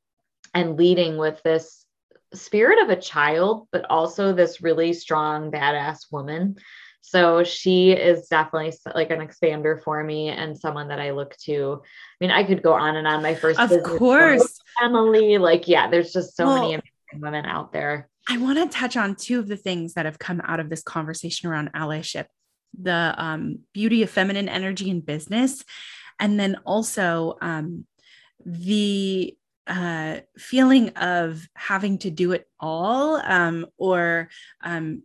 and 0.53 0.78
leading 0.78 1.18
with 1.18 1.41
this 1.43 1.86
spirit 2.34 2.82
of 2.82 2.89
a 2.89 3.01
child, 3.01 3.68
but 3.72 3.86
also 3.89 4.34
this 4.34 4.62
really 4.62 4.93
strong, 4.93 5.51
badass 5.51 6.12
woman. 6.12 6.55
So 7.01 7.43
she 7.43 7.91
is 7.91 8.28
definitely 8.28 8.74
like 8.93 9.09
an 9.09 9.20
expander 9.20 9.82
for 9.84 10.03
me 10.03 10.30
and 10.30 10.57
someone 10.57 10.89
that 10.89 10.99
I 10.99 11.12
look 11.12 11.36
to. 11.45 11.82
I 11.84 11.88
mean, 12.24 12.32
I 12.32 12.43
could 12.43 12.62
go 12.62 12.74
on 12.74 12.95
and 12.95 13.07
on. 13.07 13.24
My 13.24 13.34
first, 13.34 13.59
of 13.59 13.84
course, 13.84 14.59
Emily. 14.82 15.38
Like, 15.39 15.68
yeah, 15.68 15.89
there's 15.89 16.14
just 16.14 16.38
so 16.38 16.45
well, 16.45 16.55
many 16.62 16.74
amazing 16.76 17.22
women 17.22 17.45
out 17.45 17.74
there. 17.74 18.07
I 18.30 18.38
want 18.38 18.59
to 18.59 18.78
touch 18.78 18.95
on 18.95 19.16
two 19.16 19.39
of 19.39 19.47
the 19.47 19.57
things 19.57 19.95
that 19.95 20.05
have 20.05 20.20
come 20.20 20.41
out 20.45 20.59
of 20.59 20.70
this 20.70 20.84
conversation 20.84 21.49
around 21.49 21.74
allyship 21.74 22.28
the 22.80 23.14
um, 23.18 23.60
beauty 23.74 24.04
of 24.04 24.10
feminine 24.10 24.50
energy 24.50 24.90
in 24.90 25.02
business, 25.02 25.64
and 26.20 26.40
then 26.40 26.58
also 26.66 27.38
um, 27.42 27.86
the 28.46 29.36
uh, 29.68 30.18
feeling 30.38 30.90
of 30.90 31.48
having 31.56 31.98
to 32.00 32.10
do 32.10 32.32
it 32.32 32.48
all 32.60 33.16
um, 33.16 33.66
or 33.78 34.30
um, 34.64 35.04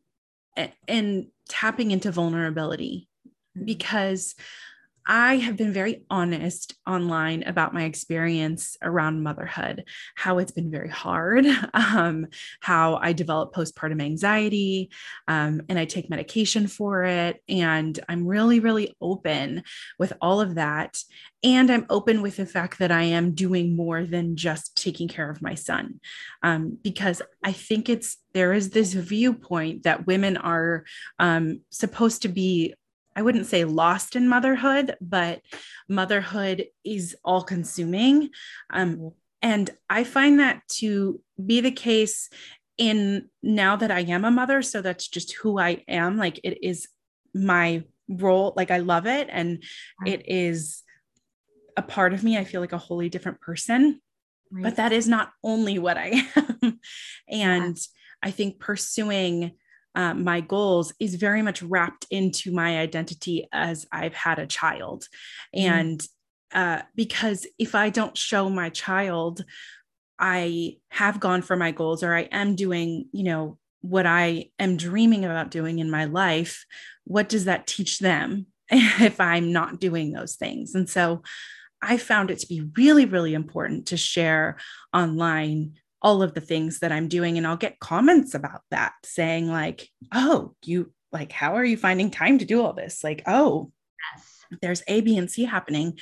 and 0.88 1.26
tapping 1.48 1.90
into 1.90 2.10
vulnerability 2.10 3.08
mm-hmm. 3.56 3.64
because 3.64 4.34
I 5.06 5.36
have 5.36 5.56
been 5.56 5.72
very 5.72 6.02
honest 6.10 6.74
online 6.86 7.44
about 7.44 7.72
my 7.72 7.84
experience 7.84 8.76
around 8.82 9.22
motherhood, 9.22 9.84
how 10.16 10.38
it's 10.38 10.50
been 10.50 10.70
very 10.70 10.88
hard, 10.88 11.46
um, 11.74 12.26
how 12.60 12.96
I 12.96 13.12
develop 13.12 13.54
postpartum 13.54 14.02
anxiety, 14.02 14.90
um, 15.28 15.62
and 15.68 15.78
I 15.78 15.84
take 15.84 16.10
medication 16.10 16.66
for 16.66 17.04
it. 17.04 17.40
And 17.48 17.98
I'm 18.08 18.26
really, 18.26 18.58
really 18.58 18.96
open 19.00 19.62
with 19.98 20.12
all 20.20 20.40
of 20.40 20.56
that. 20.56 20.98
And 21.44 21.70
I'm 21.70 21.86
open 21.88 22.22
with 22.22 22.36
the 22.36 22.46
fact 22.46 22.80
that 22.80 22.90
I 22.90 23.02
am 23.02 23.32
doing 23.32 23.76
more 23.76 24.04
than 24.04 24.36
just 24.36 24.76
taking 24.76 25.06
care 25.06 25.30
of 25.30 25.42
my 25.42 25.54
son. 25.54 26.00
Um, 26.42 26.78
because 26.82 27.22
I 27.44 27.52
think 27.52 27.88
it's 27.88 28.16
there 28.34 28.52
is 28.52 28.70
this 28.70 28.92
viewpoint 28.92 29.84
that 29.84 30.06
women 30.06 30.36
are 30.36 30.84
um, 31.18 31.60
supposed 31.70 32.22
to 32.22 32.28
be 32.28 32.74
I 33.16 33.22
wouldn't 33.22 33.46
say 33.46 33.64
lost 33.64 34.14
in 34.14 34.28
motherhood, 34.28 34.94
but 35.00 35.40
motherhood 35.88 36.66
is 36.84 37.16
all 37.24 37.42
consuming. 37.42 38.30
Um, 38.70 39.12
and 39.40 39.70
I 39.88 40.04
find 40.04 40.38
that 40.40 40.62
to 40.80 41.20
be 41.44 41.62
the 41.62 41.70
case 41.70 42.28
in 42.76 43.30
now 43.42 43.76
that 43.76 43.90
I 43.90 44.00
am 44.00 44.24
a 44.26 44.30
mother. 44.30 44.60
So 44.60 44.82
that's 44.82 45.08
just 45.08 45.32
who 45.32 45.58
I 45.58 45.82
am. 45.88 46.18
Like 46.18 46.40
it 46.44 46.58
is 46.62 46.88
my 47.34 47.84
role. 48.08 48.52
Like 48.54 48.70
I 48.70 48.78
love 48.78 49.06
it. 49.06 49.28
And 49.30 49.62
it 50.04 50.28
is 50.28 50.82
a 51.76 51.82
part 51.82 52.12
of 52.12 52.22
me. 52.22 52.36
I 52.36 52.44
feel 52.44 52.60
like 52.60 52.72
a 52.72 52.78
wholly 52.78 53.08
different 53.08 53.40
person. 53.40 54.00
Right. 54.50 54.62
But 54.62 54.76
that 54.76 54.92
is 54.92 55.08
not 55.08 55.32
only 55.42 55.78
what 55.78 55.96
I 55.96 56.22
am. 56.36 56.80
and 57.28 57.76
yeah. 57.76 57.82
I 58.22 58.30
think 58.30 58.58
pursuing 58.58 59.52
uh, 59.96 60.12
my 60.12 60.42
goals 60.42 60.92
is 61.00 61.14
very 61.14 61.40
much 61.40 61.62
wrapped 61.62 62.06
into 62.10 62.52
my 62.52 62.78
identity 62.78 63.48
as 63.50 63.86
I've 63.90 64.14
had 64.14 64.38
a 64.38 64.46
child. 64.46 65.08
Mm. 65.56 65.60
And 65.62 66.08
uh, 66.52 66.82
because 66.94 67.46
if 67.58 67.74
I 67.74 67.88
don't 67.88 68.16
show 68.16 68.50
my 68.50 68.68
child, 68.68 69.42
I 70.18 70.76
have 70.90 71.18
gone 71.18 71.40
for 71.40 71.56
my 71.56 71.70
goals 71.72 72.02
or 72.02 72.14
I 72.14 72.22
am 72.30 72.54
doing, 72.54 73.08
you 73.12 73.24
know, 73.24 73.58
what 73.80 74.04
I 74.04 74.50
am 74.58 74.76
dreaming 74.76 75.24
about 75.24 75.50
doing 75.50 75.78
in 75.78 75.90
my 75.90 76.04
life, 76.04 76.66
what 77.04 77.30
does 77.30 77.46
that 77.46 77.66
teach 77.66 77.98
them 77.98 78.46
if 78.70 79.18
I'm 79.18 79.50
not 79.50 79.80
doing 79.80 80.12
those 80.12 80.36
things? 80.36 80.74
And 80.74 80.88
so 80.90 81.22
I 81.80 81.96
found 81.96 82.30
it 82.30 82.40
to 82.40 82.46
be 82.46 82.68
really, 82.76 83.06
really 83.06 83.32
important 83.32 83.86
to 83.86 83.96
share 83.96 84.58
online 84.92 85.74
all 86.02 86.22
of 86.22 86.34
the 86.34 86.40
things 86.40 86.80
that 86.80 86.92
I'm 86.92 87.08
doing. 87.08 87.38
And 87.38 87.46
I'll 87.46 87.56
get 87.56 87.78
comments 87.78 88.34
about 88.34 88.62
that 88.70 88.92
saying, 89.04 89.48
like, 89.48 89.88
oh, 90.14 90.54
you 90.64 90.92
like, 91.12 91.32
how 91.32 91.54
are 91.54 91.64
you 91.64 91.76
finding 91.76 92.10
time 92.10 92.38
to 92.38 92.44
do 92.44 92.62
all 92.62 92.72
this? 92.72 93.02
Like, 93.02 93.22
oh, 93.26 93.72
yes. 94.14 94.58
there's 94.60 94.82
A, 94.88 95.00
B, 95.00 95.16
and 95.16 95.30
C 95.30 95.44
happening. 95.44 95.98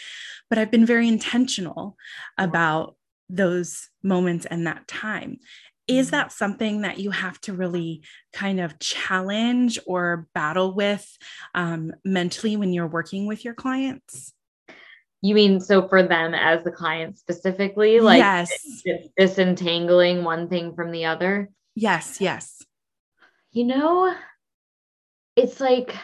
But 0.51 0.59
I've 0.59 0.71
been 0.71 0.87
very 0.87 1.09
intentional 1.09 1.97
about 2.39 2.97
those 3.29 3.89
moments 4.03 4.47
and 4.47 4.67
that 4.67 4.87
time. 4.89 5.39
Is 5.87 6.07
mm-hmm. 6.07 6.17
that 6.17 6.33
something 6.33 6.81
that 6.83 6.99
you 6.99 7.11
have 7.11 7.41
to 7.43 7.53
really 7.53 8.03
kind 8.33 8.61
of 8.61 8.79
challenge 8.79 9.79
or 9.87 10.27
battle 10.35 10.75
with 10.75 11.07
um, 11.55 11.93
mentally 12.05 12.57
when 12.57 12.73
you're 12.73 12.87
working 12.87 13.27
with 13.27 13.45
your 13.45 13.55
clients? 13.55 14.33
You 15.25 15.35
mean 15.35 15.59
so 15.59 15.89
for 15.89 16.03
them 16.03 16.35
as 16.35 16.65
the 16.65 16.71
client 16.71 17.17
specifically, 17.19 17.99
like 17.99 18.19
yes. 18.19 18.53
disentangling 19.17 20.23
one 20.23 20.51
thing 20.51 20.75
from 20.75 20.91
the 20.91 21.07
other? 21.07 21.49
Yes, 21.75 22.21
yes. 22.21 22.63
You 23.51 23.65
know, 23.65 24.15
it's 25.35 25.61
like 25.61 25.97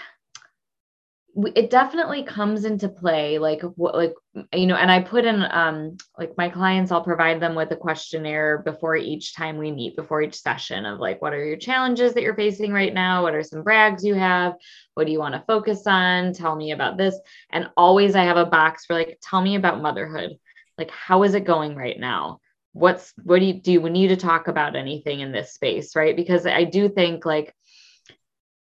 it 1.55 1.71
definitely 1.71 2.23
comes 2.23 2.65
into 2.65 2.89
play 2.89 3.39
like 3.39 3.63
what 3.77 3.95
like 3.95 4.15
you 4.53 4.67
know 4.67 4.75
and 4.75 4.91
i 4.91 5.01
put 5.01 5.25
in 5.25 5.45
um 5.51 5.97
like 6.19 6.37
my 6.37 6.49
clients 6.49 6.91
i'll 6.91 7.05
provide 7.05 7.41
them 7.41 7.55
with 7.55 7.71
a 7.71 7.77
questionnaire 7.77 8.59
before 8.59 8.97
each 8.97 9.35
time 9.35 9.57
we 9.57 9.71
meet 9.71 9.97
before 9.97 10.23
each 10.23 10.41
session 10.41 10.87
of 10.87 10.99
like 10.99 11.21
what 11.23 11.33
are 11.33 11.45
your 11.45 11.57
challenges 11.57 12.15
that 12.15 12.23
you're 12.23 12.35
facing 12.35 12.73
right 12.73 12.93
now? 12.93 13.23
What 13.23 13.35
are 13.35 13.43
some 13.43 13.63
brags 13.63 14.05
you 14.05 14.15
have? 14.15 14.55
What 14.95 15.07
do 15.07 15.13
you 15.13 15.19
want 15.19 15.35
to 15.35 15.45
focus 15.47 15.87
on? 15.87 16.33
Tell 16.33 16.55
me 16.57 16.73
about 16.73 16.97
this. 16.97 17.19
And 17.51 17.71
always 17.77 18.15
i 18.15 18.25
have 18.25 18.37
a 18.37 18.47
box 18.47 18.87
for 18.87 18.95
like 18.95 19.19
tell 19.23 19.41
me 19.41 19.55
about 19.55 19.83
motherhood. 19.83 20.39
Like 20.79 20.91
how 20.91 21.23
is 21.23 21.35
it 21.35 21.45
going 21.45 21.75
right 21.75 21.99
now? 21.99 22.41
What's 22.73 23.13
what 23.23 23.41
do 23.41 23.47
you 23.47 23.55
do 23.55 23.73
you 23.73 23.89
need 23.89 24.09
to 24.09 24.17
talk 24.17 24.49
about 24.49 24.77
anything 24.77 25.21
in 25.21 25.33
this 25.33 25.55
space 25.55 25.97
right? 25.97 26.17
Because 26.17 26.47
i 26.47 26.65
do 26.65 26.89
think 26.89 27.25
like 27.25 27.55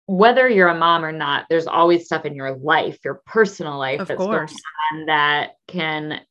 whether 0.09 0.49
you're 0.49 0.69
a 0.69 0.75
mom 0.75 1.05
or 1.05 1.11
not, 1.11 1.45
there's 1.51 1.67
always 1.67 2.05
stuff 2.05 2.25
in 2.25 2.33
your 2.33 2.57
life, 2.57 2.97
your 3.05 3.21
personal 3.27 3.77
life 3.77 3.99
of 3.99 4.07
that's 4.07 4.17
course. 4.17 4.51
going 4.91 5.01
on 5.01 5.05
that 5.05 5.51
can 5.67 6.21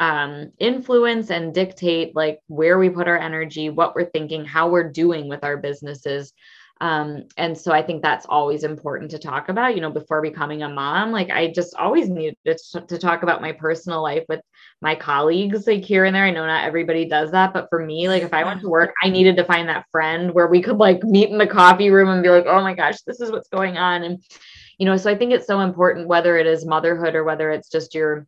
um, 0.00 0.50
influence 0.58 1.30
and 1.30 1.52
dictate 1.52 2.16
like 2.16 2.38
where 2.46 2.78
we 2.78 2.88
put 2.88 3.06
our 3.06 3.18
energy, 3.18 3.68
what 3.68 3.94
we're 3.94 4.08
thinking, 4.08 4.46
how 4.46 4.70
we're 4.70 4.90
doing 4.90 5.28
with 5.28 5.44
our 5.44 5.58
businesses. 5.58 6.32
Um, 6.80 7.24
and 7.36 7.58
so 7.58 7.72
I 7.72 7.82
think 7.82 8.02
that's 8.02 8.26
always 8.28 8.62
important 8.62 9.10
to 9.10 9.18
talk 9.18 9.48
about, 9.48 9.74
you 9.74 9.80
know, 9.80 9.90
before 9.90 10.22
becoming 10.22 10.62
a 10.62 10.68
mom. 10.68 11.10
Like 11.10 11.28
I 11.30 11.48
just 11.52 11.74
always 11.74 12.08
needed 12.08 12.36
to, 12.46 12.80
to 12.82 12.98
talk 12.98 13.24
about 13.24 13.42
my 13.42 13.50
personal 13.50 14.00
life 14.00 14.24
with 14.28 14.40
my 14.80 14.94
colleagues, 14.94 15.66
like 15.66 15.82
here 15.84 16.04
and 16.04 16.14
there. 16.14 16.24
I 16.24 16.30
know 16.30 16.46
not 16.46 16.64
everybody 16.64 17.04
does 17.04 17.32
that, 17.32 17.52
but 17.52 17.66
for 17.68 17.84
me, 17.84 18.08
like 18.08 18.22
if 18.22 18.32
I 18.32 18.44
went 18.44 18.60
to 18.60 18.68
work, 18.68 18.94
I 19.02 19.08
needed 19.08 19.36
to 19.38 19.44
find 19.44 19.68
that 19.68 19.86
friend 19.90 20.32
where 20.32 20.46
we 20.46 20.62
could 20.62 20.78
like 20.78 21.02
meet 21.02 21.30
in 21.30 21.38
the 21.38 21.48
coffee 21.48 21.90
room 21.90 22.10
and 22.10 22.22
be 22.22 22.30
like, 22.30 22.46
oh 22.46 22.60
my 22.60 22.74
gosh, 22.74 23.00
this 23.06 23.20
is 23.20 23.32
what's 23.32 23.48
going 23.48 23.76
on. 23.76 24.04
And, 24.04 24.22
you 24.78 24.86
know, 24.86 24.96
so 24.96 25.10
I 25.10 25.16
think 25.16 25.32
it's 25.32 25.48
so 25.48 25.60
important, 25.60 26.06
whether 26.06 26.36
it 26.36 26.46
is 26.46 26.64
motherhood 26.64 27.16
or 27.16 27.24
whether 27.24 27.50
it's 27.50 27.70
just 27.70 27.94
your 27.94 28.26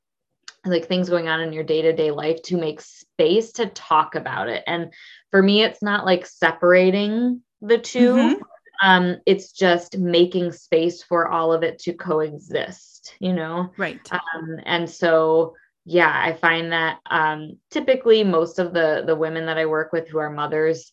like 0.65 0.89
things 0.89 1.09
going 1.09 1.29
on 1.29 1.41
in 1.41 1.53
your 1.53 1.65
day-to-day 1.65 2.11
life 2.11 2.43
to 2.43 2.59
make 2.59 2.81
space 2.81 3.53
to 3.53 3.67
talk 3.67 4.17
about 4.17 4.49
it. 4.49 4.65
And 4.67 4.93
for 5.31 5.41
me, 5.41 5.63
it's 5.63 5.83
not 5.83 6.05
like 6.05 6.27
separating 6.27 7.43
the 7.63 7.79
2 7.79 8.15
mm-hmm. 8.15 8.43
um 8.87 9.17
it's 9.27 9.53
just 9.53 9.99
making 9.99 10.53
space 10.53 11.03
for 11.03 11.29
all 11.29 11.53
of 11.53 11.63
it 11.63 11.79
to 11.79 11.93
coexist 11.93 13.15
you 13.21 13.33
know 13.33 13.71
right 13.77 14.01
um 14.13 14.59
and 14.65 14.89
so 14.89 15.55
yeah 15.85 16.13
i 16.15 16.33
find 16.33 16.73
that 16.73 16.99
um 17.11 17.57
typically 17.71 18.25
most 18.25 18.59
of 18.59 18.73
the 18.73 19.03
the 19.07 19.17
women 19.17 19.47
that 19.47 19.59
i 19.59 19.67
work 19.67 19.93
with 19.93 20.09
who 20.09 20.19
are 20.19 20.31
mothers 20.31 20.93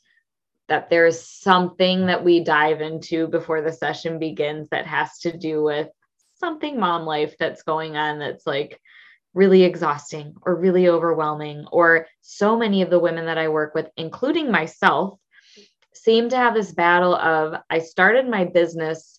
that 0.68 0.90
there's 0.90 1.22
something 1.22 2.08
that 2.08 2.24
we 2.26 2.44
dive 2.44 2.82
into 2.82 3.28
before 3.28 3.62
the 3.62 3.72
session 3.72 4.20
begins 4.20 4.68
that 4.70 4.86
has 4.86 5.20
to 5.20 5.36
do 5.36 5.64
with 5.64 5.88
something 6.40 6.80
mom 6.80 7.06
life 7.06 7.36
that's 7.40 7.64
going 7.64 7.96
on 7.96 8.20
that's 8.20 8.46
like 8.46 8.80
really 9.34 9.64
exhausting 9.64 10.34
or 10.42 10.56
really 10.56 10.90
overwhelming 10.90 11.66
or 11.72 12.08
so 12.22 12.58
many 12.58 12.82
of 12.82 12.90
the 12.90 13.00
women 13.00 13.26
that 13.26 13.38
I 13.38 13.50
work 13.50 13.76
with 13.76 13.88
including 13.96 14.52
myself 14.52 15.20
seem 16.04 16.30
to 16.30 16.38
have 16.38 16.54
this 16.54 16.72
battle 16.72 17.16
of 17.16 17.62
I 17.70 17.80
started 17.80 18.28
my 18.28 18.46
business 18.46 19.18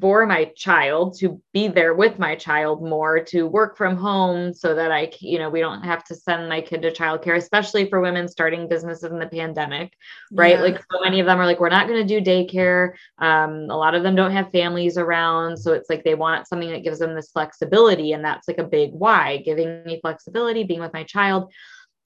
for 0.00 0.24
my 0.24 0.46
child 0.56 1.16
to 1.18 1.40
be 1.52 1.68
there 1.68 1.94
with 1.94 2.18
my 2.18 2.34
child 2.34 2.82
more 2.82 3.22
to 3.22 3.46
work 3.46 3.76
from 3.76 3.96
home 3.96 4.52
so 4.54 4.74
that 4.74 4.90
I 4.90 5.12
you 5.20 5.38
know 5.38 5.50
we 5.50 5.60
don't 5.60 5.82
have 5.82 6.04
to 6.04 6.14
send 6.14 6.48
my 6.48 6.60
kid 6.60 6.82
to 6.82 6.90
childcare 6.90 7.36
especially 7.36 7.88
for 7.88 8.00
women 8.00 8.26
starting 8.26 8.68
businesses 8.68 9.10
in 9.10 9.18
the 9.18 9.26
pandemic 9.26 9.92
right? 10.32 10.56
Yeah. 10.56 10.62
like 10.62 10.78
so 10.90 11.00
many 11.02 11.20
of 11.20 11.26
them 11.26 11.38
are 11.38 11.46
like 11.46 11.60
we're 11.60 11.68
not 11.68 11.86
going 11.86 12.06
to 12.06 12.20
do 12.20 12.24
daycare. 12.24 12.92
Um, 13.18 13.66
a 13.68 13.76
lot 13.76 13.94
of 13.94 14.02
them 14.02 14.14
don't 14.14 14.32
have 14.32 14.50
families 14.50 14.96
around 14.96 15.58
so 15.58 15.72
it's 15.72 15.90
like 15.90 16.04
they 16.04 16.14
want 16.14 16.48
something 16.48 16.70
that 16.70 16.84
gives 16.84 17.00
them 17.00 17.14
this 17.14 17.30
flexibility 17.30 18.12
and 18.12 18.24
that's 18.24 18.48
like 18.48 18.58
a 18.58 18.64
big 18.64 18.92
why 18.92 19.42
giving 19.44 19.84
me 19.84 20.00
flexibility 20.00 20.64
being 20.64 20.80
with 20.80 20.94
my 20.94 21.04
child. 21.04 21.52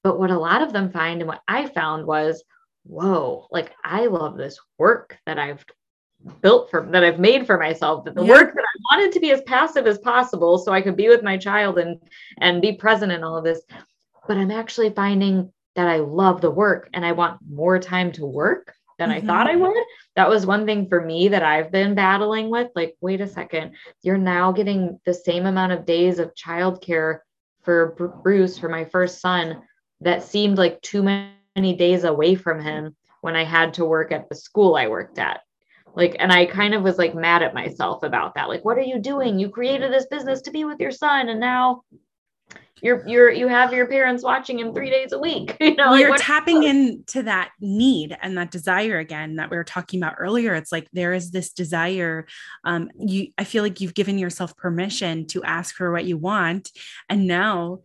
But 0.02 0.18
what 0.18 0.30
a 0.30 0.38
lot 0.38 0.62
of 0.62 0.72
them 0.72 0.90
find 0.90 1.20
and 1.20 1.28
what 1.28 1.42
I 1.48 1.66
found 1.66 2.06
was 2.06 2.42
whoa, 2.84 3.46
like 3.50 3.72
I 3.82 4.06
love 4.06 4.36
this 4.36 4.58
work 4.78 5.18
that 5.26 5.38
I've 5.38 5.64
built 6.40 6.70
for 6.70 6.86
that 6.90 7.04
I've 7.04 7.18
made 7.18 7.46
for 7.46 7.58
myself, 7.58 8.04
that 8.04 8.14
the 8.14 8.24
yeah. 8.24 8.32
work 8.32 8.54
that 8.54 8.62
I 8.62 8.96
wanted 8.96 9.12
to 9.12 9.20
be 9.20 9.32
as 9.32 9.42
passive 9.42 9.86
as 9.86 9.98
possible 9.98 10.58
so 10.58 10.72
I 10.72 10.80
could 10.80 10.96
be 10.96 11.08
with 11.08 11.22
my 11.22 11.36
child 11.36 11.78
and 11.78 12.00
and 12.38 12.62
be 12.62 12.72
present 12.72 13.12
in 13.12 13.22
all 13.22 13.36
of 13.36 13.44
this. 13.44 13.62
But 14.26 14.36
I'm 14.36 14.50
actually 14.50 14.90
finding 14.90 15.52
that 15.76 15.88
I 15.88 15.96
love 15.96 16.40
the 16.40 16.50
work 16.50 16.88
and 16.94 17.04
I 17.04 17.12
want 17.12 17.40
more 17.48 17.78
time 17.78 18.12
to 18.12 18.26
work 18.26 18.74
than 18.98 19.10
mm-hmm. 19.10 19.24
I 19.24 19.26
thought 19.26 19.48
I 19.48 19.54
mm-hmm. 19.54 19.62
would. 19.62 19.84
That 20.16 20.28
was 20.28 20.46
one 20.46 20.64
thing 20.64 20.88
for 20.88 21.00
me 21.00 21.28
that 21.28 21.42
I've 21.42 21.72
been 21.72 21.94
battling 21.94 22.48
with. 22.48 22.70
Like, 22.76 22.96
wait 23.00 23.20
a 23.20 23.26
second, 23.26 23.72
you're 24.02 24.16
now 24.16 24.52
getting 24.52 25.00
the 25.04 25.14
same 25.14 25.46
amount 25.46 25.72
of 25.72 25.84
days 25.84 26.18
of 26.18 26.34
childcare 26.34 27.18
for 27.62 28.20
Bruce, 28.22 28.58
for 28.58 28.68
my 28.68 28.84
first 28.84 29.20
son, 29.20 29.62
that 30.00 30.22
seemed 30.22 30.58
like 30.58 30.80
too 30.82 31.02
many 31.02 31.33
many 31.54 31.74
days 31.76 32.04
away 32.04 32.34
from 32.34 32.60
him 32.60 32.96
when 33.20 33.36
I 33.36 33.44
had 33.44 33.74
to 33.74 33.84
work 33.84 34.12
at 34.12 34.28
the 34.28 34.34
school 34.34 34.76
I 34.76 34.88
worked 34.88 35.18
at. 35.18 35.40
Like, 35.94 36.16
and 36.18 36.32
I 36.32 36.46
kind 36.46 36.74
of 36.74 36.82
was 36.82 36.98
like 36.98 37.14
mad 37.14 37.42
at 37.42 37.54
myself 37.54 38.02
about 38.02 38.34
that. 38.34 38.48
Like, 38.48 38.64
what 38.64 38.76
are 38.78 38.82
you 38.82 38.98
doing? 38.98 39.38
You 39.38 39.48
created 39.48 39.92
this 39.92 40.06
business 40.06 40.42
to 40.42 40.50
be 40.50 40.64
with 40.64 40.80
your 40.80 40.90
son, 40.90 41.28
and 41.28 41.38
now 41.38 41.82
you're 42.82 43.06
you're 43.06 43.30
you 43.30 43.46
have 43.46 43.72
your 43.72 43.86
parents 43.86 44.24
watching 44.24 44.58
him 44.58 44.74
three 44.74 44.90
days 44.90 45.12
a 45.12 45.18
week. 45.18 45.56
You 45.60 45.76
know, 45.76 45.92
like, 45.92 46.00
you're 46.00 46.16
tapping 46.16 46.64
into 46.64 47.22
that 47.22 47.52
need 47.60 48.16
and 48.20 48.36
that 48.36 48.50
desire 48.50 48.98
again 48.98 49.36
that 49.36 49.50
we 49.50 49.56
were 49.56 49.64
talking 49.64 50.02
about 50.02 50.16
earlier. 50.18 50.54
It's 50.54 50.72
like 50.72 50.88
there 50.92 51.14
is 51.14 51.30
this 51.30 51.52
desire. 51.52 52.26
Um, 52.64 52.90
you, 52.98 53.28
I 53.38 53.44
feel 53.44 53.62
like 53.62 53.80
you've 53.80 53.94
given 53.94 54.18
yourself 54.18 54.56
permission 54.56 55.26
to 55.28 55.42
ask 55.44 55.74
for 55.74 55.92
what 55.92 56.04
you 56.04 56.18
want, 56.18 56.70
and 57.08 57.26
now 57.26 57.80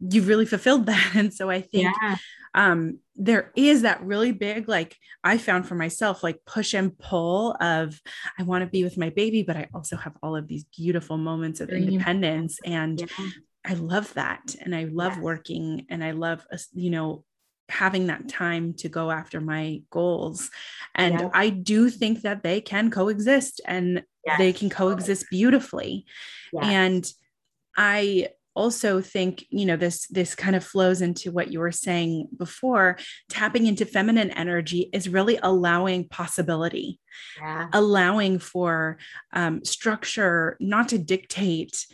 you've 0.00 0.28
really 0.28 0.46
fulfilled 0.46 0.86
that. 0.92 1.12
And 1.14 1.32
so 1.32 1.48
I 1.48 1.60
think 1.60 1.94
yeah 2.00 2.16
um, 2.54 2.98
there 3.16 3.52
is 3.56 3.82
that 3.82 4.02
really 4.02 4.32
big, 4.32 4.68
like 4.68 4.96
I 5.24 5.38
found 5.38 5.66
for 5.66 5.74
myself, 5.74 6.22
like 6.22 6.40
push 6.46 6.74
and 6.74 6.96
pull 6.98 7.56
of 7.60 8.00
I 8.38 8.42
want 8.42 8.64
to 8.64 8.70
be 8.70 8.84
with 8.84 8.98
my 8.98 9.10
baby, 9.10 9.42
but 9.42 9.56
I 9.56 9.68
also 9.74 9.96
have 9.96 10.16
all 10.22 10.36
of 10.36 10.48
these 10.48 10.64
beautiful 10.64 11.16
moments 11.16 11.60
of 11.60 11.70
independence. 11.70 12.58
And 12.64 13.00
yeah. 13.00 13.28
I 13.64 13.74
love 13.74 14.12
that. 14.14 14.54
And 14.60 14.74
I 14.74 14.84
love 14.84 15.14
yes. 15.14 15.22
working 15.22 15.86
and 15.88 16.02
I 16.02 16.12
love, 16.12 16.46
you 16.72 16.90
know, 16.90 17.24
having 17.68 18.08
that 18.08 18.28
time 18.28 18.74
to 18.74 18.88
go 18.88 19.10
after 19.10 19.40
my 19.40 19.82
goals. 19.90 20.50
And 20.94 21.20
yes. 21.20 21.30
I 21.32 21.48
do 21.48 21.88
think 21.88 22.22
that 22.22 22.42
they 22.42 22.60
can 22.60 22.90
coexist 22.90 23.60
and 23.66 24.02
yes. 24.26 24.38
they 24.38 24.52
can 24.52 24.68
coexist 24.68 25.26
beautifully. 25.30 26.06
And 26.60 27.10
I 27.76 28.28
also 28.54 29.00
think 29.00 29.46
you 29.50 29.64
know 29.64 29.76
this 29.76 30.06
this 30.08 30.34
kind 30.34 30.54
of 30.54 30.64
flows 30.64 31.00
into 31.00 31.30
what 31.30 31.50
you 31.50 31.58
were 31.58 31.72
saying 31.72 32.28
before 32.36 32.98
tapping 33.28 33.66
into 33.66 33.86
feminine 33.86 34.30
energy 34.30 34.90
is 34.92 35.08
really 35.08 35.38
allowing 35.42 36.06
possibility 36.08 37.00
yeah. 37.40 37.68
allowing 37.72 38.38
for 38.38 38.98
um, 39.32 39.64
structure 39.64 40.56
not 40.60 40.88
to 40.88 40.98
dictate 40.98 41.86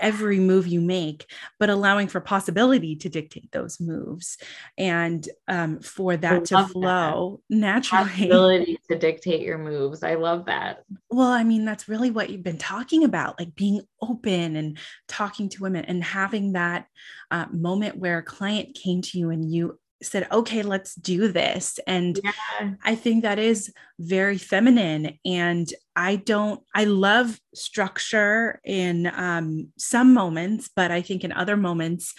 every 0.00 0.38
move 0.38 0.66
you 0.66 0.80
make, 0.80 1.30
but 1.58 1.70
allowing 1.70 2.08
for 2.08 2.20
possibility 2.20 2.96
to 2.96 3.08
dictate 3.08 3.50
those 3.52 3.80
moves 3.80 4.38
and 4.76 5.28
um, 5.48 5.80
for 5.80 6.16
that 6.16 6.44
to 6.46 6.66
flow 6.66 7.40
that. 7.48 7.56
naturally. 7.56 8.08
Possibility 8.08 8.80
to 8.90 8.98
dictate 8.98 9.40
your 9.40 9.58
moves. 9.58 10.02
I 10.02 10.14
love 10.14 10.46
that. 10.46 10.84
Well, 11.10 11.28
I 11.28 11.44
mean, 11.44 11.64
that's 11.64 11.88
really 11.88 12.10
what 12.10 12.30
you've 12.30 12.42
been 12.42 12.58
talking 12.58 13.04
about, 13.04 13.38
like 13.38 13.54
being 13.54 13.82
open 14.00 14.56
and 14.56 14.78
talking 15.08 15.48
to 15.50 15.62
women 15.62 15.84
and 15.84 16.02
having 16.02 16.52
that 16.52 16.86
uh, 17.30 17.46
moment 17.52 17.98
where 17.98 18.18
a 18.18 18.22
client 18.22 18.74
came 18.74 19.02
to 19.02 19.18
you 19.18 19.30
and 19.30 19.50
you 19.50 19.78
said, 20.02 20.28
okay, 20.30 20.62
let's 20.62 20.94
do 20.94 21.28
this. 21.28 21.80
And 21.86 22.20
yeah. 22.22 22.70
I 22.84 22.94
think 22.94 23.22
that 23.22 23.38
is 23.38 23.72
very 23.98 24.38
feminine. 24.38 25.18
And 25.24 25.72
I 25.96 26.16
don't, 26.16 26.62
I 26.74 26.84
love 26.84 27.40
structure 27.54 28.60
in 28.64 29.10
um, 29.12 29.68
some 29.76 30.14
moments, 30.14 30.70
but 30.74 30.90
I 30.90 31.02
think 31.02 31.24
in 31.24 31.32
other 31.32 31.56
moments, 31.56 32.14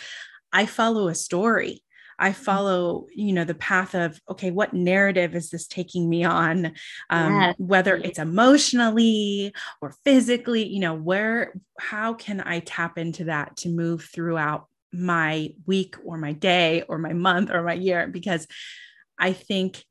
I 0.51 0.65
follow 0.65 1.07
a 1.07 1.15
story. 1.15 1.83
I 2.17 2.31
mm-hmm. 2.31 2.43
follow, 2.43 3.07
you 3.15 3.31
know, 3.31 3.45
the 3.45 3.53
path 3.53 3.95
of, 3.95 4.19
okay, 4.29 4.51
what 4.51 4.73
narrative 4.73 5.35
is 5.35 5.49
this 5.49 5.67
taking 5.67 6.09
me 6.09 6.25
on? 6.25 6.73
Um, 7.09 7.33
yes. 7.39 7.55
Whether 7.57 7.95
it's 7.95 8.19
emotionally 8.19 9.53
or 9.81 9.95
physically, 10.03 10.67
you 10.67 10.81
know, 10.81 10.95
where, 10.95 11.53
how 11.79 12.13
can 12.13 12.41
I 12.41 12.59
tap 12.59 12.97
into 12.97 13.25
that 13.25 13.55
to 13.57 13.69
move 13.69 14.03
throughout 14.03 14.67
my 14.91 15.53
week 15.65 15.95
or 16.03 16.17
my 16.17 16.33
day 16.33 16.83
or 16.87 16.97
my 16.97 17.13
month 17.13 17.51
or 17.51 17.61
my 17.63 17.73
year 17.73 18.07
because 18.07 18.47
I 19.17 19.33
think 19.33 19.83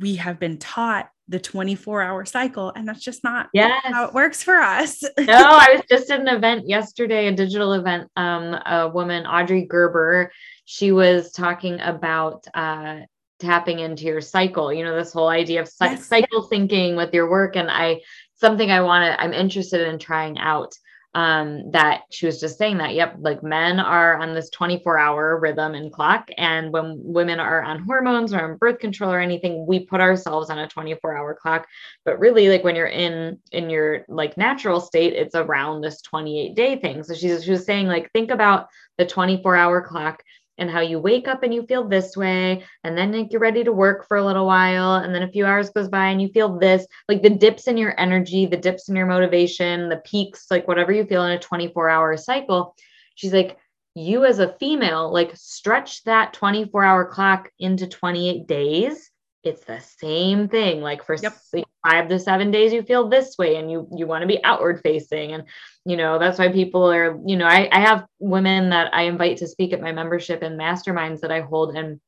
we 0.00 0.16
have 0.16 0.38
been 0.38 0.58
taught 0.58 1.10
the 1.28 1.40
24 1.40 2.02
hour 2.02 2.24
cycle 2.24 2.72
and 2.74 2.86
that's 2.86 3.02
just 3.02 3.24
not 3.24 3.48
yes. 3.52 3.80
how 3.84 4.06
it 4.06 4.14
works 4.14 4.42
for 4.42 4.56
us. 4.56 5.02
no, 5.18 5.26
I 5.28 5.74
was 5.74 5.82
just 5.90 6.10
at 6.10 6.20
an 6.20 6.28
event 6.28 6.68
yesterday, 6.68 7.26
a 7.26 7.32
digital 7.32 7.72
event. 7.72 8.08
Um, 8.16 8.54
a 8.66 8.88
woman, 8.88 9.26
Audrey 9.26 9.64
Gerber, 9.64 10.30
she 10.64 10.92
was 10.92 11.32
talking 11.32 11.80
about 11.80 12.46
uh, 12.54 13.00
tapping 13.40 13.80
into 13.80 14.04
your 14.04 14.20
cycle, 14.20 14.72
you 14.72 14.84
know, 14.84 14.94
this 14.94 15.12
whole 15.12 15.28
idea 15.28 15.62
of 15.62 15.70
yes. 15.80 16.06
cycle 16.06 16.42
thinking 16.42 16.96
with 16.96 17.12
your 17.12 17.28
work. 17.28 17.56
And 17.56 17.70
I, 17.70 18.00
something 18.34 18.70
I 18.70 18.80
want 18.82 19.04
to, 19.04 19.20
I'm 19.20 19.32
interested 19.32 19.86
in 19.88 19.98
trying 19.98 20.38
out 20.38 20.74
um, 21.16 21.70
that 21.70 22.02
she 22.10 22.26
was 22.26 22.38
just 22.38 22.58
saying 22.58 22.76
that, 22.76 22.92
yep, 22.92 23.16
like 23.18 23.42
men 23.42 23.80
are 23.80 24.20
on 24.20 24.34
this 24.34 24.50
24 24.50 24.98
hour 24.98 25.40
rhythm 25.40 25.74
and 25.74 25.90
clock. 25.90 26.28
And 26.36 26.70
when 26.74 27.00
women 27.02 27.40
are 27.40 27.62
on 27.62 27.82
hormones 27.84 28.34
or 28.34 28.42
on 28.42 28.58
birth 28.58 28.80
control 28.80 29.10
or 29.10 29.18
anything, 29.18 29.64
we 29.66 29.80
put 29.80 30.02
ourselves 30.02 30.50
on 30.50 30.58
a 30.58 30.68
24 30.68 31.16
hour 31.16 31.34
clock. 31.34 31.66
But 32.04 32.18
really, 32.18 32.50
like 32.50 32.64
when 32.64 32.76
you're 32.76 32.86
in, 32.86 33.38
in 33.50 33.70
your 33.70 34.04
like 34.08 34.36
natural 34.36 34.78
state, 34.78 35.14
it's 35.14 35.34
around 35.34 35.80
this 35.80 36.02
28 36.02 36.54
day 36.54 36.78
thing. 36.78 37.02
So 37.02 37.14
she's, 37.14 37.44
she 37.44 37.50
was 37.50 37.64
saying 37.64 37.86
like, 37.86 38.12
think 38.12 38.30
about 38.30 38.68
the 38.98 39.06
24 39.06 39.56
hour 39.56 39.80
clock 39.80 40.22
and 40.58 40.70
how 40.70 40.80
you 40.80 40.98
wake 40.98 41.28
up 41.28 41.42
and 41.42 41.52
you 41.52 41.66
feel 41.66 41.86
this 41.86 42.16
way 42.16 42.64
and 42.84 42.96
then 42.96 43.12
like 43.12 43.32
you're 43.32 43.40
ready 43.40 43.62
to 43.64 43.72
work 43.72 44.06
for 44.06 44.16
a 44.16 44.24
little 44.24 44.46
while 44.46 44.96
and 44.96 45.14
then 45.14 45.22
a 45.22 45.30
few 45.30 45.44
hours 45.44 45.70
goes 45.70 45.88
by 45.88 46.08
and 46.08 46.20
you 46.20 46.28
feel 46.28 46.58
this 46.58 46.86
like 47.08 47.22
the 47.22 47.30
dips 47.30 47.66
in 47.66 47.76
your 47.76 47.98
energy 48.00 48.46
the 48.46 48.56
dips 48.56 48.88
in 48.88 48.96
your 48.96 49.06
motivation 49.06 49.88
the 49.88 50.02
peaks 50.04 50.46
like 50.50 50.66
whatever 50.68 50.92
you 50.92 51.04
feel 51.04 51.24
in 51.24 51.32
a 51.32 51.38
24 51.38 51.88
hour 51.88 52.16
cycle. 52.16 52.74
She's 53.14 53.32
like 53.32 53.58
you 53.94 54.24
as 54.24 54.38
a 54.38 54.52
female 54.54 55.10
like 55.12 55.32
stretch 55.34 56.04
that 56.04 56.34
24 56.34 56.84
hour 56.84 57.04
clock 57.06 57.50
into 57.58 57.86
28 57.86 58.46
days 58.46 59.10
it's 59.46 59.64
the 59.64 59.80
same 59.80 60.48
thing. 60.48 60.80
Like 60.80 61.04
for 61.04 61.16
yep. 61.16 61.36
five 61.84 62.08
to 62.08 62.18
seven 62.18 62.50
days 62.50 62.72
you 62.72 62.82
feel 62.82 63.08
this 63.08 63.38
way 63.38 63.56
and 63.56 63.70
you 63.70 63.88
you 63.96 64.06
want 64.06 64.22
to 64.22 64.28
be 64.28 64.42
outward 64.44 64.80
facing. 64.82 65.32
And 65.32 65.44
you 65.86 65.96
know 65.96 66.18
that's 66.18 66.38
why 66.38 66.48
people 66.48 66.90
are 66.90 67.18
you 67.24 67.36
know 67.36 67.46
I, 67.46 67.68
I 67.70 67.80
have 67.80 68.06
women 68.18 68.70
that 68.70 68.92
i 68.92 69.02
invite 69.02 69.38
to 69.38 69.46
speak 69.46 69.72
at 69.72 69.80
my 69.80 69.92
membership 69.92 70.42
and 70.42 70.58
masterminds 70.58 71.20
that 71.20 71.30
i 71.30 71.40
hold 71.40 71.76
and 71.76 72.00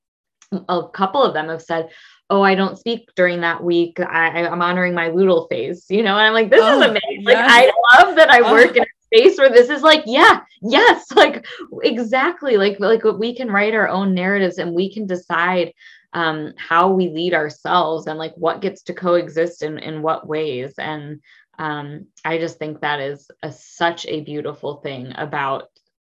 a 0.69 0.89
couple 0.89 1.23
of 1.23 1.33
them 1.33 1.49
have 1.49 1.63
said 1.63 1.91
oh 2.29 2.43
i 2.43 2.57
don't 2.57 2.79
speak 2.79 3.09
during 3.15 3.41
that 3.43 3.63
week. 3.63 4.01
I, 4.01 4.47
i'm 4.47 4.61
honoring 4.61 4.95
my 4.95 5.11
Luteal 5.11 5.49
phase 5.49 5.87
you 5.89 6.03
know? 6.03 6.19
And 6.19 6.27
i'm 6.27 6.35
like 6.35 6.51
this 6.51 6.61
oh, 6.63 6.81
is 6.81 6.87
amazing. 6.89 7.25
Like 7.25 7.37
i 7.39 7.73
love 7.95 8.17
that 8.17 8.31
i 8.31 8.41
oh. 8.41 8.53
work 8.53 8.77
in 8.77 8.83
a 8.83 8.87
space 9.05 9.39
where 9.39 9.49
this 9.49 9.71
is 9.71 9.83
like 9.83 10.03
yeah 10.07 10.41
yes 10.61 11.11
like 11.13 11.47
exactly. 11.83 12.57
Like 12.57 12.81
like 12.81 13.05
we 13.05 13.35
can 13.35 13.51
write 13.51 13.75
our 13.75 13.89
own 13.89 14.15
narratives 14.15 14.59
and 14.59 14.75
we 14.75 14.93
can 14.93 15.07
decide 15.07 15.73
um, 16.13 16.55
how 16.57 16.91
we 16.91 17.09
lead 17.09 17.35
ourselves 17.35 18.07
and 18.07 18.19
like 18.19 18.35
what 18.37 18.61
gets 18.61 18.83
to 18.85 18.95
coexist 18.95 19.63
in, 19.63 19.79
in 19.79 20.03
what 20.03 20.27
ways. 20.27 20.75
And 20.79 21.21
um, 21.59 22.07
I 22.25 22.39
just 22.39 22.59
think 22.59 22.81
that 22.81 23.01
is 23.01 23.31
a, 23.43 23.53
such 23.53 24.07
a 24.07 24.23
beautiful 24.23 24.77
thing 24.77 25.13
about 25.17 25.69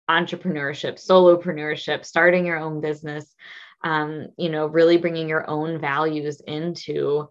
entrepreneurship, 0.08 0.94
solopreneurship, 0.94 2.04
starting 2.04 2.46
your 2.46 2.58
own 2.58 2.80
business, 2.80 3.34
um, 3.82 4.28
you 4.36 4.50
know, 4.50 4.66
really 4.66 4.96
bringing 4.96 5.28
your 5.28 5.48
own 5.48 5.80
values 5.80 6.40
into 6.46 7.28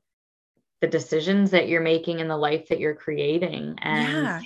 the 0.81 0.87
decisions 0.87 1.51
that 1.51 1.67
you're 1.67 1.81
making 1.81 2.21
and 2.21 2.29
the 2.29 2.37
life 2.37 2.67
that 2.69 2.79
you're 2.79 2.95
creating. 2.95 3.75
And 3.81 4.11
yeah. 4.11 4.41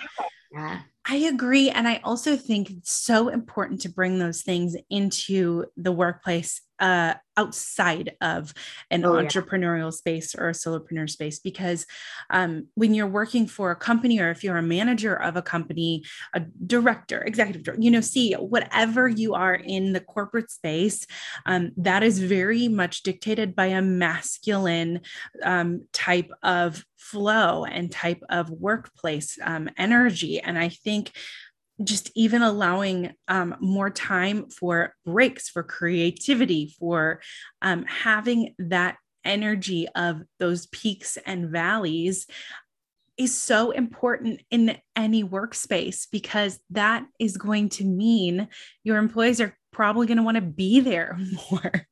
yeah. 0.52 0.80
I 1.06 1.16
agree. 1.16 1.70
And 1.70 1.88
I 1.88 2.00
also 2.04 2.38
think 2.38 2.70
it's 2.70 2.92
so 2.92 3.30
important 3.30 3.82
to 3.82 3.90
bring 3.90 4.20
those 4.20 4.44
things 4.44 4.76
into 4.90 5.66
the 5.76 5.92
workplace 5.92 6.62
uh, 6.82 7.14
outside 7.38 8.16
of 8.20 8.54
an 8.90 9.06
oh, 9.06 9.12
entrepreneurial 9.12 9.86
yeah. 9.86 9.90
space 9.92 10.36
or 10.36 10.50
a 10.50 10.54
solopreneur 10.54 11.10
space 11.10 11.40
because 11.40 11.86
um, 12.30 12.68
when 12.76 12.94
you're 12.94 13.08
working 13.08 13.48
for 13.48 13.72
a 13.72 13.76
company 13.76 14.20
or 14.20 14.32
if 14.32 14.44
you're 14.44 14.58
a 14.58 14.64
manager 14.64 15.16
of 15.16 15.38
a 15.38 15.42
company 15.42 16.04
a 16.34 16.42
director 16.66 17.22
executive 17.22 17.64
director 17.64 17.82
you 17.82 17.90
know 17.90 18.02
see 18.02 18.34
whatever 18.34 19.08
you 19.08 19.34
are 19.34 19.56
in 19.56 19.94
the 19.94 20.02
corporate 20.02 20.52
space 20.52 21.06
um, 21.46 21.72
that 21.78 22.04
is 22.04 22.20
very 22.20 22.68
much 22.68 23.04
dictated 23.04 23.56
by 23.56 23.68
a 23.68 23.82
masculine 23.82 25.00
um, 25.44 25.86
type 25.94 26.32
of 26.44 26.84
flow 26.98 27.64
and 27.64 27.92
type 27.92 28.22
of 28.30 28.50
workplace 28.50 29.38
um, 29.44 29.70
energy 29.78 30.40
and 30.42 30.60
i 30.60 30.68
think 30.68 31.12
just 31.84 32.12
even 32.16 32.42
allowing 32.42 33.14
um, 33.28 33.56
more 33.60 33.90
time 33.90 34.50
for 34.50 34.94
breaks, 35.06 35.50
for 35.50 35.64
creativity, 35.64 36.76
for 36.80 37.22
um, 37.62 37.86
having 37.86 38.56
that 38.60 38.98
energy 39.24 39.88
of 39.96 40.22
those 40.40 40.68
peaks 40.68 41.18
and 41.26 41.50
valleys 41.50 42.28
is 43.18 43.36
so 43.36 43.72
important 43.72 44.42
in 44.50 44.78
any 44.96 45.24
workspace 45.24 46.08
because 46.12 46.60
that 46.72 47.06
is 47.20 47.38
going 47.38 47.70
to 47.70 47.84
mean 47.84 48.48
your 48.84 48.98
employees 48.98 49.40
are 49.40 49.56
probably 49.72 50.08
going 50.08 50.18
to 50.18 50.24
want 50.24 50.36
to 50.36 50.42
be 50.42 50.80
there 50.80 51.18
more. 51.52 51.88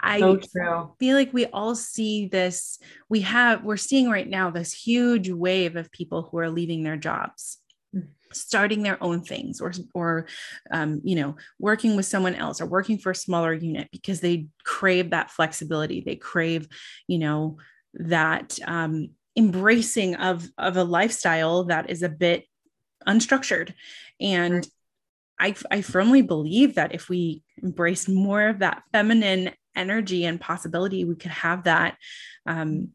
I 0.00 0.20
so 0.20 0.94
feel 0.98 1.16
like 1.16 1.32
we 1.32 1.46
all 1.46 1.74
see 1.74 2.26
this. 2.26 2.78
We 3.08 3.22
have, 3.22 3.64
we're 3.64 3.76
seeing 3.76 4.10
right 4.10 4.28
now 4.28 4.50
this 4.50 4.72
huge 4.72 5.30
wave 5.30 5.76
of 5.76 5.90
people 5.90 6.28
who 6.30 6.38
are 6.38 6.50
leaving 6.50 6.82
their 6.82 6.96
jobs 6.96 7.58
starting 8.34 8.82
their 8.82 9.02
own 9.02 9.22
things 9.22 9.60
or 9.60 9.72
or 9.94 10.26
um, 10.70 11.00
you 11.04 11.16
know 11.16 11.36
working 11.58 11.96
with 11.96 12.06
someone 12.06 12.34
else 12.34 12.60
or 12.60 12.66
working 12.66 12.98
for 12.98 13.10
a 13.10 13.16
smaller 13.16 13.52
unit 13.52 13.88
because 13.92 14.20
they 14.20 14.46
crave 14.64 15.10
that 15.10 15.30
flexibility. 15.30 16.00
They 16.00 16.16
crave 16.16 16.68
you 17.06 17.18
know 17.18 17.58
that 17.94 18.58
um, 18.66 19.10
embracing 19.36 20.16
of 20.16 20.48
of 20.58 20.76
a 20.76 20.84
lifestyle 20.84 21.64
that 21.64 21.90
is 21.90 22.02
a 22.02 22.08
bit 22.08 22.44
unstructured. 23.06 23.74
And 24.20 24.66
I, 25.38 25.54
I 25.70 25.82
firmly 25.82 26.22
believe 26.22 26.76
that 26.76 26.94
if 26.94 27.08
we 27.08 27.42
embrace 27.62 28.08
more 28.08 28.48
of 28.48 28.60
that 28.60 28.82
feminine 28.92 29.50
energy 29.76 30.24
and 30.24 30.40
possibility 30.40 31.04
we 31.04 31.16
could 31.16 31.32
have 31.32 31.64
that 31.64 31.96
um, 32.46 32.90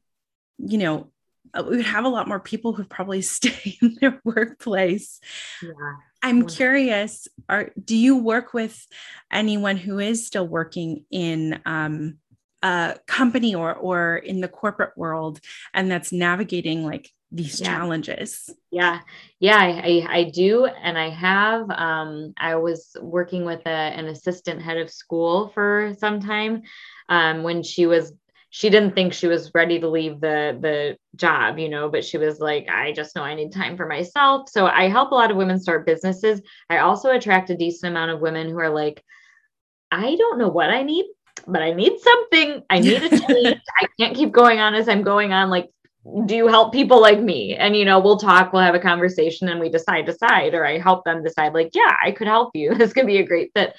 you 0.58 0.78
know 0.78 1.12
we 1.56 1.78
would 1.78 1.86
have 1.86 2.06
a 2.06 2.10
lot 2.10 2.28
more 2.28 2.40
people 2.40 2.74
who 2.74 2.84
probably 2.84 3.22
stay 3.22 3.78
in 3.82 3.98
their 4.00 4.20
workplace. 4.24 5.20
Yeah. 5.62 5.72
I'm 6.22 6.48
curious, 6.48 7.28
are 7.48 7.72
do 7.82 7.96
you 7.96 8.18
work 8.18 8.54
with 8.54 8.86
anyone 9.32 9.78
who 9.78 10.00
is 10.00 10.28
still 10.28 10.48
working 10.48 11.06
in 11.10 11.62
um, 11.66 12.18
a 12.62 12.98
company 13.08 13.56
or 13.56 13.74
or 13.74 14.18
in 14.18 14.42
the 14.42 14.50
corporate 14.50 14.98
world 14.98 15.40
and 15.74 15.90
that's 15.90 16.12
navigating 16.12 16.84
like 16.84 17.10
these 17.32 17.62
yeah. 17.62 17.68
challenges? 17.68 18.50
Yeah, 18.72 19.00
yeah, 19.40 19.58
I, 19.58 19.70
I, 19.70 20.18
I, 20.18 20.24
do, 20.26 20.66
and 20.66 20.98
I 20.98 21.10
have. 21.10 21.70
Um, 21.70 22.34
I 22.38 22.56
was 22.56 22.96
working 23.02 23.46
with 23.46 23.62
a, 23.66 23.70
an 23.70 24.08
assistant 24.08 24.62
head 24.62 24.78
of 24.78 24.90
school 24.90 25.50
for 25.54 25.96
some 26.00 26.20
time 26.20 26.64
um, 27.08 27.44
when 27.44 27.64
she 27.64 27.86
was 27.86 28.14
she 28.50 28.70
didn't 28.70 28.96
think 28.96 29.14
she 29.14 29.28
was 29.28 29.52
ready 29.54 29.80
to 29.80 29.88
leave 29.88 30.20
the 30.22 30.58
the 30.60 30.98
job 31.16 31.60
you 31.60 31.70
know 31.70 31.90
but 31.90 32.04
she 32.04 32.18
was 32.18 32.40
like 32.40 32.68
i 32.70 32.92
just 32.92 33.16
know 33.16 33.24
i 33.24 33.36
need 33.36 33.52
time 33.52 33.78
for 33.78 33.88
myself. 33.88 34.50
So 34.50 34.66
i 34.66 34.90
help 34.90 35.12
a 35.12 35.16
lot 35.16 35.32
of 35.32 35.38
women 35.38 35.60
start 35.60 35.86
businesses. 35.86 36.42
I 36.70 36.80
also 36.80 37.12
attract 37.12 37.50
a 37.50 37.58
decent 37.58 37.92
amount 37.92 38.12
of 38.12 38.22
women 38.22 38.50
who 38.50 38.60
are 38.60 38.70
like 38.70 39.04
i 39.92 40.16
don't 40.16 40.40
know 40.40 40.50
what 40.50 40.70
i 40.70 40.84
need 40.84 41.06
but 41.48 41.62
i 41.62 41.72
need 41.72 42.00
something. 42.00 42.64
I 42.70 42.80
need 42.80 43.02
a 43.02 43.10
change. 43.28 43.62
I 43.82 43.88
can't 44.00 44.16
keep 44.16 44.32
going 44.32 44.60
on 44.60 44.76
as 44.76 44.90
i'm 44.90 45.04
going 45.04 45.32
on. 45.32 45.50
Like 45.50 45.70
do 46.26 46.36
you 46.36 46.48
help 46.48 46.72
people 46.72 47.02
like 47.02 47.20
me? 47.20 47.56
And, 47.56 47.76
you 47.76 47.84
know, 47.84 48.00
we'll 48.00 48.18
talk, 48.18 48.54
we'll 48.54 48.62
have 48.62 48.76
a 48.76 48.80
conversation 48.80 49.50
and 49.50 49.60
we 49.60 49.70
decide, 49.70 50.06
decide, 50.06 50.54
or 50.54 50.66
I 50.66 50.78
help 50.78 51.04
them 51.04 51.24
decide, 51.24 51.54
like, 51.54 51.72
yeah, 51.74 51.96
I 52.04 52.12
could 52.12 52.28
help 52.28 52.52
you. 52.56 52.74
This 52.80 52.94
could 52.94 53.06
be 53.06 53.18
a 53.18 53.26
great 53.26 53.52
fit. 53.54 53.76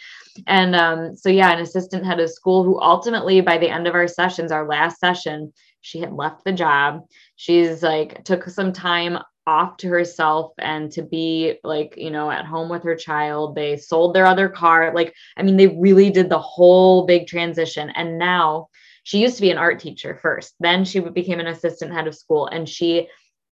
And 0.46 0.76
um, 0.76 1.16
so, 1.16 1.30
yeah, 1.30 1.52
an 1.52 1.60
assistant 1.60 2.04
head 2.04 2.20
of 2.20 2.30
school 2.30 2.62
who 2.62 2.80
ultimately, 2.80 3.40
by 3.40 3.56
the 3.58 3.70
end 3.70 3.86
of 3.86 3.94
our 3.94 4.06
sessions, 4.06 4.52
our 4.52 4.68
last 4.68 5.00
session, 5.00 5.52
she 5.80 6.00
had 6.00 6.12
left 6.12 6.44
the 6.44 6.52
job. 6.52 7.06
She's 7.36 7.82
like, 7.82 8.22
took 8.24 8.44
some 8.48 8.72
time 8.72 9.18
off 9.46 9.76
to 9.78 9.88
herself 9.88 10.52
and 10.58 10.92
to 10.92 11.02
be 11.02 11.54
like, 11.64 11.94
you 11.96 12.10
know, 12.10 12.30
at 12.30 12.44
home 12.44 12.68
with 12.68 12.84
her 12.84 12.94
child. 12.94 13.54
They 13.54 13.76
sold 13.76 14.14
their 14.14 14.26
other 14.26 14.48
car. 14.48 14.92
Like, 14.94 15.14
I 15.36 15.42
mean, 15.42 15.56
they 15.56 15.68
really 15.68 16.10
did 16.10 16.28
the 16.28 16.38
whole 16.38 17.06
big 17.06 17.26
transition. 17.26 17.90
And 17.90 18.18
now, 18.18 18.68
she 19.10 19.18
used 19.18 19.34
to 19.34 19.42
be 19.42 19.50
an 19.50 19.58
art 19.58 19.80
teacher 19.80 20.14
first. 20.22 20.54
Then 20.60 20.84
she 20.84 21.00
became 21.00 21.40
an 21.40 21.48
assistant 21.48 21.92
head 21.92 22.06
of 22.06 22.14
school 22.14 22.46
and 22.46 22.68
she 22.68 23.08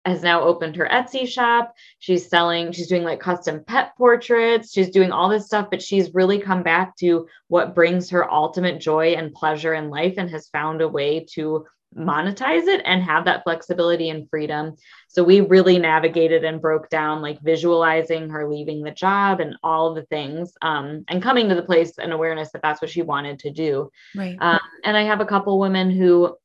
has 0.03 0.23
now 0.23 0.41
opened 0.41 0.75
her 0.75 0.89
Etsy 0.91 1.27
shop. 1.27 1.75
She's 1.99 2.27
selling, 2.27 2.71
she's 2.71 2.87
doing 2.87 3.03
like 3.03 3.19
custom 3.19 3.63
pet 3.63 3.95
portraits. 3.95 4.73
She's 4.73 4.89
doing 4.89 5.11
all 5.11 5.29
this 5.29 5.45
stuff, 5.45 5.67
but 5.69 5.79
she's 5.79 6.15
really 6.15 6.39
come 6.39 6.63
back 6.63 6.97
to 6.97 7.27
what 7.49 7.75
brings 7.75 8.09
her 8.09 8.33
ultimate 8.33 8.81
joy 8.81 9.13
and 9.13 9.31
pleasure 9.31 9.75
in 9.75 9.91
life 9.91 10.15
and 10.17 10.27
has 10.31 10.47
found 10.47 10.81
a 10.81 10.87
way 10.87 11.23
to 11.33 11.67
monetize 11.97 12.67
it 12.67 12.81
and 12.85 13.03
have 13.03 13.25
that 13.25 13.43
flexibility 13.43 14.09
and 14.09 14.29
freedom. 14.29 14.75
So 15.07 15.23
we 15.23 15.41
really 15.41 15.79
navigated 15.79 16.43
and 16.43 16.61
broke 16.61 16.89
down 16.89 17.21
like 17.21 17.41
visualizing 17.41 18.29
her 18.29 18.49
leaving 18.49 18.81
the 18.81 18.91
job 18.91 19.39
and 19.39 19.55
all 19.63 19.93
the 19.93 20.03
things 20.03 20.53
um, 20.61 21.03
and 21.07 21.21
coming 21.21 21.49
to 21.49 21.55
the 21.55 21.63
place 21.63 21.97
and 21.97 22.11
awareness 22.11 22.51
that 22.51 22.61
that's 22.61 22.81
what 22.81 22.91
she 22.91 23.01
wanted 23.01 23.39
to 23.39 23.51
do. 23.51 23.89
Right. 24.15 24.37
Um, 24.39 24.59
and 24.83 24.97
I 24.97 25.03
have 25.03 25.21
a 25.21 25.25
couple 25.25 25.59
women 25.59 25.91
who 25.91 26.35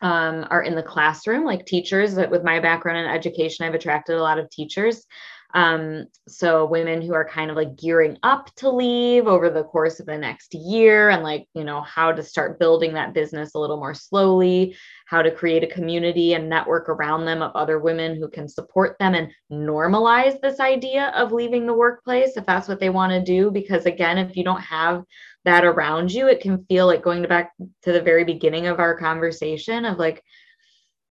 um, 0.00 0.46
are 0.50 0.62
in 0.62 0.74
the 0.74 0.82
classroom, 0.82 1.44
like 1.44 1.66
teachers. 1.66 2.14
That 2.14 2.30
With 2.30 2.44
my 2.44 2.60
background 2.60 2.98
in 2.98 3.06
education, 3.06 3.66
I've 3.66 3.74
attracted 3.74 4.16
a 4.16 4.22
lot 4.22 4.38
of 4.38 4.50
teachers. 4.50 5.06
Um, 5.54 6.06
so 6.28 6.64
women 6.64 7.02
who 7.02 7.12
are 7.14 7.28
kind 7.28 7.50
of 7.50 7.56
like 7.56 7.76
gearing 7.76 8.18
up 8.22 8.54
to 8.56 8.70
leave 8.70 9.26
over 9.26 9.50
the 9.50 9.64
course 9.64 9.98
of 9.98 10.06
the 10.06 10.16
next 10.16 10.54
year 10.54 11.10
and 11.10 11.22
like, 11.22 11.46
you 11.54 11.64
know, 11.64 11.80
how 11.80 12.12
to 12.12 12.22
start 12.22 12.58
building 12.58 12.94
that 12.94 13.14
business 13.14 13.54
a 13.54 13.58
little 13.58 13.78
more 13.78 13.94
slowly, 13.94 14.76
how 15.06 15.22
to 15.22 15.30
create 15.30 15.64
a 15.64 15.74
community 15.74 16.34
and 16.34 16.48
network 16.48 16.88
around 16.88 17.24
them 17.24 17.42
of 17.42 17.52
other 17.54 17.78
women 17.78 18.16
who 18.16 18.28
can 18.28 18.48
support 18.48 18.96
them 18.98 19.14
and 19.14 19.32
normalize 19.50 20.40
this 20.40 20.60
idea 20.60 21.08
of 21.16 21.32
leaving 21.32 21.66
the 21.66 21.74
workplace 21.74 22.36
if 22.36 22.46
that's 22.46 22.68
what 22.68 22.78
they 22.78 22.90
want 22.90 23.12
to 23.12 23.22
do. 23.22 23.50
Because 23.50 23.86
again, 23.86 24.18
if 24.18 24.36
you 24.36 24.44
don't 24.44 24.60
have 24.60 25.04
that 25.44 25.64
around 25.64 26.12
you, 26.12 26.28
it 26.28 26.40
can 26.40 26.64
feel 26.66 26.86
like 26.86 27.02
going 27.02 27.22
back 27.26 27.52
to 27.82 27.92
the 27.92 28.02
very 28.02 28.24
beginning 28.24 28.66
of 28.66 28.78
our 28.78 28.96
conversation 28.96 29.84
of 29.84 29.98
like 29.98 30.22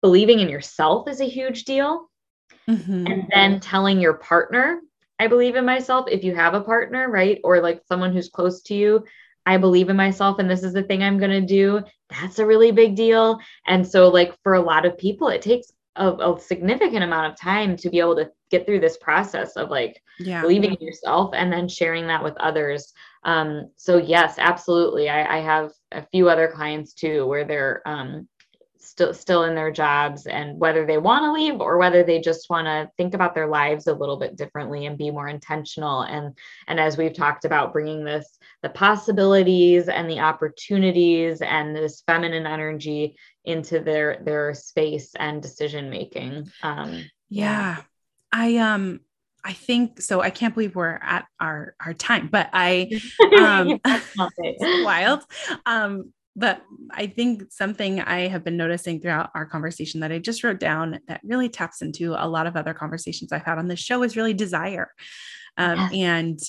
believing 0.01 0.39
in 0.39 0.49
yourself 0.49 1.07
is 1.07 1.21
a 1.21 1.25
huge 1.25 1.63
deal 1.65 2.10
mm-hmm. 2.71 3.07
and 3.07 3.27
then 3.33 3.59
telling 3.59 3.99
your 3.99 4.13
partner, 4.13 4.81
I 5.19 5.27
believe 5.27 5.55
in 5.55 5.65
myself, 5.65 6.07
if 6.09 6.23
you 6.23 6.35
have 6.35 6.53
a 6.53 6.61
partner, 6.61 7.09
right? 7.09 7.39
Or 7.43 7.61
like 7.61 7.81
someone 7.87 8.13
who's 8.13 8.29
close 8.29 8.61
to 8.63 8.73
you, 8.73 9.05
I 9.45 9.57
believe 9.57 9.89
in 9.89 9.95
myself 9.95 10.39
and 10.39 10.49
this 10.49 10.63
is 10.63 10.73
the 10.73 10.83
thing 10.83 11.03
I'm 11.03 11.17
going 11.17 11.31
to 11.31 11.41
do. 11.41 11.81
That's 12.09 12.39
a 12.39 12.45
really 12.45 12.71
big 12.71 12.95
deal. 12.95 13.39
And 13.67 13.87
so, 13.87 14.09
like, 14.09 14.35
for 14.43 14.55
a 14.55 14.61
lot 14.61 14.85
of 14.85 14.97
people, 14.97 15.29
it 15.29 15.41
takes 15.41 15.71
a, 15.95 16.09
a, 16.09 16.39
significant 16.39 17.03
amount 17.03 17.31
of 17.31 17.39
time 17.39 17.75
to 17.77 17.89
be 17.89 17.99
able 17.99 18.15
to 18.15 18.31
get 18.49 18.65
through 18.65 18.79
this 18.79 18.97
process 18.97 19.55
of 19.57 19.69
like 19.69 20.01
yeah. 20.19 20.41
believing 20.41 20.73
in 20.73 20.85
yourself 20.85 21.31
and 21.33 21.51
then 21.51 21.67
sharing 21.67 22.07
that 22.07 22.23
with 22.23 22.35
others. 22.37 22.93
Um, 23.23 23.69
so 23.75 23.97
yes, 23.97 24.35
absolutely. 24.37 25.09
I, 25.09 25.37
I 25.37 25.41
have 25.41 25.71
a 25.91 26.05
few 26.11 26.29
other 26.29 26.47
clients 26.47 26.93
too 26.93 27.25
where 27.27 27.45
they're 27.45 27.81
um, 27.85 28.27
still 28.91 29.13
still 29.13 29.43
in 29.43 29.55
their 29.55 29.71
jobs 29.71 30.27
and 30.27 30.59
whether 30.59 30.85
they 30.85 30.97
want 30.97 31.23
to 31.23 31.31
leave 31.31 31.61
or 31.61 31.77
whether 31.77 32.03
they 32.03 32.19
just 32.19 32.49
want 32.49 32.65
to 32.65 32.91
think 32.97 33.13
about 33.13 33.33
their 33.33 33.47
lives 33.47 33.87
a 33.87 33.93
little 33.93 34.17
bit 34.17 34.35
differently 34.35 34.85
and 34.85 34.97
be 34.97 35.09
more 35.09 35.29
intentional 35.29 36.01
and 36.01 36.37
and 36.67 36.77
as 36.77 36.97
we've 36.97 37.13
talked 37.13 37.45
about 37.45 37.71
bringing 37.71 38.03
this 38.03 38.37
the 38.63 38.69
possibilities 38.69 39.87
and 39.87 40.09
the 40.09 40.19
opportunities 40.19 41.41
and 41.41 41.73
this 41.73 42.03
feminine 42.05 42.45
energy 42.45 43.15
into 43.45 43.79
their 43.79 44.21
their 44.25 44.53
space 44.53 45.11
and 45.17 45.41
decision 45.41 45.89
making 45.89 46.51
um 46.61 47.09
yeah. 47.29 47.77
i 48.33 48.57
um 48.57 48.99
I 49.43 49.53
think 49.53 49.99
so. 50.01 50.21
I 50.21 50.29
can't 50.29 50.53
believe 50.53 50.75
we're 50.75 50.99
at 51.01 51.25
our 51.39 51.73
our 51.83 51.95
time, 51.95 52.29
but 52.31 52.51
I 52.53 52.91
um 53.39 53.79
wild. 54.83 55.23
Um, 55.65 56.13
but 56.35 56.61
I 56.91 57.07
think 57.07 57.51
something 57.51 57.99
I 57.99 58.27
have 58.27 58.43
been 58.43 58.57
noticing 58.57 59.01
throughout 59.01 59.31
our 59.35 59.45
conversation 59.45 59.99
that 59.99 60.11
I 60.11 60.19
just 60.19 60.43
wrote 60.43 60.59
down 60.59 60.99
that 61.07 61.21
really 61.23 61.49
taps 61.49 61.81
into 61.81 62.13
a 62.13 62.27
lot 62.27 62.47
of 62.47 62.55
other 62.55 62.73
conversations 62.73 63.31
I've 63.31 63.43
had 63.43 63.57
on 63.57 63.67
this 63.67 63.79
show 63.79 64.03
is 64.03 64.15
really 64.15 64.33
desire. 64.33 64.91
Um, 65.57 65.77
yes. 65.77 65.91
And 65.93 66.39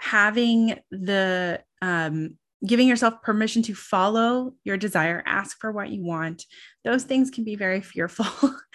having 0.00 0.78
the, 0.90 1.60
um, 1.82 2.36
giving 2.64 2.88
yourself 2.88 3.20
permission 3.22 3.62
to 3.62 3.74
follow 3.74 4.54
your 4.64 4.76
desire, 4.76 5.22
ask 5.26 5.58
for 5.60 5.72
what 5.72 5.90
you 5.90 6.04
want, 6.04 6.44
those 6.84 7.04
things 7.04 7.30
can 7.30 7.44
be 7.44 7.56
very 7.56 7.80
fearful. 7.80 8.26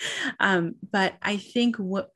um, 0.39 0.75
but 0.91 1.15
I 1.21 1.37
think 1.37 1.77
what 1.77 2.11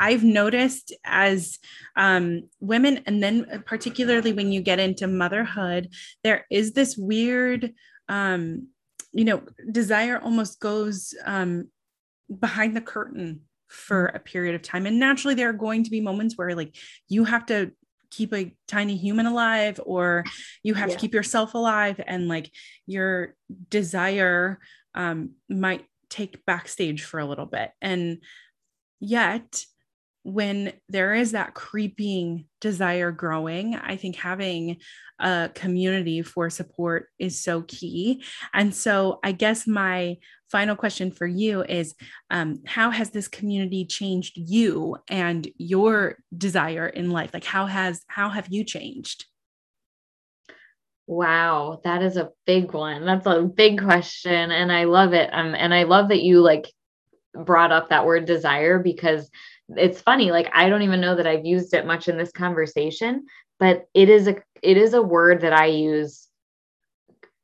I've 0.00 0.24
noticed 0.24 0.92
as 1.04 1.58
um, 1.94 2.48
women, 2.58 3.02
and 3.06 3.22
then 3.22 3.62
particularly 3.66 4.32
when 4.32 4.50
you 4.50 4.62
get 4.62 4.80
into 4.80 5.06
motherhood, 5.06 5.90
there 6.24 6.46
is 6.50 6.72
this 6.72 6.96
weird, 6.96 7.74
um, 8.08 8.68
you 9.12 9.26
know, 9.26 9.42
desire 9.70 10.18
almost 10.18 10.58
goes 10.58 11.14
um, 11.24 11.68
behind 12.40 12.74
the 12.74 12.80
curtain 12.80 13.42
for 13.68 14.06
a 14.06 14.18
period 14.18 14.54
of 14.54 14.62
time. 14.62 14.86
And 14.86 14.98
naturally, 14.98 15.34
there 15.34 15.50
are 15.50 15.52
going 15.52 15.84
to 15.84 15.90
be 15.90 16.00
moments 16.00 16.36
where, 16.36 16.56
like, 16.56 16.74
you 17.08 17.24
have 17.24 17.44
to 17.46 17.72
keep 18.10 18.32
a 18.34 18.54
tiny 18.66 18.96
human 18.96 19.26
alive 19.26 19.78
or 19.84 20.24
you 20.62 20.74
have 20.74 20.88
yeah. 20.88 20.94
to 20.94 21.00
keep 21.00 21.14
yourself 21.14 21.54
alive 21.54 22.00
and 22.06 22.26
like 22.26 22.50
your 22.86 23.36
desire 23.68 24.58
um, 24.96 25.30
might 25.48 25.84
take 26.08 26.44
backstage 26.44 27.04
for 27.04 27.20
a 27.20 27.24
little 27.24 27.46
bit 27.46 27.70
and 27.80 28.18
yet 28.98 29.64
when 30.22 30.72
there 30.88 31.14
is 31.14 31.32
that 31.32 31.54
creeping 31.54 32.46
desire 32.60 33.10
growing, 33.10 33.74
I 33.74 33.96
think 33.96 34.16
having 34.16 34.78
a 35.18 35.50
community 35.54 36.22
for 36.22 36.50
support 36.50 37.08
is 37.18 37.42
so 37.42 37.62
key. 37.62 38.22
And 38.52 38.74
so, 38.74 39.18
I 39.24 39.32
guess 39.32 39.66
my 39.66 40.18
final 40.50 40.76
question 40.76 41.10
for 41.10 41.26
you 41.26 41.62
is 41.62 41.94
um, 42.30 42.62
How 42.66 42.90
has 42.90 43.10
this 43.10 43.28
community 43.28 43.86
changed 43.86 44.36
you 44.36 44.96
and 45.08 45.48
your 45.56 46.18
desire 46.36 46.86
in 46.86 47.10
life? 47.10 47.30
Like, 47.32 47.44
how 47.44 47.66
has 47.66 48.02
how 48.06 48.28
have 48.28 48.48
you 48.50 48.64
changed? 48.64 49.26
Wow, 51.06 51.80
that 51.82 52.02
is 52.02 52.16
a 52.16 52.30
big 52.46 52.72
one. 52.72 53.04
That's 53.04 53.26
a 53.26 53.42
big 53.42 53.82
question, 53.82 54.50
and 54.52 54.70
I 54.70 54.84
love 54.84 55.12
it. 55.12 55.30
Um, 55.32 55.54
and 55.54 55.74
I 55.74 55.84
love 55.84 56.08
that 56.10 56.22
you 56.22 56.40
like 56.40 56.70
brought 57.34 57.72
up 57.72 57.88
that 57.88 58.06
word 58.06 58.26
desire 58.26 58.78
because 58.78 59.30
it's 59.76 60.00
funny 60.00 60.30
like 60.30 60.50
i 60.52 60.68
don't 60.68 60.82
even 60.82 61.00
know 61.00 61.14
that 61.14 61.26
i've 61.26 61.44
used 61.44 61.74
it 61.74 61.86
much 61.86 62.08
in 62.08 62.16
this 62.16 62.32
conversation 62.32 63.24
but 63.58 63.86
it 63.94 64.08
is 64.08 64.26
a 64.26 64.36
it 64.62 64.76
is 64.76 64.94
a 64.94 65.02
word 65.02 65.40
that 65.40 65.52
i 65.52 65.66
use 65.66 66.28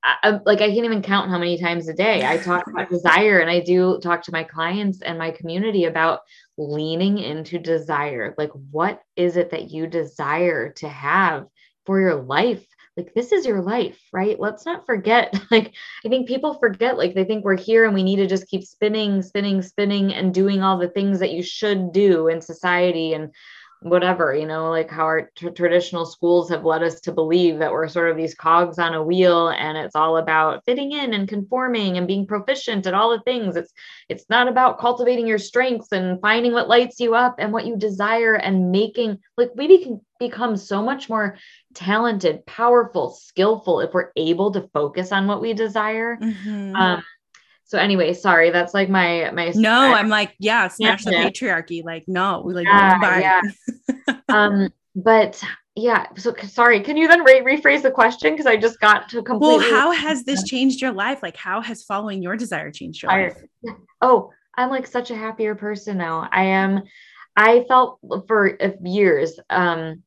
I, 0.02 0.38
like 0.44 0.60
i 0.60 0.68
can't 0.68 0.84
even 0.84 1.02
count 1.02 1.30
how 1.30 1.38
many 1.38 1.58
times 1.58 1.88
a 1.88 1.94
day 1.94 2.24
i 2.24 2.36
talk 2.36 2.66
about 2.68 2.90
desire 2.90 3.40
and 3.40 3.50
i 3.50 3.60
do 3.60 3.98
talk 4.00 4.22
to 4.22 4.32
my 4.32 4.44
clients 4.44 5.02
and 5.02 5.18
my 5.18 5.30
community 5.30 5.84
about 5.84 6.20
leaning 6.58 7.18
into 7.18 7.58
desire. 7.58 8.34
Like 8.38 8.50
what 8.70 9.02
is 9.14 9.36
it 9.36 9.50
that 9.50 9.70
you 9.70 9.86
desire 9.86 10.72
to 10.74 10.88
have 10.88 11.46
for 11.84 12.00
your 12.00 12.16
life 12.16 12.64
like 12.96 13.12
this 13.14 13.32
is 13.32 13.46
your 13.46 13.62
life 13.62 13.98
right? 14.12 14.38
Let's 14.40 14.64
not 14.66 14.86
forget 14.86 15.34
like 15.50 15.74
i 16.04 16.08
think 16.08 16.28
people 16.28 16.54
forget 16.54 16.96
like 16.96 17.14
they 17.14 17.24
think 17.24 17.44
we're 17.44 17.56
here 17.56 17.84
and 17.84 17.94
we 17.94 18.02
need 18.02 18.16
to 18.16 18.26
just 18.26 18.48
keep 18.48 18.64
spinning 18.64 19.22
spinning 19.22 19.62
spinning 19.62 20.14
and 20.14 20.32
doing 20.32 20.62
all 20.62 20.78
the 20.78 20.88
things 20.88 21.18
that 21.20 21.32
you 21.32 21.42
should 21.42 21.92
do 21.92 22.28
in 22.28 22.40
society 22.40 23.14
and 23.14 23.30
whatever 23.82 24.34
you 24.34 24.46
know 24.46 24.70
like 24.70 24.90
how 24.90 25.04
our 25.04 25.30
t- 25.36 25.50
traditional 25.50 26.06
schools 26.06 26.48
have 26.48 26.64
led 26.64 26.82
us 26.82 27.00
to 27.00 27.12
believe 27.12 27.58
that 27.58 27.70
we're 27.70 27.88
sort 27.88 28.10
of 28.10 28.16
these 28.16 28.34
cogs 28.34 28.78
on 28.78 28.94
a 28.94 29.02
wheel 29.02 29.48
and 29.48 29.76
it's 29.76 29.94
all 29.94 30.16
about 30.16 30.64
fitting 30.64 30.92
in 30.92 31.12
and 31.12 31.28
conforming 31.28 31.96
and 31.98 32.06
being 32.06 32.26
proficient 32.26 32.86
at 32.86 32.94
all 32.94 33.10
the 33.10 33.22
things. 33.22 33.54
It's 33.54 33.72
it's 34.08 34.24
not 34.30 34.48
about 34.48 34.78
cultivating 34.78 35.26
your 35.26 35.38
strengths 35.38 35.92
and 35.92 36.20
finding 36.20 36.52
what 36.52 36.68
lights 36.68 37.00
you 37.00 37.14
up 37.14 37.36
and 37.38 37.52
what 37.52 37.66
you 37.66 37.76
desire 37.76 38.34
and 38.34 38.72
making 38.72 39.18
like 39.36 39.50
we 39.54 39.82
can 39.82 40.00
become 40.18 40.56
so 40.56 40.82
much 40.82 41.10
more 41.10 41.36
talented 41.76 42.44
powerful 42.46 43.10
skillful 43.10 43.80
if 43.80 43.92
we're 43.92 44.10
able 44.16 44.50
to 44.50 44.68
focus 44.72 45.12
on 45.12 45.26
what 45.26 45.40
we 45.40 45.52
desire 45.52 46.16
mm-hmm. 46.16 46.74
um 46.74 47.02
so 47.66 47.78
anyway, 47.78 48.14
sorry, 48.14 48.50
that's 48.50 48.74
like 48.74 48.88
my 48.88 49.28
my. 49.32 49.52
No, 49.56 49.72
I'm 49.72 50.08
like, 50.08 50.36
yeah, 50.38 50.68
smash 50.68 51.04
yeah, 51.04 51.24
the 51.24 51.30
patriarchy. 51.30 51.84
Like, 51.84 52.04
no, 52.06 52.42
we 52.46 52.54
like, 52.54 52.64
yeah, 52.64 53.40
yeah. 54.06 54.16
um, 54.28 54.68
but 54.94 55.42
yeah. 55.74 56.06
So 56.16 56.32
sorry. 56.44 56.80
Can 56.80 56.96
you 56.96 57.08
then 57.08 57.24
re- 57.24 57.40
rephrase 57.40 57.82
the 57.82 57.90
question? 57.90 58.32
Because 58.34 58.46
I 58.46 58.56
just 58.56 58.78
got 58.78 59.08
to 59.08 59.22
completely. 59.22 59.58
Well, 59.68 59.70
how 59.80 59.90
has 59.90 60.22
this 60.22 60.44
changed 60.44 60.80
your 60.80 60.92
life? 60.92 61.24
Like, 61.24 61.36
how 61.36 61.60
has 61.60 61.82
following 61.82 62.22
your 62.22 62.36
desire 62.36 62.70
changed 62.70 63.02
your 63.02 63.10
life? 63.10 63.36
Oh, 64.00 64.30
I'm 64.54 64.70
like 64.70 64.86
such 64.86 65.10
a 65.10 65.16
happier 65.16 65.56
person 65.56 65.98
now. 65.98 66.28
I 66.30 66.44
am. 66.44 66.84
I 67.34 67.64
felt 67.66 67.98
for 68.28 68.56
years 68.84 69.40
um, 69.50 70.04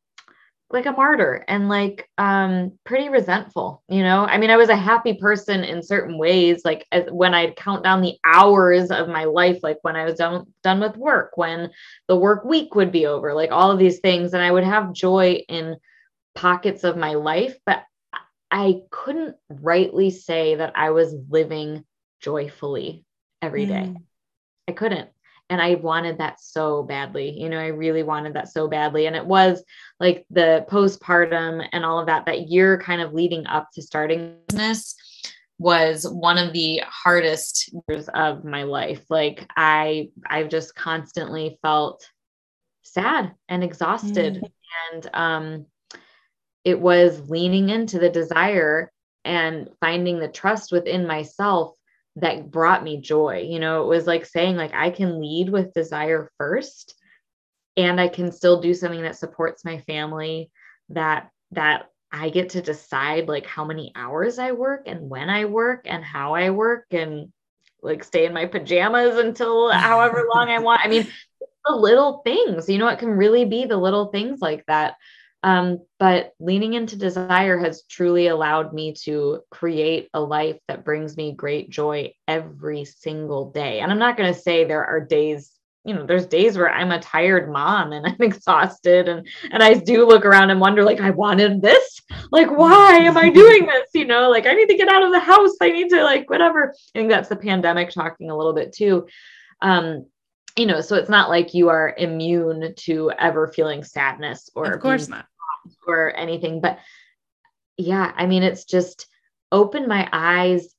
like 0.72 0.86
a 0.86 0.92
martyr 0.92 1.44
and 1.48 1.68
like 1.68 2.08
um, 2.18 2.74
pretty 2.84 3.10
resentful. 3.10 3.84
You 3.90 4.04
know, 4.04 4.26
I 4.26 4.38
mean, 4.38 4.52
I 4.52 4.58
was 4.58 4.70
a 4.70 4.76
happy 4.76 5.16
person 5.16 5.64
in 5.64 5.82
certain 5.82 6.18
ways. 6.18 6.62
Like 6.64 6.86
as, 6.92 7.06
when 7.12 7.34
I'd 7.34 7.56
count 7.56 7.84
down 7.84 8.02
the 8.02 8.18
hours 8.24 8.92
of 8.92 9.08
my 9.08 9.24
life, 9.24 9.60
like 9.64 9.80
when 9.82 9.96
I 9.96 10.06
was 10.06 10.16
done 10.16 10.46
done 10.64 10.80
with 10.80 10.96
work, 10.96 11.32
when 11.36 11.72
the 12.08 12.16
work 12.16 12.46
week 12.46 12.76
would 12.76 12.92
be 12.92 13.08
over, 13.08 13.34
like 13.34 13.52
all 13.52 13.72
of 13.72 13.80
these 13.80 14.00
things, 14.00 14.34
and 14.34 14.44
I 14.44 14.52
would 14.52 14.64
have 14.64 14.94
joy 14.94 15.44
in 15.50 15.78
pockets 16.36 16.84
of 16.84 16.98
my 16.98 17.16
life, 17.16 17.58
but 17.66 17.84
I 18.52 18.82
couldn't 18.92 19.36
rightly 19.50 20.12
say 20.12 20.56
that 20.56 20.74
I 20.76 20.92
was 20.92 21.16
living 21.30 21.84
joyfully 22.22 23.06
every 23.42 23.66
day. 23.66 23.94
Mm. 23.94 24.04
I 24.68 24.72
couldn't. 24.72 25.10
And 25.50 25.62
I 25.62 25.76
wanted 25.76 26.20
that 26.20 26.40
so 26.40 26.84
badly. 26.84 27.32
You 27.32 27.50
know, 27.50 27.60
I 27.60 27.68
really 27.68 28.04
wanted 28.04 28.36
that 28.36 28.50
so 28.50 28.68
badly. 28.68 29.08
And 29.08 29.16
it 29.16 29.26
was 29.26 29.64
like 30.00 30.26
the 30.30 30.66
postpartum 30.70 31.68
and 31.72 31.84
all 31.84 32.00
of 32.00 32.06
that, 32.06 32.26
that 32.28 32.50
year 32.50 32.78
kind 32.78 33.02
of 33.02 33.14
leading 33.14 33.48
up 33.48 33.70
to 33.74 33.82
starting 33.82 34.36
this 34.48 34.96
was 35.58 36.08
one 36.08 36.38
of 36.38 36.54
the 36.54 36.82
hardest 36.88 37.74
years 37.90 38.08
of 38.14 38.46
my 38.46 38.64
life. 38.64 39.04
Like 39.10 39.46
I, 39.58 40.10
I've 40.26 40.50
just 40.50 40.76
constantly 40.76 41.58
felt 41.62 42.08
sad 42.84 43.34
and 43.48 43.64
exhausted. 43.64 44.36
Mm. 44.36 44.52
And 44.94 45.10
um, 45.14 45.66
it 46.64 46.80
was 46.80 47.30
leaning 47.30 47.70
into 47.70 48.00
the 48.00 48.10
desire 48.10 48.92
and 49.26 49.70
finding 49.82 50.20
the 50.20 50.28
trust 50.28 50.72
within 50.72 51.06
myself 51.06 51.76
that 52.22 52.52
brought 52.52 52.84
me 52.84 52.98
joy. 53.02 53.46
You 53.50 53.60
know, 53.60 53.84
it 53.84 53.88
was 53.88 54.08
like 54.08 54.26
saying 54.26 54.56
like 54.56 54.74
I 54.74 54.90
can 54.90 55.20
lead 55.20 55.50
with 55.50 55.74
desire 55.74 56.32
first 56.38 56.96
and 57.78 58.00
I 58.00 58.08
can 58.08 58.32
still 58.32 58.62
do 58.62 58.74
something 58.74 59.02
that 59.04 59.18
supports 59.18 59.66
my 59.66 59.80
family 59.82 60.52
that 60.90 61.30
that 61.52 61.90
I 62.12 62.30
get 62.30 62.50
to 62.50 62.62
decide 62.62 63.28
like 63.28 63.46
how 63.46 63.66
many 63.66 63.92
hours 63.96 64.40
I 64.40 64.52
work 64.52 64.84
and 64.88 65.10
when 65.10 65.30
I 65.30 65.46
work 65.46 65.86
and 65.86 66.04
how 66.04 66.34
I 66.34 66.50
work 66.50 66.86
and 66.92 67.32
like 67.82 68.04
stay 68.04 68.26
in 68.26 68.34
my 68.34 68.46
pajamas 68.46 69.18
until 69.18 69.72
however 69.72 70.28
long 70.34 70.50
I 70.50 70.60
want. 70.60 70.82
I 70.84 70.88
mean, 70.88 71.08
the 71.66 71.76
little 71.76 72.22
things, 72.26 72.68
you 72.68 72.78
know, 72.78 72.88
it 72.88 73.00
can 73.00 73.12
really 73.12 73.46
be 73.46 73.66
the 73.66 73.78
little 73.78 74.08
things 74.08 74.40
like 74.42 74.66
that 74.66 74.96
um, 75.44 75.80
but 76.00 76.34
leaning 76.40 76.74
into 76.74 76.98
desire 76.98 77.58
has 77.58 77.84
truly 77.84 78.28
allowed 78.28 78.74
me 78.74 78.94
to 79.04 79.42
create 79.50 80.10
a 80.14 80.20
life 80.20 80.58
that 80.68 80.84
brings 80.84 81.16
me 81.16 81.32
great 81.32 81.70
joy 81.70 82.14
every 82.28 82.84
single 82.84 83.52
day. 83.52 83.80
And 83.80 83.92
I'm 83.92 84.00
not 84.00 84.18
going 84.18 84.34
to 84.34 84.40
say 84.40 84.66
there 84.66 84.86
are 84.86 85.00
days, 85.00 85.54
you 85.86 85.94
know, 85.94 86.06
there's 86.06 86.26
days 86.26 86.58
where 86.58 86.70
I'm 86.70 86.92
a 86.92 87.00
tired 87.00 87.50
mom 87.50 87.94
and 87.94 88.06
I'm 88.08 88.18
exhausted 88.20 89.08
and 89.08 89.26
and 89.52 89.64
I 89.64 89.76
do 89.76 90.06
look 90.06 90.26
around 90.26 90.50
and 90.50 90.60
wonder 90.60 90.84
like 90.84 91.00
I 91.00 91.12
wanted 91.12 91.62
this. 91.62 92.02
Like 92.32 92.50
why 92.52 92.96
am 92.98 93.18
I 93.18 93.30
doing 93.30 93.66
this? 93.66 93.90
You 93.94 94.06
know, 94.06 94.30
like 94.30 94.46
I 94.46 94.54
need 94.54 94.68
to 94.68 94.78
get 94.78 94.90
out 94.90 95.04
of 95.04 95.14
the 95.14 95.20
house. 95.20 95.56
I 95.62 95.70
need 95.70 95.90
to 95.92 96.04
like 96.04 96.30
whatever. 96.30 96.74
I 96.96 97.00
think 97.00 97.10
that's 97.10 97.30
the 97.30 97.38
pandemic 97.38 97.92
talking 97.92 98.30
a 98.30 98.38
little 98.38 98.54
bit 98.54 98.74
too. 98.74 99.08
Um, 99.62 100.06
you 100.58 100.66
know, 100.66 100.82
so 100.82 100.96
it's 100.96 101.10
not 101.10 101.30
like 101.30 101.54
you 101.54 101.70
are 101.70 101.94
immune 101.98 102.74
to 102.76 103.12
ever 103.18 103.48
feeling 103.48 103.84
sadness 103.84 104.50
or 104.56 104.72
of 104.72 104.82
course 104.82 105.08
not 105.08 105.26
or 105.88 106.16
anything. 106.16 106.62
But 106.62 106.80
yeah, 107.78 108.12
I 108.16 108.26
mean, 108.26 108.44
it's 108.44 108.66
just 108.66 109.08
opened 109.52 109.88
my 109.88 110.08
eyes 110.12 110.74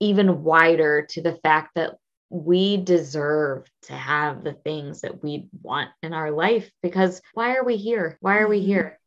even 0.00 0.42
wider 0.42 1.06
to 1.10 1.22
the 1.22 1.34
fact 1.42 1.72
that 1.74 1.96
we 2.30 2.78
deserve 2.78 3.70
to 3.82 3.92
have 3.92 4.42
the 4.42 4.54
things 4.54 5.02
that 5.02 5.22
we 5.22 5.48
want 5.62 5.90
in 6.02 6.14
our 6.14 6.30
life 6.30 6.70
because 6.82 7.20
why 7.34 7.56
are 7.56 7.64
we 7.64 7.76
here? 7.76 8.16
Why 8.20 8.38
are 8.38 8.48
we 8.48 8.58
mm-hmm. 8.58 8.66
here? 8.66 8.98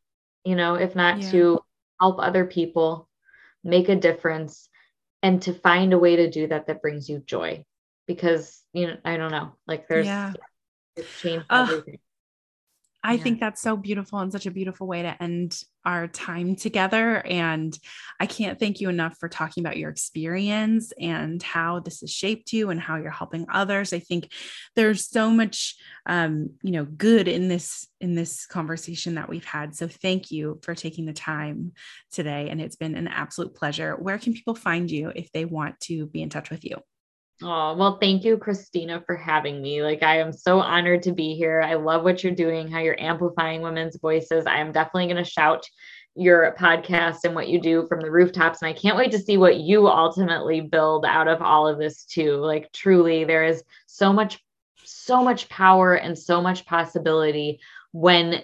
You 0.44 0.54
know, 0.54 0.76
if 0.76 0.94
not 0.94 1.20
yeah. 1.20 1.30
to 1.32 1.60
help 2.00 2.18
other 2.20 2.44
people, 2.44 3.08
make 3.64 3.88
a 3.88 3.96
difference, 3.96 4.68
and 5.22 5.42
to 5.42 5.52
find 5.52 5.92
a 5.92 5.98
way 5.98 6.16
to 6.16 6.30
do 6.30 6.46
that 6.46 6.68
that 6.68 6.80
brings 6.80 7.08
you 7.08 7.18
joy 7.26 7.64
because 8.06 8.62
you 8.72 8.86
know 8.86 8.96
i 9.04 9.16
don't 9.16 9.30
know 9.30 9.52
like 9.66 9.88
there's 9.88 10.06
yeah. 10.06 10.32
it's 10.96 11.20
changed 11.20 11.46
everything 11.50 11.98
I 13.06 13.12
yeah. 13.12 13.22
think 13.22 13.38
that's 13.38 13.62
so 13.62 13.76
beautiful 13.76 14.18
and 14.18 14.32
such 14.32 14.46
a 14.46 14.50
beautiful 14.50 14.88
way 14.88 15.02
to 15.02 15.22
end 15.22 15.62
our 15.84 16.08
time 16.08 16.56
together. 16.56 17.24
And 17.24 17.78
I 18.18 18.26
can't 18.26 18.58
thank 18.58 18.80
you 18.80 18.88
enough 18.88 19.16
for 19.20 19.28
talking 19.28 19.62
about 19.62 19.76
your 19.76 19.90
experience 19.90 20.92
and 21.00 21.40
how 21.40 21.78
this 21.78 22.00
has 22.00 22.10
shaped 22.10 22.52
you 22.52 22.70
and 22.70 22.80
how 22.80 22.96
you're 22.96 23.12
helping 23.12 23.46
others. 23.48 23.92
I 23.92 24.00
think 24.00 24.32
there's 24.74 25.08
so 25.08 25.30
much, 25.30 25.76
um, 26.06 26.50
you 26.64 26.72
know, 26.72 26.84
good 26.84 27.28
in 27.28 27.46
this 27.46 27.86
in 28.00 28.16
this 28.16 28.44
conversation 28.44 29.14
that 29.14 29.28
we've 29.28 29.44
had. 29.44 29.76
So 29.76 29.86
thank 29.86 30.32
you 30.32 30.58
for 30.62 30.74
taking 30.74 31.06
the 31.06 31.12
time 31.12 31.74
today, 32.10 32.48
and 32.50 32.60
it's 32.60 32.76
been 32.76 32.96
an 32.96 33.06
absolute 33.06 33.54
pleasure. 33.54 33.94
Where 33.94 34.18
can 34.18 34.32
people 34.32 34.56
find 34.56 34.90
you 34.90 35.12
if 35.14 35.30
they 35.30 35.44
want 35.44 35.78
to 35.82 36.06
be 36.06 36.22
in 36.22 36.28
touch 36.28 36.50
with 36.50 36.64
you? 36.64 36.78
Oh, 37.42 37.76
well, 37.76 37.98
thank 38.00 38.24
you, 38.24 38.38
Christina, 38.38 39.02
for 39.04 39.14
having 39.14 39.60
me. 39.60 39.82
Like, 39.82 40.02
I 40.02 40.20
am 40.20 40.32
so 40.32 40.58
honored 40.58 41.02
to 41.02 41.12
be 41.12 41.34
here. 41.34 41.60
I 41.60 41.74
love 41.74 42.02
what 42.02 42.24
you're 42.24 42.34
doing, 42.34 42.68
how 42.68 42.78
you're 42.78 42.98
amplifying 42.98 43.60
women's 43.60 43.98
voices. 43.98 44.46
I 44.46 44.58
am 44.58 44.72
definitely 44.72 45.12
going 45.12 45.22
to 45.22 45.30
shout 45.30 45.66
your 46.14 46.56
podcast 46.58 47.24
and 47.24 47.34
what 47.34 47.48
you 47.48 47.60
do 47.60 47.86
from 47.88 48.00
the 48.00 48.10
rooftops. 48.10 48.62
And 48.62 48.70
I 48.70 48.72
can't 48.72 48.96
wait 48.96 49.10
to 49.10 49.18
see 49.18 49.36
what 49.36 49.58
you 49.58 49.86
ultimately 49.86 50.62
build 50.62 51.04
out 51.04 51.28
of 51.28 51.42
all 51.42 51.68
of 51.68 51.78
this, 51.78 52.04
too. 52.04 52.36
Like, 52.36 52.72
truly, 52.72 53.24
there 53.24 53.44
is 53.44 53.62
so 53.86 54.14
much, 54.14 54.42
so 54.82 55.22
much 55.22 55.50
power 55.50 55.92
and 55.94 56.18
so 56.18 56.40
much 56.40 56.64
possibility 56.64 57.60
when 57.92 58.42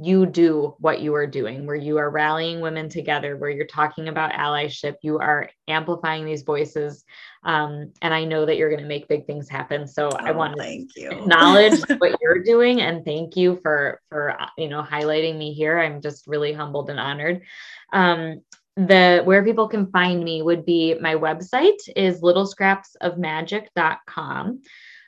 you 0.00 0.26
do 0.26 0.74
what 0.78 1.00
you 1.00 1.14
are 1.14 1.26
doing, 1.26 1.66
where 1.66 1.76
you 1.76 1.98
are 1.98 2.10
rallying 2.10 2.60
women 2.60 2.88
together, 2.88 3.36
where 3.36 3.50
you're 3.50 3.66
talking 3.66 4.08
about 4.08 4.32
allyship, 4.32 4.96
you 5.02 5.18
are 5.18 5.48
amplifying 5.68 6.24
these 6.24 6.42
voices. 6.42 7.04
Um, 7.44 7.92
and 8.02 8.12
I 8.12 8.24
know 8.24 8.44
that 8.46 8.56
you're 8.56 8.70
going 8.70 8.82
to 8.82 8.88
make 8.88 9.06
big 9.08 9.26
things 9.26 9.48
happen. 9.48 9.86
So 9.86 10.08
oh, 10.08 10.16
I 10.18 10.32
want 10.32 10.58
to 10.58 10.86
acknowledge 10.96 11.80
what 11.98 12.18
you're 12.20 12.42
doing 12.42 12.80
and 12.80 13.04
thank 13.04 13.36
you 13.36 13.60
for 13.62 14.00
for 14.08 14.36
you 14.58 14.68
know 14.68 14.82
highlighting 14.82 15.38
me 15.38 15.52
here. 15.52 15.78
I'm 15.78 16.00
just 16.00 16.26
really 16.26 16.52
humbled 16.52 16.90
and 16.90 16.98
honored. 16.98 17.42
Um, 17.92 18.42
the 18.76 19.22
where 19.24 19.44
people 19.44 19.68
can 19.68 19.90
find 19.90 20.24
me 20.24 20.42
would 20.42 20.64
be 20.64 20.94
my 20.94 21.14
website 21.14 21.76
is 21.94 22.22
littlescrapsofmagic.com. 22.22 24.62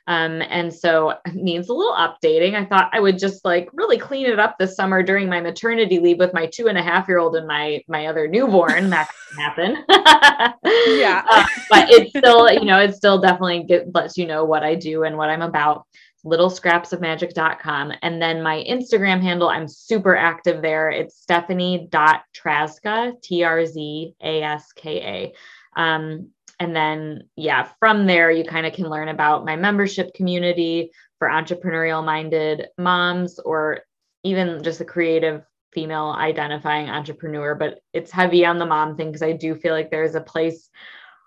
Um, 0.07 0.41
and 0.49 0.73
so 0.73 1.11
it 1.25 1.35
needs 1.35 1.69
a 1.69 1.73
little 1.73 1.93
updating. 1.93 2.55
I 2.55 2.65
thought 2.65 2.89
I 2.93 2.99
would 2.99 3.17
just 3.17 3.45
like 3.45 3.69
really 3.73 3.97
clean 3.97 4.25
it 4.25 4.39
up 4.39 4.57
this 4.57 4.75
summer 4.75 5.03
during 5.03 5.29
my 5.29 5.41
maternity 5.41 5.99
leave 5.99 6.19
with 6.19 6.33
my 6.33 6.47
two 6.47 6.67
and 6.67 6.77
a 6.77 6.83
half 6.83 7.07
year 7.07 7.17
old 7.17 7.35
and 7.35 7.47
my 7.47 7.83
my 7.87 8.07
other 8.07 8.27
newborn. 8.27 8.89
that 8.89 9.09
can 9.29 9.39
happen. 9.39 9.83
yeah. 10.99 11.25
Uh, 11.29 11.45
but 11.69 11.89
it's 11.89 12.09
still, 12.09 12.51
you 12.51 12.65
know, 12.65 12.79
it 12.79 12.95
still 12.95 13.19
definitely 13.19 13.63
get, 13.63 13.93
lets 13.93 14.17
you 14.17 14.25
know 14.25 14.45
what 14.45 14.63
I 14.63 14.75
do 14.75 15.03
and 15.03 15.17
what 15.17 15.29
I'm 15.29 15.41
about 15.41 15.85
Little 16.27 16.49
scraps 16.49 16.91
of 16.91 17.01
littlescrapsofmagic.com. 17.01 17.93
And 18.01 18.19
then 18.19 18.41
my 18.41 18.65
Instagram 18.67 19.21
handle, 19.21 19.47
I'm 19.47 19.67
super 19.67 20.15
active 20.15 20.63
there. 20.63 20.89
It's 20.89 21.21
stephanie.trzaska, 21.21 23.21
T 23.21 23.43
R 23.43 23.63
Z 23.63 24.15
A 24.23 24.41
S 24.41 24.71
K 24.75 25.31
A. 25.77 25.79
Um, 25.79 26.31
and 26.59 26.75
then, 26.75 27.29
yeah, 27.35 27.69
from 27.79 28.07
there, 28.07 28.31
you 28.31 28.43
kind 28.43 28.65
of 28.65 28.73
can 28.73 28.89
learn 28.89 29.09
about 29.09 29.45
my 29.45 29.55
membership 29.55 30.13
community 30.13 30.91
for 31.19 31.27
entrepreneurial 31.27 32.03
minded 32.03 32.67
moms 32.77 33.39
or 33.39 33.81
even 34.23 34.63
just 34.63 34.81
a 34.81 34.85
creative 34.85 35.43
female 35.73 36.15
identifying 36.17 36.89
entrepreneur. 36.89 37.55
But 37.55 37.79
it's 37.93 38.11
heavy 38.11 38.45
on 38.45 38.59
the 38.59 38.65
mom 38.65 38.95
thing 38.95 39.07
because 39.07 39.23
I 39.23 39.33
do 39.33 39.55
feel 39.55 39.73
like 39.73 39.91
there's 39.91 40.15
a 40.15 40.21
place 40.21 40.69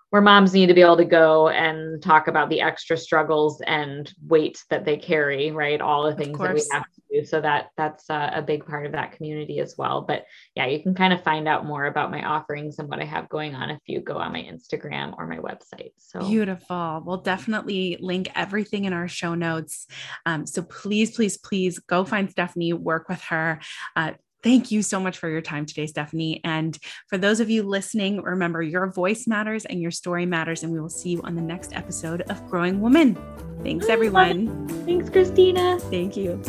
where 0.09 0.21
moms 0.21 0.53
need 0.53 0.67
to 0.67 0.73
be 0.73 0.81
able 0.81 0.97
to 0.97 1.05
go 1.05 1.49
and 1.49 2.01
talk 2.01 2.27
about 2.27 2.49
the 2.49 2.61
extra 2.61 2.97
struggles 2.97 3.61
and 3.61 4.11
weight 4.25 4.63
that 4.69 4.83
they 4.83 4.97
carry, 4.97 5.51
right? 5.51 5.81
All 5.81 6.03
the 6.03 6.15
things 6.15 6.37
that 6.39 6.53
we 6.53 6.63
have 6.71 6.83
to 6.83 7.01
do. 7.11 7.25
So 7.25 7.39
that 7.41 7.69
that's 7.77 8.09
a, 8.09 8.31
a, 8.35 8.41
big 8.41 8.65
part 8.65 8.87
of 8.87 8.93
that 8.93 9.11
community 9.11 9.59
as 9.59 9.75
well. 9.77 10.01
But 10.01 10.25
yeah, 10.55 10.65
you 10.65 10.81
can 10.81 10.95
kind 10.95 11.13
of 11.13 11.23
find 11.23 11.47
out 11.47 11.65
more 11.65 11.85
about 11.85 12.09
my 12.09 12.23
offerings 12.23 12.79
and 12.79 12.89
what 12.89 12.99
I 12.99 13.05
have 13.05 13.29
going 13.29 13.53
on 13.53 13.69
if 13.69 13.79
you 13.85 14.01
go 14.01 14.17
on 14.17 14.33
my 14.33 14.41
Instagram 14.41 15.13
or 15.17 15.27
my 15.27 15.37
website. 15.37 15.91
So 15.97 16.19
beautiful. 16.21 17.03
We'll 17.05 17.17
definitely 17.17 17.97
link 17.99 18.29
everything 18.35 18.85
in 18.85 18.93
our 18.93 19.07
show 19.07 19.35
notes. 19.35 19.85
Um, 20.25 20.47
so 20.47 20.63
please, 20.63 21.15
please, 21.15 21.37
please 21.37 21.77
go 21.77 22.03
find 22.03 22.31
Stephanie, 22.31 22.73
work 22.73 23.09
with 23.09 23.21
her. 23.25 23.59
Uh, 23.95 24.13
Thank 24.41 24.71
you 24.71 24.81
so 24.81 24.99
much 25.01 25.17
for 25.17 25.27
your 25.27 25.41
time 25.41 25.65
today, 25.65 25.85
Stephanie. 25.85 26.39
And 26.45 26.77
for 27.07 27.17
those 27.17 27.41
of 27.41 27.49
you 27.49 27.63
listening, 27.63 28.21
remember 28.21 28.61
your 28.61 28.87
voice 28.87 29.27
matters 29.27 29.65
and 29.65 29.81
your 29.81 29.91
story 29.91 30.25
matters. 30.25 30.63
And 30.63 30.71
we 30.71 30.79
will 30.79 30.89
see 30.89 31.09
you 31.09 31.21
on 31.23 31.35
the 31.35 31.41
next 31.41 31.75
episode 31.75 32.21
of 32.29 32.49
Growing 32.49 32.79
Woman. 32.79 33.17
Thanks, 33.63 33.89
everyone. 33.89 34.67
Thanks, 34.85 35.09
Christina. 35.09 35.77
Thank 35.91 36.15
you. 36.15 36.41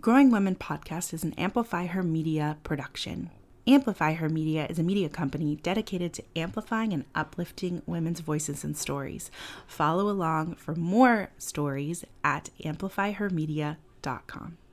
Growing 0.00 0.30
Women 0.30 0.56
podcast 0.56 1.12
is 1.12 1.22
an 1.22 1.32
Amplify 1.34 1.86
Her 1.86 2.02
Media 2.02 2.58
production. 2.64 3.30
Amplify 3.64 4.14
Her 4.14 4.28
Media 4.28 4.66
is 4.68 4.80
a 4.80 4.82
media 4.82 5.08
company 5.08 5.54
dedicated 5.54 6.12
to 6.14 6.24
amplifying 6.34 6.92
and 6.92 7.04
uplifting 7.14 7.82
women's 7.86 8.18
voices 8.18 8.64
and 8.64 8.76
stories. 8.76 9.30
Follow 9.68 10.10
along 10.10 10.56
for 10.56 10.74
more 10.74 11.30
stories 11.38 12.04
at 12.24 12.50
amplifyhermedia.com. 12.64 14.58